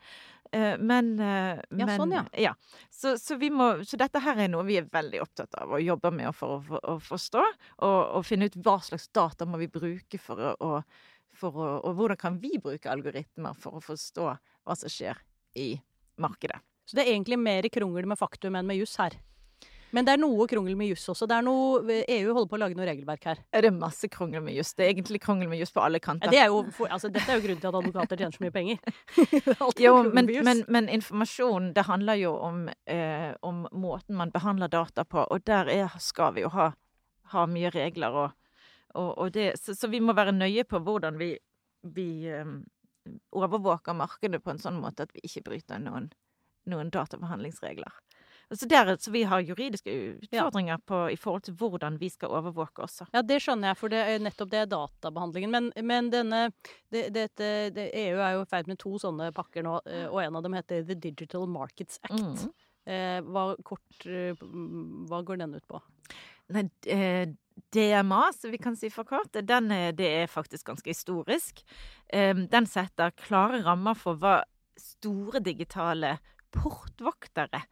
Men, 0.53 0.81
men, 0.85 1.07
eh, 1.25 1.61
ja, 1.81 1.87
sånn, 1.97 2.11
ja. 2.13 2.23
ja. 2.37 2.51
Så, 2.93 3.15
så, 3.17 3.39
må, 3.49 3.71
så, 3.89 3.97
dette 3.97 4.21
her 4.21 4.43
er 4.45 4.51
noe 4.53 4.67
vi 4.69 4.77
er 4.83 4.89
veldig 4.93 5.23
opptatt 5.25 5.57
av 5.63 5.73
og 5.73 5.81
jobber 5.81 6.13
med 6.13 6.29
for 6.37 6.59
å, 6.59 6.61
for, 6.67 6.83
å 6.93 6.97
forstå. 7.01 7.45
Og, 7.87 8.01
og, 8.19 8.27
finne 8.29 8.51
ut 8.51 8.59
hva 8.61 8.77
slags 8.85 9.09
data 9.17 9.49
må 9.49 9.63
vi 9.63 9.71
bruke 9.73 10.21
for 10.21 10.53
å, 10.53 10.75
for 11.41 11.57
å 11.57 11.71
Og 11.89 11.97
hvordan 11.97 12.21
kan 12.21 12.37
vi 12.43 12.59
bruke 12.61 12.93
algoritmer 12.93 13.57
for 13.57 13.81
å 13.81 13.85
forstå 13.85 14.29
hva 14.29 14.77
som 14.77 14.93
skjer 14.93 15.25
i 15.57 15.73
markedet. 16.21 16.61
Så 16.85 16.99
det 16.99 17.07
er 17.07 17.15
egentlig 17.15 17.41
mer 17.41 17.67
krongel 17.73 18.09
med 18.11 18.21
faktum 18.21 18.59
enn 18.59 18.69
med 18.69 18.77
juss 18.77 18.99
her? 19.01 19.17
Men 19.93 20.07
det 20.07 20.15
er 20.15 20.21
noe 20.23 20.47
krongel 20.49 20.77
med 20.79 20.89
juss 20.89 21.05
også. 21.13 21.27
Det 21.29 21.37
er 21.37 21.45
noe, 21.45 21.97
EU 22.01 22.33
holder 22.33 22.49
på 22.49 22.57
å 22.57 22.61
lage 22.63 22.77
noe 22.79 22.87
regelverk 22.89 23.27
her. 23.29 23.41
Er 23.53 23.67
det 23.67 23.73
masse 23.77 24.09
krongel 24.13 24.41
med 24.45 24.57
juss? 24.57 24.73
Det 24.77 24.87
er 24.87 24.93
egentlig 24.95 25.21
krongel 25.21 25.51
med 25.51 25.61
juss 25.61 25.75
på 25.75 25.83
alle 25.85 26.01
kanter. 26.01 26.31
Ja, 26.31 26.33
det 26.33 26.41
er 26.47 26.53
jo, 26.53 26.63
for, 26.73 26.89
altså, 26.89 27.11
dette 27.13 27.29
er 27.29 27.41
jo 27.41 27.45
grunnen 27.45 27.61
til 27.61 27.69
at 27.69 27.79
advokater 27.83 28.23
tjener 28.23 28.37
så 28.39 28.45
mye 28.47 28.55
penger. 28.55 28.81
jo, 29.85 29.95
men, 30.09 30.31
men, 30.49 30.63
men, 30.73 30.89
informasjon, 30.97 31.73
det 31.77 31.85
handler 31.91 32.21
jo 32.23 32.33
om, 32.41 32.63
eh, 32.89 33.33
om, 33.45 33.67
måten 33.85 34.17
man 34.17 34.33
behandler 34.33 34.73
data 34.73 35.05
på, 35.05 35.27
og 35.29 35.45
der 35.49 35.69
er, 35.73 35.99
skal 36.01 36.39
vi 36.39 36.47
jo 36.47 36.53
ha, 36.57 36.71
ha 37.35 37.45
mye 37.51 37.73
regler. 37.77 38.17
Og, 38.25 38.57
og, 38.97 39.11
og 39.13 39.37
det, 39.37 39.51
så, 39.61 39.77
så, 39.77 39.93
vi 39.93 40.01
må 40.01 40.17
være 40.17 40.33
nøye 40.33 40.65
på 40.69 40.81
hvordan 40.87 41.21
vi, 41.21 41.35
vi 41.93 42.09
eh, 42.33 42.57
overvåker 43.37 43.99
markedet 43.99 44.41
på 44.41 44.57
en 44.57 44.65
sånn 44.65 44.81
måte 44.81 45.05
at 45.05 45.13
vi 45.13 45.27
ikke 45.29 45.51
bryter 45.51 45.85
noen, 45.85 46.09
noen 46.73 46.89
databehandlingsregler. 46.95 47.93
Så, 48.53 48.67
der, 48.69 48.97
så 49.01 49.11
vi 49.11 49.23
har 49.29 49.41
juridiske 49.41 49.93
utfordringer 50.23 50.81
på, 50.87 51.05
i 51.11 51.17
forhold 51.17 51.47
til 51.47 51.55
hvordan 51.57 51.97
vi 52.01 52.11
skal 52.13 52.35
overvåke 52.37 52.85
også. 52.85 53.07
Ja, 53.15 53.23
det 53.25 53.39
skjønner 53.43 53.73
jeg, 53.73 53.79
for 53.81 53.93
det 53.93 54.03
er 54.05 54.25
nettopp 54.25 54.51
det 54.53 54.61
er 54.61 54.73
databehandlingen. 54.73 55.55
Men, 55.55 55.71
men 55.89 56.11
denne 56.13 56.43
det, 56.93 57.07
dette, 57.15 57.49
det, 57.73 57.89
EU 58.05 58.19
er 58.21 58.37
jo 58.37 58.43
i 58.45 58.51
ferd 58.51 58.69
med 58.69 58.81
to 58.83 58.99
sånne 59.01 59.31
pakker 59.37 59.65
nå, 59.67 59.79
eh, 59.89 60.05
og 60.11 60.21
en 60.25 60.37
av 60.37 60.45
dem 60.45 60.59
heter 60.59 60.85
The 60.89 60.99
Digital 61.09 61.49
Markets 61.51 62.03
Act. 62.09 62.45
Mm. 62.45 62.53
Eh, 62.93 63.19
hva, 63.31 63.47
kort, 63.65 64.07
eh, 64.11 64.37
hva 65.09 65.23
går 65.23 65.41
den 65.45 65.57
ut 65.57 65.67
på? 65.71 65.81
Nei, 66.53 66.67
eh, 66.91 67.29
DMA, 67.73 68.23
som 68.37 68.51
vi 68.51 68.59
kan 68.59 68.77
si 68.77 68.91
for 68.91 69.09
kort, 69.09 69.33
den 69.33 69.71
er, 69.73 69.93
det 69.97 70.09
er 70.23 70.31
faktisk 70.31 70.67
ganske 70.67 70.91
historisk. 70.91 71.63
Um, 72.13 72.47
den 72.53 72.67
setter 72.69 73.13
klare 73.17 73.63
rammer 73.65 73.97
for 73.97 74.19
hva 74.21 74.41
store 74.81 75.41
digitale 75.45 76.17
portvoktere 76.53 77.63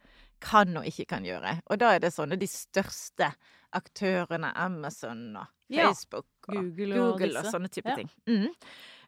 kan 0.41 0.77
og 0.81 0.87
ikke 0.89 1.05
kan 1.13 1.25
gjøre. 1.27 1.59
Og 1.71 1.79
da 1.81 1.93
er 1.95 2.03
det 2.03 2.13
sånne 2.15 2.37
de 2.41 2.47
største 2.49 3.31
aktørene, 3.77 4.51
Amazon 4.59 5.37
og 5.39 5.47
Facebook 5.71 6.27
og 6.49 6.55
Google 6.57 6.97
Google, 6.97 7.39
og 7.39 7.45
og, 7.45 7.51
sånne 7.53 7.69
type 7.71 7.89
Ja. 7.89 7.95
ting. 7.95 8.09
Mm. 8.27 8.49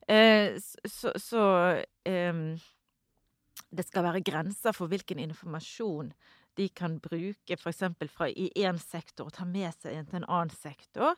Eh, 0.08 0.60
så 0.88 1.12
så 1.20 1.44
eh, 2.06 2.34
det 3.74 3.86
skal 3.88 4.04
være 4.04 4.24
grenser 4.24 4.72
for 4.76 4.88
hvilken 4.88 5.20
informasjon 5.20 6.14
de 6.58 6.70
kan 6.70 7.00
bruke 7.02 7.58
f.eks. 7.58 7.84
fra 8.14 8.30
i 8.30 8.52
én 8.56 8.78
sektor 8.80 9.26
og 9.26 9.34
ta 9.34 9.46
med 9.46 9.74
seg 9.74 10.06
til 10.06 10.20
en 10.22 10.28
annen 10.30 10.50
sektor. 10.54 11.16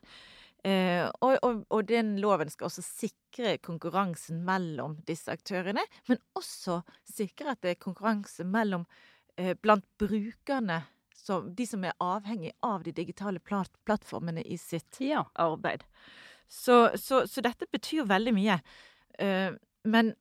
Eh, 0.66 1.06
og, 1.22 1.38
og, 1.44 1.66
og 1.70 1.84
den 1.86 2.16
loven 2.18 2.50
skal 2.50 2.66
også 2.72 2.82
sikre 2.82 3.58
konkurransen 3.62 4.40
mellom 4.48 4.96
disse 5.06 5.30
aktørene, 5.30 5.84
men 6.08 6.18
også 6.34 6.80
sikre 7.06 7.52
at 7.54 7.62
det 7.62 7.76
er 7.76 7.84
konkurranse 7.84 8.44
mellom 8.48 8.88
eh, 8.88 9.15
blant 9.62 9.86
brukerne, 10.00 10.82
som, 11.16 11.48
de 11.56 11.66
som 11.68 11.84
er 11.88 11.96
avhengig 12.04 12.52
av 12.64 12.84
de 12.86 12.92
digitale 12.96 13.40
plat 13.40 13.72
plattformene 13.86 14.44
i 14.46 14.58
sitt 14.62 15.00
Ja. 15.02 15.26
arbeid. 15.36 15.84
Så, 16.48 16.92
så, 17.02 17.24
så 17.28 17.42
dette 17.42 17.66
betyr 17.72 18.06
veldig 18.06 18.34
mye. 18.36 18.60
Eh, 19.20 19.52
men 19.90 20.14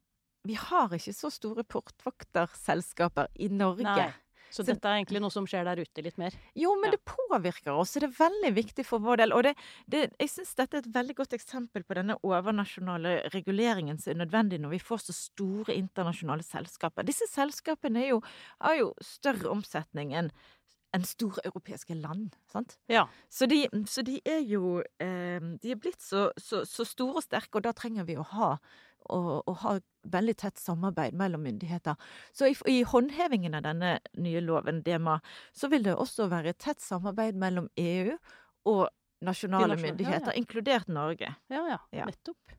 vi 0.44 0.54
har 0.60 0.92
ikke 0.96 1.12
så 1.16 1.30
store 1.32 1.64
portvokterselskaper 1.64 3.28
i 3.34 3.48
Norge. 3.52 3.84
Nei. 3.84 4.10
Så 4.54 4.62
Så- 4.62 4.70
dette 4.70 4.86
er 4.86 5.00
egentlig 5.02 5.20
noe 5.24 5.32
som 5.34 5.46
skjer 5.50 5.64
der 5.66 5.80
ute 5.82 6.02
litt 6.04 6.16
mer. 6.20 6.30
Jo, 6.54 6.76
men 6.78 6.92
Ja. 6.92 6.96
det 6.96 7.04
påvirker 7.10 7.74
oss, 7.74 7.94
det 7.94 8.04
er 8.04 8.14
veldig 8.14 8.52
viktig 8.54 8.84
for 8.86 9.00
vår 9.02 9.16
del. 9.24 9.32
Og 9.34 9.42
det, 9.42 9.56
det, 9.90 10.12
jeg 10.20 10.28
syns 10.30 10.54
dette 10.54 10.74
er 10.78 10.78
et 10.84 10.92
veldig 10.94 11.16
godt 11.18 11.34
eksempel 11.34 11.82
på 11.82 11.94
denne 11.98 12.14
overnasjonale 12.22 13.30
reguleringen 13.34 13.98
som 14.00 14.12
er 14.14 14.24
nødvendig 14.24 14.60
når 14.62 14.70
vi 14.76 14.78
får 14.78 15.00
så 15.08 15.12
store 15.16 15.74
internasjonale 15.74 16.44
selskaper. 16.46 17.02
Disse 17.04 17.26
selskapene 17.30 18.06
jo, 18.08 18.20
har 18.60 18.76
jo 18.78 18.92
større 19.02 19.50
omsetning 19.50 20.12
enn 20.14 20.30
enn 20.94 21.02
store 21.02 21.42
europeiske 21.44 21.96
land. 22.00 22.36
sant? 22.46 22.76
Ja. 22.88 23.08
Så 23.28 23.48
de, 23.48 23.66
så 23.90 24.04
de 24.04 24.20
er 24.24 24.44
jo 24.46 24.78
eh, 25.00 25.40
De 25.60 25.72
er 25.72 25.74
blitt 25.74 25.98
så, 25.98 26.30
så, 26.38 26.60
så 26.64 26.86
store 26.86 27.16
og 27.16 27.24
sterke, 27.24 27.56
og 27.56 27.62
da 27.64 27.72
trenger 27.72 28.06
vi 28.06 28.14
å 28.14 28.22
ha, 28.24 28.52
å, 29.12 29.42
å 29.46 29.52
ha 29.64 29.76
veldig 30.12 30.36
tett 30.40 30.60
samarbeid 30.60 31.14
mellom 31.16 31.44
myndigheter. 31.46 31.96
Så 32.32 32.48
i, 32.50 32.56
i 32.70 32.82
håndhevingen 32.88 33.54
av 33.54 33.64
denne 33.66 33.98
nye 34.20 34.42
loven, 34.44 34.82
DMA, 34.84 35.20
så 35.52 35.70
vil 35.72 35.86
det 35.86 35.96
også 35.96 36.28
være 36.32 36.56
tett 36.56 36.82
samarbeid 36.84 37.38
mellom 37.40 37.70
EU 37.80 38.16
og 38.68 38.88
nasjonale 39.24 39.74
nasjonale, 39.74 39.76
ja, 39.78 39.82
myndigheter, 39.86 40.32
ja. 40.32 40.38
inkludert 40.38 40.88
Norge. 40.88 41.34
Ja, 41.48 41.64
ja, 41.68 41.78
Ja. 41.90 42.04
nettopp. 42.10 42.58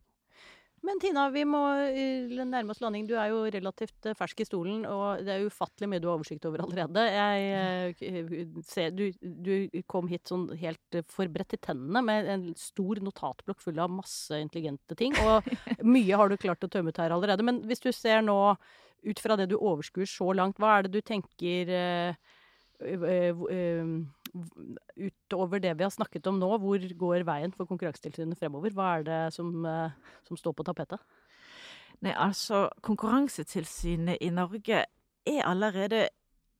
Men 0.86 1.00
Tina, 1.02 1.24
vi 1.34 1.41
må 1.50 1.60
eh, 1.89 2.30
nærme 2.45 2.74
oss 2.74 2.82
landing. 2.84 3.08
Du 3.10 3.15
er 3.17 3.32
jo 3.32 3.41
relativt 3.50 4.06
eh, 4.06 4.15
fersk 4.17 4.43
i 4.43 4.45
stolen, 4.45 4.84
og 4.86 5.24
det 5.26 5.34
er 5.34 5.48
ufattelig 5.48 5.89
mye 5.89 6.02
du 6.04 6.08
har 6.12 6.19
oversikt 6.19 6.45
over 6.45 6.62
allerede. 6.62 7.06
Jeg 7.15 7.95
eh, 8.12 8.43
ser, 8.69 8.93
du, 8.93 9.08
du 9.19 9.82
kom 9.89 10.10
hit 10.12 10.30
sånn 10.30 10.48
helt 10.62 10.98
eh, 11.00 11.06
forberedt 11.10 11.58
i 11.58 11.62
tennene 11.65 12.04
med 12.06 12.30
en 12.36 12.48
stor 12.60 13.02
notatblokk 13.02 13.63
full 13.65 13.82
av 13.82 13.93
masse 13.98 14.38
intelligente 14.38 14.98
ting. 15.00 15.17
Og 15.26 15.50
mye 15.95 16.21
har 16.21 16.30
du 16.30 16.38
klart 16.41 16.67
å 16.67 16.69
tømme 16.71 16.93
ut 16.93 17.02
her 17.02 17.15
allerede. 17.15 17.45
Men 17.48 17.63
hvis 17.65 17.82
du 17.82 17.89
ser 17.95 18.21
nå, 18.26 18.38
ut 19.06 19.21
fra 19.21 19.38
det 19.39 19.50
du 19.52 19.58
overskuer 19.58 20.10
så 20.10 20.32
langt, 20.38 20.62
hva 20.62 20.78
er 20.78 20.86
det 20.86 20.95
du 20.95 21.02
tenker 21.06 21.71
øh, 21.80 22.21
øh, 22.86 23.43
eh, 23.54 23.91
utover 24.95 25.62
det 25.63 25.74
vi 25.78 25.86
har 25.86 25.93
snakket 25.93 26.28
om 26.28 26.39
nå, 26.39 26.50
hvor 26.62 26.86
går 27.00 27.26
veien 27.28 27.54
for 27.56 27.67
Konkurransetilsynet 27.69 28.39
fremover? 28.39 28.74
Hva 28.76 28.91
er 29.00 29.08
det 29.08 29.21
som, 29.36 29.65
eh, 29.65 29.95
som 30.28 30.39
står 30.39 30.54
på 30.54 30.65
tapetet? 30.67 31.00
Nei, 32.04 32.13
altså, 32.13 32.69
Konkurransetilsynet 32.84 34.19
i 34.21 34.30
Norge 34.30 34.86
er 35.26 35.43
allerede 35.48 36.10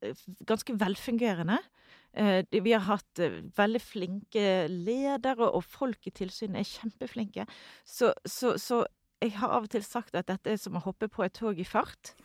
eh, 0.01 0.25
ganske 0.47 0.77
velfungerende. 0.79 1.59
Eh, 2.13 2.43
Vi 2.51 2.71
har 2.71 2.85
hatt 2.88 3.19
veldig 3.57 3.81
flinke 3.81 4.67
ledere, 4.71 5.51
og 5.51 5.63
folk 5.63 6.07
i 6.07 6.15
tilsynet 6.15 6.59
er 6.59 6.69
kjempeflinke. 6.69 7.47
Så, 7.83 8.13
så, 8.25 8.57
så 8.57 8.85
jeg 9.21 9.35
har 9.39 9.49
av 9.49 9.67
og 9.67 9.69
til 9.69 9.83
sagt 9.83 10.15
at 10.15 10.27
dette 10.27 10.51
er 10.51 10.57
som 10.57 10.77
å 10.77 10.85
hoppe 10.85 11.07
på 11.07 11.23
et 11.25 11.33
tog 11.33 11.59
i 11.59 11.65
fart. 11.65 12.15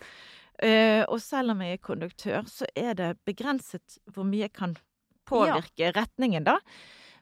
Og 0.60 1.16
selv 1.24 1.54
om 1.54 1.60
jeg 1.64 1.72
er 1.72 1.80
konduktør, 1.80 2.42
så 2.44 2.66
er 2.76 2.92
det 2.92 3.14
begrenset 3.24 3.96
hvor 4.12 4.26
mye 4.28 4.42
jeg 4.42 4.52
kan 4.52 4.74
påvirke 5.30 5.92
retningen, 5.96 6.48
da. 6.48 6.58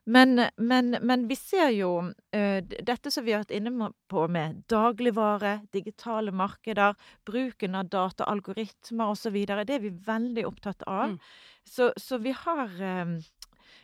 Men, 0.09 0.41
men, 0.57 0.97
men 1.05 1.27
vi 1.29 1.37
ser 1.37 1.69
jo 1.77 1.91
uh, 2.09 2.61
dette 2.65 3.11
som 3.13 3.27
vi 3.27 3.35
har 3.35 3.43
vært 3.43 3.53
inne 3.59 3.91
på 4.09 4.23
med 4.33 4.63
dagligvare, 4.73 5.59
digitale 5.75 6.33
markeder, 6.33 6.97
bruken 7.29 7.77
av 7.77 7.91
data, 7.93 8.25
algoritmer 8.25 9.13
osv. 9.13 9.37
Det 9.45 9.75
er 9.77 9.85
vi 9.85 9.93
veldig 10.07 10.47
opptatt 10.49 10.87
av. 10.89 11.13
Mm. 11.13 11.19
Så, 11.69 11.91
så 12.01 12.17
vi 12.25 12.33
har 12.33 12.73
um, 12.81 13.19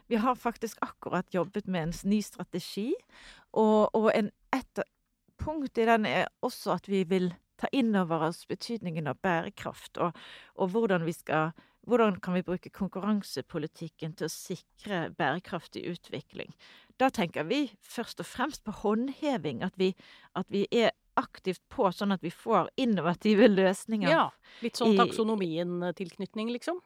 vi 0.07 0.17
har 0.17 0.35
faktisk 0.35 0.79
akkurat 0.81 1.35
jobbet 1.35 1.67
med 1.67 1.83
en 1.83 1.95
ny 2.09 2.23
strategi, 2.23 2.95
og, 3.53 3.95
og 3.95 4.11
en, 4.15 4.31
et 4.53 4.85
punkt 5.41 5.79
i 5.79 5.87
den 5.89 6.07
er 6.09 6.29
også 6.45 6.77
at 6.79 6.89
vi 6.89 7.05
vil 7.09 7.33
ta 7.61 7.71
inn 7.73 7.95
over 7.97 8.29
oss 8.29 8.45
betydningen 8.51 9.09
av 9.09 9.21
bærekraft, 9.25 9.99
og, 9.99 10.17
og 10.57 10.75
hvordan 10.75 11.07
vi 11.07 11.15
skal 11.17 11.55
hvordan 11.87 12.19
kan 12.25 12.37
vi 12.37 12.45
bruke 12.47 12.73
konkurransepolitikken 12.75 14.15
til 14.19 14.29
å 14.29 14.33
sikre 14.33 15.07
bærekraftig 15.19 15.85
utvikling? 15.91 16.53
Da 17.01 17.11
tenker 17.11 17.47
vi 17.49 17.67
først 17.83 18.23
og 18.23 18.29
fremst 18.29 18.65
på 18.65 18.75
håndheving, 18.85 19.65
at 19.67 19.75
vi, 19.81 19.93
at 20.39 20.47
vi 20.53 20.67
er 20.71 20.93
aktivt 21.19 21.63
på 21.71 21.89
sånn 21.95 22.15
at 22.15 22.23
vi 22.25 22.31
får 22.35 22.71
innovative 22.81 23.47
løsninger. 23.51 24.11
Ja, 24.11 24.29
litt 24.65 24.79
sånn 24.79 24.97
taksonomien-tilknytning, 24.99 26.51
liksom? 26.55 26.81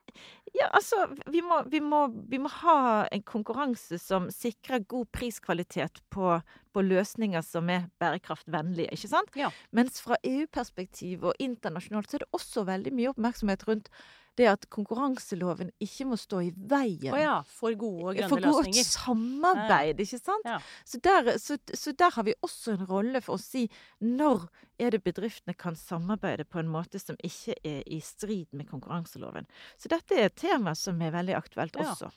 Ja, 0.56 0.68
altså, 0.76 1.06
vi 1.32 1.42
må, 1.44 1.62
vi, 1.72 1.80
må, 1.84 2.06
vi 2.28 2.40
må 2.42 2.52
ha 2.60 3.06
en 3.12 3.24
konkurranse 3.28 4.00
som 4.02 4.28
sikrer 4.32 4.84
god 4.88 5.10
priskvalitet 5.16 6.02
på, 6.12 6.38
på 6.72 6.84
løsninger 6.84 7.42
som 7.46 7.68
er 7.72 7.88
bærekraftvennlige, 8.02 8.92
ikke 8.94 9.08
sant? 9.10 9.34
Ja. 9.38 9.50
Mens 9.72 10.00
fra 10.04 10.16
EU-perspektiv 10.24 11.24
og 11.30 11.34
internasjonalt 11.42 12.10
så 12.10 12.18
er 12.20 12.24
det 12.26 12.32
også 12.36 12.64
veldig 12.68 12.92
mye 12.96 13.12
oppmerksomhet 13.14 13.66
rundt 13.68 13.90
det 14.38 14.46
at 14.46 14.68
konkurranseloven 14.70 15.72
ikke 15.82 16.04
må 16.06 16.14
stå 16.16 16.40
i 16.46 16.50
veien. 16.70 17.10
Oh 17.10 17.18
ja, 17.18 17.40
for 17.42 17.74
gode 17.74 18.04
og 18.12 18.14
grønne 18.14 18.28
For 18.30 18.44
gode 18.44 18.68
løsninger. 18.68 18.86
samarbeid, 18.86 19.98
ikke 20.04 20.20
sant? 20.20 20.46
Ja. 20.46 20.60
Så, 20.86 21.00
der, 21.02 21.32
så, 21.42 21.56
så 21.74 21.92
der 21.98 22.14
har 22.14 22.22
vi 22.28 22.36
også 22.46 22.76
en 22.76 22.86
rolle 22.86 23.18
for 23.24 23.34
å 23.34 23.42
si 23.42 23.64
når 23.98 24.46
er 24.78 24.94
det 24.94 25.02
bedriftene 25.02 25.56
kan 25.58 25.74
samarbeide 25.74 26.46
på 26.46 26.60
en 26.62 26.70
måte 26.70 27.00
som 27.02 27.18
ikke 27.18 27.56
er 27.66 27.82
i 27.90 27.98
strid 28.04 28.46
med 28.54 28.70
konkurranseloven. 28.70 29.50
Så 29.74 29.90
dette 29.90 30.14
er 30.14 30.30
et 30.30 30.38
tema 30.38 30.76
som 30.78 31.02
er 31.02 31.10
veldig 31.18 31.34
aktuelt 31.34 31.74
Ja. 31.82 31.90
også. 31.90 32.12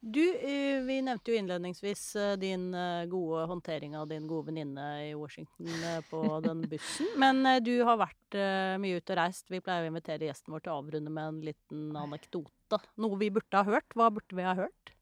Du, 0.00 0.36
eh, 0.36 0.82
vi 0.82 1.00
nevnte 1.02 1.32
jo 1.32 1.38
innledningsvis 1.38 2.02
eh, 2.16 2.34
din 2.38 2.74
eh, 2.74 3.06
gode 3.10 3.46
håndtering 3.50 3.96
av 3.96 4.08
din 4.08 4.26
gode 4.28 4.46
venninne 4.50 4.84
i 5.08 5.14
Washington 5.14 5.66
på 6.10 6.20
den 6.44 6.62
bussen. 6.68 7.08
Men 7.16 7.42
du 7.64 7.72
har 7.82 7.98
vært 8.00 8.38
mye 8.82 9.00
ute 9.00 9.14
og 9.14 9.18
reist. 9.18 9.48
Vi 9.50 9.62
pleier 9.64 9.86
å 9.86 9.90
invitere 9.90 10.28
gjesten 10.28 10.54
vår 10.54 10.66
til 10.66 10.74
å 10.74 10.78
avrunde 10.82 11.12
med 11.12 11.32
en 11.32 11.40
liten 11.48 11.96
anekdote. 11.96 12.82
Noe 13.00 13.18
vi 13.18 13.32
burde 13.32 13.58
ha 13.58 13.66
hørt. 13.66 13.88
Hva 13.96 14.10
burde 14.12 14.38
vi 14.38 14.46
ha 14.46 14.54
hørt? 14.58 14.92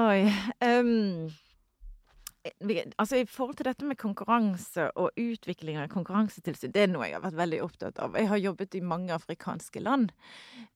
Oi. 0.00 0.24
vi, 0.64 1.28
altså 2.42 3.20
I 3.20 3.26
forhold 3.28 3.56
til 3.58 3.68
dette 3.68 3.86
med 3.86 3.98
konkurranse 4.00 4.88
og 4.98 5.18
utvikling 5.20 5.78
av 5.78 5.90
konkurransetilsyn, 5.92 6.72
det 6.74 6.86
er 6.86 6.90
noe 6.90 7.06
jeg 7.06 7.16
har 7.16 7.24
vært 7.24 7.38
veldig 7.38 7.60
opptatt 7.64 8.00
av. 8.02 8.16
Jeg 8.18 8.30
har 8.32 8.42
jobbet 8.42 8.74
i 8.78 8.82
mange 8.82 9.14
afrikanske 9.14 9.82
land, 9.82 10.10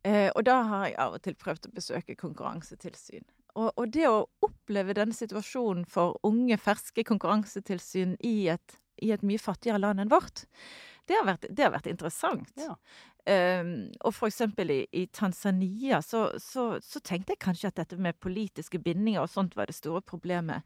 eh, 0.06 0.28
og 0.30 0.44
da 0.46 0.60
har 0.70 0.86
jeg 0.86 0.98
av 1.06 1.16
og 1.18 1.24
til 1.24 1.38
prøvd 1.40 1.68
å 1.70 1.74
besøke 1.74 2.18
konkurransetilsyn. 2.20 3.26
Og, 3.56 3.70
og 3.72 3.92
det 3.92 4.06
å 4.08 4.26
oppleve 4.44 4.94
denne 4.96 5.16
situasjonen 5.16 5.86
for 5.88 6.20
unge, 6.28 6.58
ferske 6.60 7.06
konkurransetilsyn 7.08 8.18
i 8.26 8.36
et, 8.52 8.78
i 9.02 9.12
et 9.14 9.24
mye 9.26 9.40
fattigere 9.40 9.80
land 9.82 10.04
enn 10.04 10.12
vårt, 10.12 10.44
det 11.06 11.16
har 11.18 11.26
vært, 11.26 11.46
det 11.50 11.64
har 11.64 11.72
vært 11.74 11.90
interessant. 11.90 12.50
Ja. 12.60 12.74
Um, 13.26 13.88
og 14.06 14.12
for 14.14 14.28
eksempel 14.28 14.70
i, 14.70 14.80
i 14.94 15.06
Tanzania 15.10 15.98
så, 16.04 16.28
så, 16.38 16.76
så 16.78 17.00
tenkte 17.02 17.34
jeg 17.34 17.42
kanskje 17.42 17.72
at 17.72 17.80
dette 17.80 17.98
med 17.98 18.20
politiske 18.22 18.78
bindinger 18.78 19.24
og 19.24 19.32
sånt 19.32 19.56
var 19.58 19.66
det 19.66 19.74
store 19.74 20.02
problemet. 20.06 20.62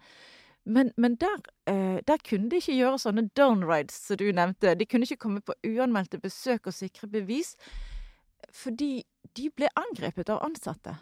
Men, 0.64 0.92
men 0.96 1.16
der, 1.16 1.40
eh, 1.66 2.00
der 2.06 2.16
kunne 2.28 2.50
de 2.50 2.60
ikke 2.60 2.76
gjøre 2.76 2.98
sånne 3.00 3.28
downrides 3.36 3.96
som 4.06 4.18
du 4.20 4.26
nevnte. 4.32 4.74
De 4.76 4.86
kunne 4.86 5.08
ikke 5.08 5.22
komme 5.24 5.40
på 5.40 5.56
uanmeldte 5.66 6.20
besøk 6.20 6.68
og 6.68 6.76
sikre 6.76 7.08
bevis, 7.08 7.56
fordi 8.52 9.04
de 9.36 9.48
ble 9.56 9.70
angrepet 9.78 10.28
av 10.30 10.42
ansatte. 10.44 10.98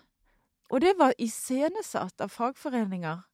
Og 0.70 0.80
det 0.84 0.94
var 0.98 1.16
iscenesatt 1.18 2.20
av 2.20 2.30
fagforeninger. 2.30 3.24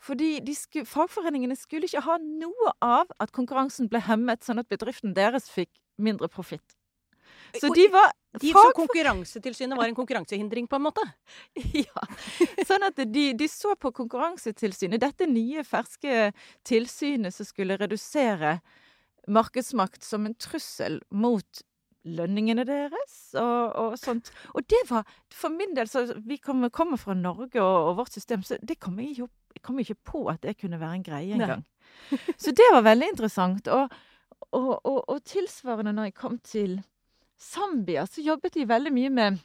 Fordi 0.00 0.40
de 0.40 0.54
sku, 0.56 0.80
fagforeningene 0.88 1.56
skulle 1.56 1.88
ikke 1.88 2.02
ha 2.06 2.16
noe 2.22 2.72
av 2.82 3.10
at 3.20 3.32
konkurransen 3.36 3.88
ble 3.92 4.00
hemmet, 4.04 4.44
sånn 4.44 4.62
at 4.62 4.68
bedriften 4.72 5.12
deres 5.16 5.50
fikk 5.52 5.70
mindre 6.00 6.28
profitt. 6.32 6.76
Så 7.60 7.68
de 7.74 7.86
var 7.92 8.12
de. 8.38 8.52
Så 8.52 8.62
Konkurransetilsynet 8.76 9.78
var 9.78 9.88
en 9.90 9.96
konkurransehindring, 9.98 10.68
på 10.70 10.78
en 10.78 10.86
måte? 10.88 11.06
Ja. 11.84 12.04
Sånn 12.66 12.84
at 12.86 13.00
de, 13.00 13.24
de, 13.34 13.48
så 13.50 13.74
på 13.80 13.92
Konkurransetilsynet, 13.96 15.00
dette 15.02 15.26
nye, 15.30 15.64
ferske 15.66 16.30
tilsynet 16.66 17.34
som 17.34 17.48
skulle 17.48 17.78
redusere 17.80 18.58
markedsmakt, 19.30 20.04
som 20.06 20.26
en 20.26 20.36
trussel 20.38 21.00
mot 21.10 21.64
lønningene 22.08 22.64
deres 22.64 23.16
og, 23.36 23.74
og, 23.76 23.96
sånt. 24.00 24.30
Og 24.56 24.64
det 24.70 24.80
var 24.88 25.08
For 25.34 25.52
min 25.52 25.74
del, 25.76 25.88
så 25.88 26.06
Vi 26.24 26.38
kommer, 26.40 26.70
kommer 26.72 26.96
fra 26.96 27.14
Norge 27.14 27.60
og, 27.60 27.90
og, 27.90 27.96
vårt 28.00 28.14
system, 28.16 28.42
så 28.42 28.56
det 28.62 28.78
kom 28.80 28.98
jeg, 29.02 29.18
jo, 29.20 29.28
jeg 29.54 29.64
kom 29.66 29.80
ikke 29.82 29.98
på 30.12 30.24
at 30.32 30.42
det 30.46 30.56
kunne 30.60 30.80
være 30.80 31.00
en 31.00 31.04
greie 31.04 31.34
engang. 31.36 31.66
så 32.40 32.54
det 32.56 32.70
var 32.72 32.86
veldig 32.86 33.10
interessant. 33.12 33.68
Og, 33.68 33.92
og, 34.50 35.20
tilsvarende 35.24 35.92
når 35.92 36.10
jeg 36.10 36.14
kom 36.16 36.38
til 36.38 36.80
Zambia, 37.40 38.06
så 38.06 38.20
jobbet 38.20 38.54
de 38.54 38.66
veldig 38.68 38.92
mye 38.92 39.10
med 39.10 39.38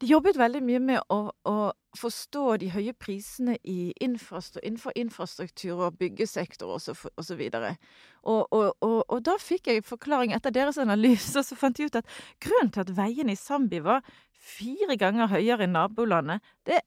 De 0.00 0.08
jobbet 0.08 0.38
veldig 0.40 0.62
mye 0.64 0.80
med 0.80 1.12
å, 1.12 1.18
å 1.44 1.56
forstå 1.98 2.44
de 2.62 2.70
høye 2.72 2.94
prisene 2.96 3.58
infrastruktur, 4.00 4.62
innenfor 4.64 4.96
infrastruktur 4.96 5.82
og 5.84 5.98
byggesektor 6.00 6.72
og 6.72 6.80
så, 6.80 6.94
og 7.16 7.26
så. 7.26 7.36
Og, 7.36 8.46
og, 8.48 8.72
og, 8.80 9.04
og, 9.04 9.18
da 9.26 9.34
fikk 9.36 9.68
jeg 9.68 9.84
forklaring 9.84 10.32
etter 10.32 10.54
deres 10.56 10.80
analyse, 10.80 11.42
så 11.44 11.58
fant 11.58 11.78
jeg 11.78 11.92
ut 11.92 12.00
at 12.00 12.16
grunnen 12.40 12.72
til 12.72 12.86
at 12.86 12.94
veiene 12.96 13.36
i 13.36 13.36
Zambia 13.36 13.84
var 13.84 14.08
fire 14.32 14.96
ganger 14.96 15.34
høyere 15.34 15.68
enn 15.68 15.76
nabolandet, 15.76 16.40
det, 16.64 16.80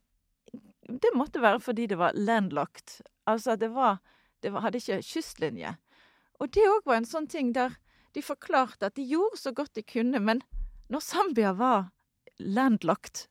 det 0.89 1.13
måtte 1.13 1.43
være 1.43 1.61
fordi 1.61 1.85
det 1.93 2.01
var 2.01 2.17
landlocked. 2.17 3.03
Altså 3.29 3.55
det 3.55 3.71
var 3.75 4.01
Det 4.43 4.51
var, 4.51 4.61
hadde 4.65 4.77
ikke 4.81 4.99
kystlinje. 5.07 5.69
Og 6.41 6.49
det 6.51 6.65
òg 6.67 6.81
var 6.83 6.97
en 6.97 7.05
sånn 7.07 7.29
ting 7.31 7.53
der 7.55 7.77
de 8.13 8.23
forklarte 8.25 8.89
at 8.89 8.97
de 8.99 9.05
gjorde 9.09 9.39
så 9.41 9.53
godt 9.55 9.75
de 9.77 9.83
kunne, 9.85 10.19
men 10.21 10.41
når 10.93 11.05
Zambia 11.05 11.53
var 11.57 11.87
landlocked, 12.39 13.27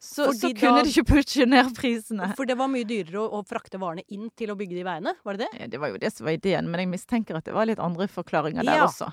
så, 0.00 0.32
så 0.32 0.52
kunne 0.54 0.78
da, 0.78 0.82
de 0.86 0.92
ikke 0.92 1.08
pushe 1.08 1.42
ned 1.48 1.72
prisene. 1.74 2.28
For 2.38 2.46
det 2.46 2.54
var 2.58 2.68
mye 2.70 2.86
dyrere 2.86 3.18
å, 3.18 3.40
å, 3.40 3.42
frakte 3.46 3.80
varene 3.82 4.04
inn 4.14 4.28
til 4.38 4.52
å 4.52 4.54
bygge 4.58 4.76
de 4.76 4.84
veiene? 4.86 5.14
Var 5.26 5.38
det 5.38 5.48
det? 5.48 5.58
Ja, 5.58 5.66
det 5.72 5.80
var 5.82 5.90
jo 5.90 5.98
det 5.98 6.12
som 6.14 6.28
var 6.28 6.36
ideen, 6.36 6.68
men 6.70 6.84
jeg 6.84 6.90
mistenker 6.92 7.38
at 7.38 7.48
det 7.48 7.56
var 7.56 7.66
litt 7.66 7.82
andre 7.82 8.06
forklaringer 8.12 8.66
der 8.66 8.84
også. 8.84 9.10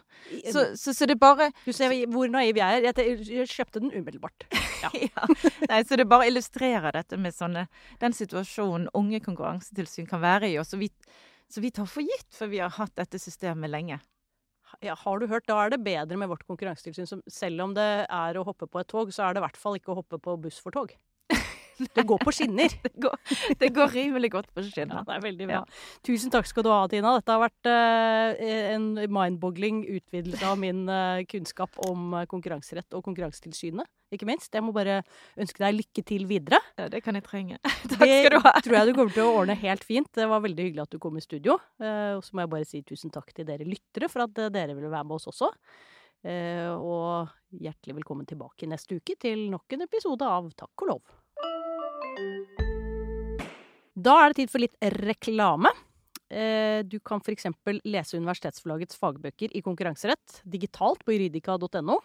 Så, 0.53 0.65
så, 0.77 0.93
så, 0.93 1.09
det 1.09 1.17
bare 1.21 1.49
Du 1.65 1.71
ser 1.73 1.93
hvor 2.13 2.29
naiv 2.29 2.61
jeg 2.61 2.83
er. 2.83 2.85
Jeg, 2.85 3.17
jeg 3.25 3.49
kjøpte 3.49 3.81
den 3.81 3.93
umiddelbart. 3.95 4.47
Ja. 4.83 4.89
ja. 4.99 5.23
Nei, 5.71 5.77
så 5.87 5.95
det 5.97 6.03
bare 6.05 6.27
illustrerer 6.27 6.91
dette 6.93 7.15
med 7.17 7.33
sånne 7.33 7.63
Den 8.01 8.13
situasjonen 8.13 8.89
unge 8.93 9.21
konkurransetilsyn 9.23 10.05
kan 10.09 10.19
være 10.21 10.49
i, 10.51 10.57
og 10.61 10.67
så 10.67 10.77
vi, 10.77 10.89
så 11.49 11.63
vi 11.63 11.71
tar 11.73 11.87
for 11.89 12.03
gitt, 12.05 12.27
for 12.35 12.51
vi 12.51 12.59
har 12.61 12.73
hatt 12.75 12.91
dette 12.99 13.17
systemet 13.23 13.71
lenge 13.71 13.97
ja, 14.83 14.95
har 14.99 15.19
du 15.19 15.27
hørt, 15.31 15.47
da 15.49 15.59
er 15.63 15.73
det 15.73 15.83
bedre 15.85 16.19
med 16.19 16.31
vårt 16.31 16.45
konkurransetilsyn. 16.47 17.09
Som, 17.09 17.23
selv 17.31 17.67
om 17.67 17.75
det 17.77 17.89
er 18.05 18.39
å 18.39 18.45
hoppe 18.47 18.67
på 18.69 18.81
et 18.81 18.89
tog, 18.91 19.11
så 19.15 19.27
er 19.27 19.35
det 19.35 19.43
i 19.43 19.45
hvert 19.47 19.59
fall 19.59 19.77
ikke 19.79 19.93
å 19.93 19.99
hoppe 20.01 20.21
på 20.21 20.37
buss 20.41 20.61
for 20.63 20.75
tog. 20.75 20.95
Det 21.95 22.05
går 22.07 22.21
på 22.23 22.31
skinner. 22.31 22.71
det, 22.85 22.93
går, 23.03 23.15
det, 23.59 23.69
går, 23.75 23.89
rimelig 23.91 24.29
godt 24.31 24.47
på 24.55 24.63
skinner. 24.63 25.01
Ja, 25.01 25.03
det 25.07 25.15
er 25.17 25.23
veldig 25.25 25.47
bra. 25.49 25.57
Ja. 25.59 25.99
Tusen 26.07 26.31
takk 26.31 26.47
skal 26.47 26.63
du 26.63 26.69
ha, 26.71 26.79
Tina. 26.91 27.17
Dette 27.17 27.35
har 27.35 27.41
vært 27.43 27.67
uh, 27.67 28.45
en 28.71 28.85
mind-boggling 29.03 29.81
utvidelse 29.97 30.39
av 30.47 30.61
min 30.61 30.85
uh, 30.87 31.19
kunnskap 31.27 31.75
om 31.89 32.15
uh, 32.15 32.23
konkurranserett 32.31 32.95
og 32.95 33.03
Konkurransetilsynet, 33.03 33.91
ikke 34.17 34.29
minst. 34.29 34.51
Jeg 34.53 34.65
må 34.65 34.73
bare 34.75 35.01
ønske 35.41 35.63
deg 35.63 35.77
lykke 35.77 36.03
til 36.07 36.27
videre. 36.29 36.59
Ja, 36.79 36.87
det 36.91 37.01
kan 37.05 37.17
jeg 37.17 37.25
trenge. 37.27 37.59
takk 37.91 38.01
skal 38.01 38.35
du 38.35 38.39
ha. 38.43 38.53
Det 38.57 38.65
tror 38.67 38.77
jeg 38.79 38.89
du 38.89 38.93
kommer 38.99 39.17
til 39.17 39.25
å 39.25 39.33
ordne 39.41 39.57
helt 39.61 39.87
fint. 39.87 40.11
Det 40.15 40.29
var 40.31 40.43
veldig 40.45 40.69
hyggelig 40.69 40.85
at 40.85 40.95
du 40.95 41.01
kom 41.03 41.19
i 41.19 41.23
studio. 41.23 41.57
og 41.81 42.23
så 42.25 42.35
må 42.35 42.45
jeg 42.45 42.53
bare 42.55 42.69
si 42.69 42.83
tusen 42.87 43.13
takk 43.13 43.33
til 43.35 43.47
dere 43.47 43.67
lyttere 43.67 44.09
for 44.11 44.25
at 44.25 44.35
dere 44.53 44.75
ville 44.75 44.91
være 44.91 45.07
med 45.07 45.19
oss 45.19 45.29
også. 45.31 45.51
og 46.25 47.33
hjertelig 47.61 47.99
velkommen 47.99 48.27
tilbake 48.27 48.67
neste 48.67 48.97
uke 48.97 49.15
til 49.19 49.47
nok 49.51 49.75
en 49.75 49.85
episode 49.85 50.25
av 50.25 50.49
Takk 50.57 50.85
og 50.85 50.95
lov. 50.95 51.03
Da 53.95 54.15
er 54.21 54.31
det 54.31 54.41
tid 54.41 54.51
for 54.51 54.63
litt 54.63 54.75
reklame. 55.05 55.71
Eh, 56.29 56.81
du 56.83 56.97
kan 57.05 57.21
f.eks. 57.21 57.47
lese 57.85 58.17
Universitetsforlagets 58.17 58.97
fagbøker 58.99 59.53
i 59.55 59.61
konkurranserett 59.63 60.41
digitalt 60.43 61.05
på 61.05 61.15
juridika.no. 61.15 61.99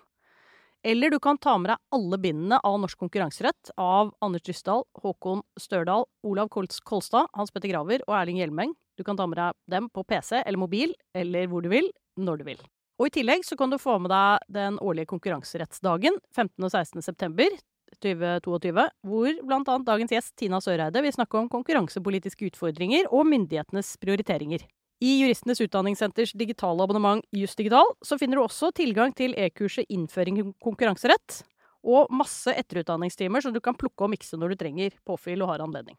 Eller 0.83 1.11
du 1.11 1.19
kan 1.21 1.37
ta 1.37 1.59
med 1.61 1.69
deg 1.69 1.81
alle 1.93 2.17
bindene 2.17 2.57
av 2.65 2.79
norsk 2.81 3.03
konkurranserett 3.03 3.73
av 3.77 4.15
Anders 4.25 4.47
Dysdal, 4.47 4.87
Håkon 5.03 5.43
Størdal, 5.61 6.07
Olav 6.25 6.49
Kolstad, 6.49 7.29
Hans 7.37 7.53
Petter 7.53 7.69
Graver 7.69 8.01
og 8.07 8.17
Erling 8.17 8.41
Hjelmeng. 8.41 8.73
Du 8.97 9.05
kan 9.05 9.19
ta 9.19 9.27
med 9.29 9.37
deg 9.37 9.59
dem 9.69 9.91
på 9.93 10.07
PC 10.09 10.39
eller 10.41 10.61
mobil, 10.61 10.95
eller 11.13 11.51
hvor 11.53 11.61
du 11.61 11.69
vil, 11.73 11.91
når 12.17 12.41
du 12.41 12.47
vil. 12.49 12.65
Og 13.01 13.11
i 13.11 13.15
tillegg 13.19 13.45
så 13.45 13.57
kan 13.61 13.73
du 13.73 13.77
få 13.81 13.99
med 14.01 14.13
deg 14.13 14.49
den 14.57 14.81
årlige 14.81 15.13
konkurranserettsdagen 15.13 16.17
15. 16.33 16.65
og 16.65 16.73
16. 16.73 17.05
september 17.05 17.61
2022, 18.01 18.89
hvor 19.05 19.41
bl.a. 19.45 19.79
dagens 19.85 20.17
gjest 20.17 20.37
Tina 20.41 20.65
Søreide 20.65 21.05
vil 21.05 21.13
snakke 21.13 21.41
om 21.41 21.53
konkurransepolitiske 21.53 22.55
utfordringer 22.55 23.09
og 23.13 23.29
myndighetenes 23.29 23.99
prioriteringer. 24.01 24.65
I 25.01 25.15
Juristenes 25.23 25.63
utdanningssenters 25.65 26.35
digitale 26.37 26.85
abonnement 26.85 27.25
Justdigital 27.33 27.87
så 28.05 28.19
finner 28.21 28.37
du 28.37 28.43
også 28.45 28.69
tilgang 28.77 29.15
til 29.17 29.33
e-kurset 29.33 29.89
Innføring 29.89 30.41
i 30.43 30.45
konkurranserett, 30.61 31.39
og 31.81 32.13
masse 32.13 32.53
etterutdanningstimer 32.53 33.41
som 33.41 33.55
du 33.55 33.63
kan 33.65 33.79
plukke 33.81 34.05
og 34.05 34.13
mikse 34.13 34.37
når 34.37 34.53
du 34.53 34.61
trenger 34.61 34.99
påfyll 35.09 35.41
og 35.41 35.55
har 35.55 35.65
anledning. 35.65 35.97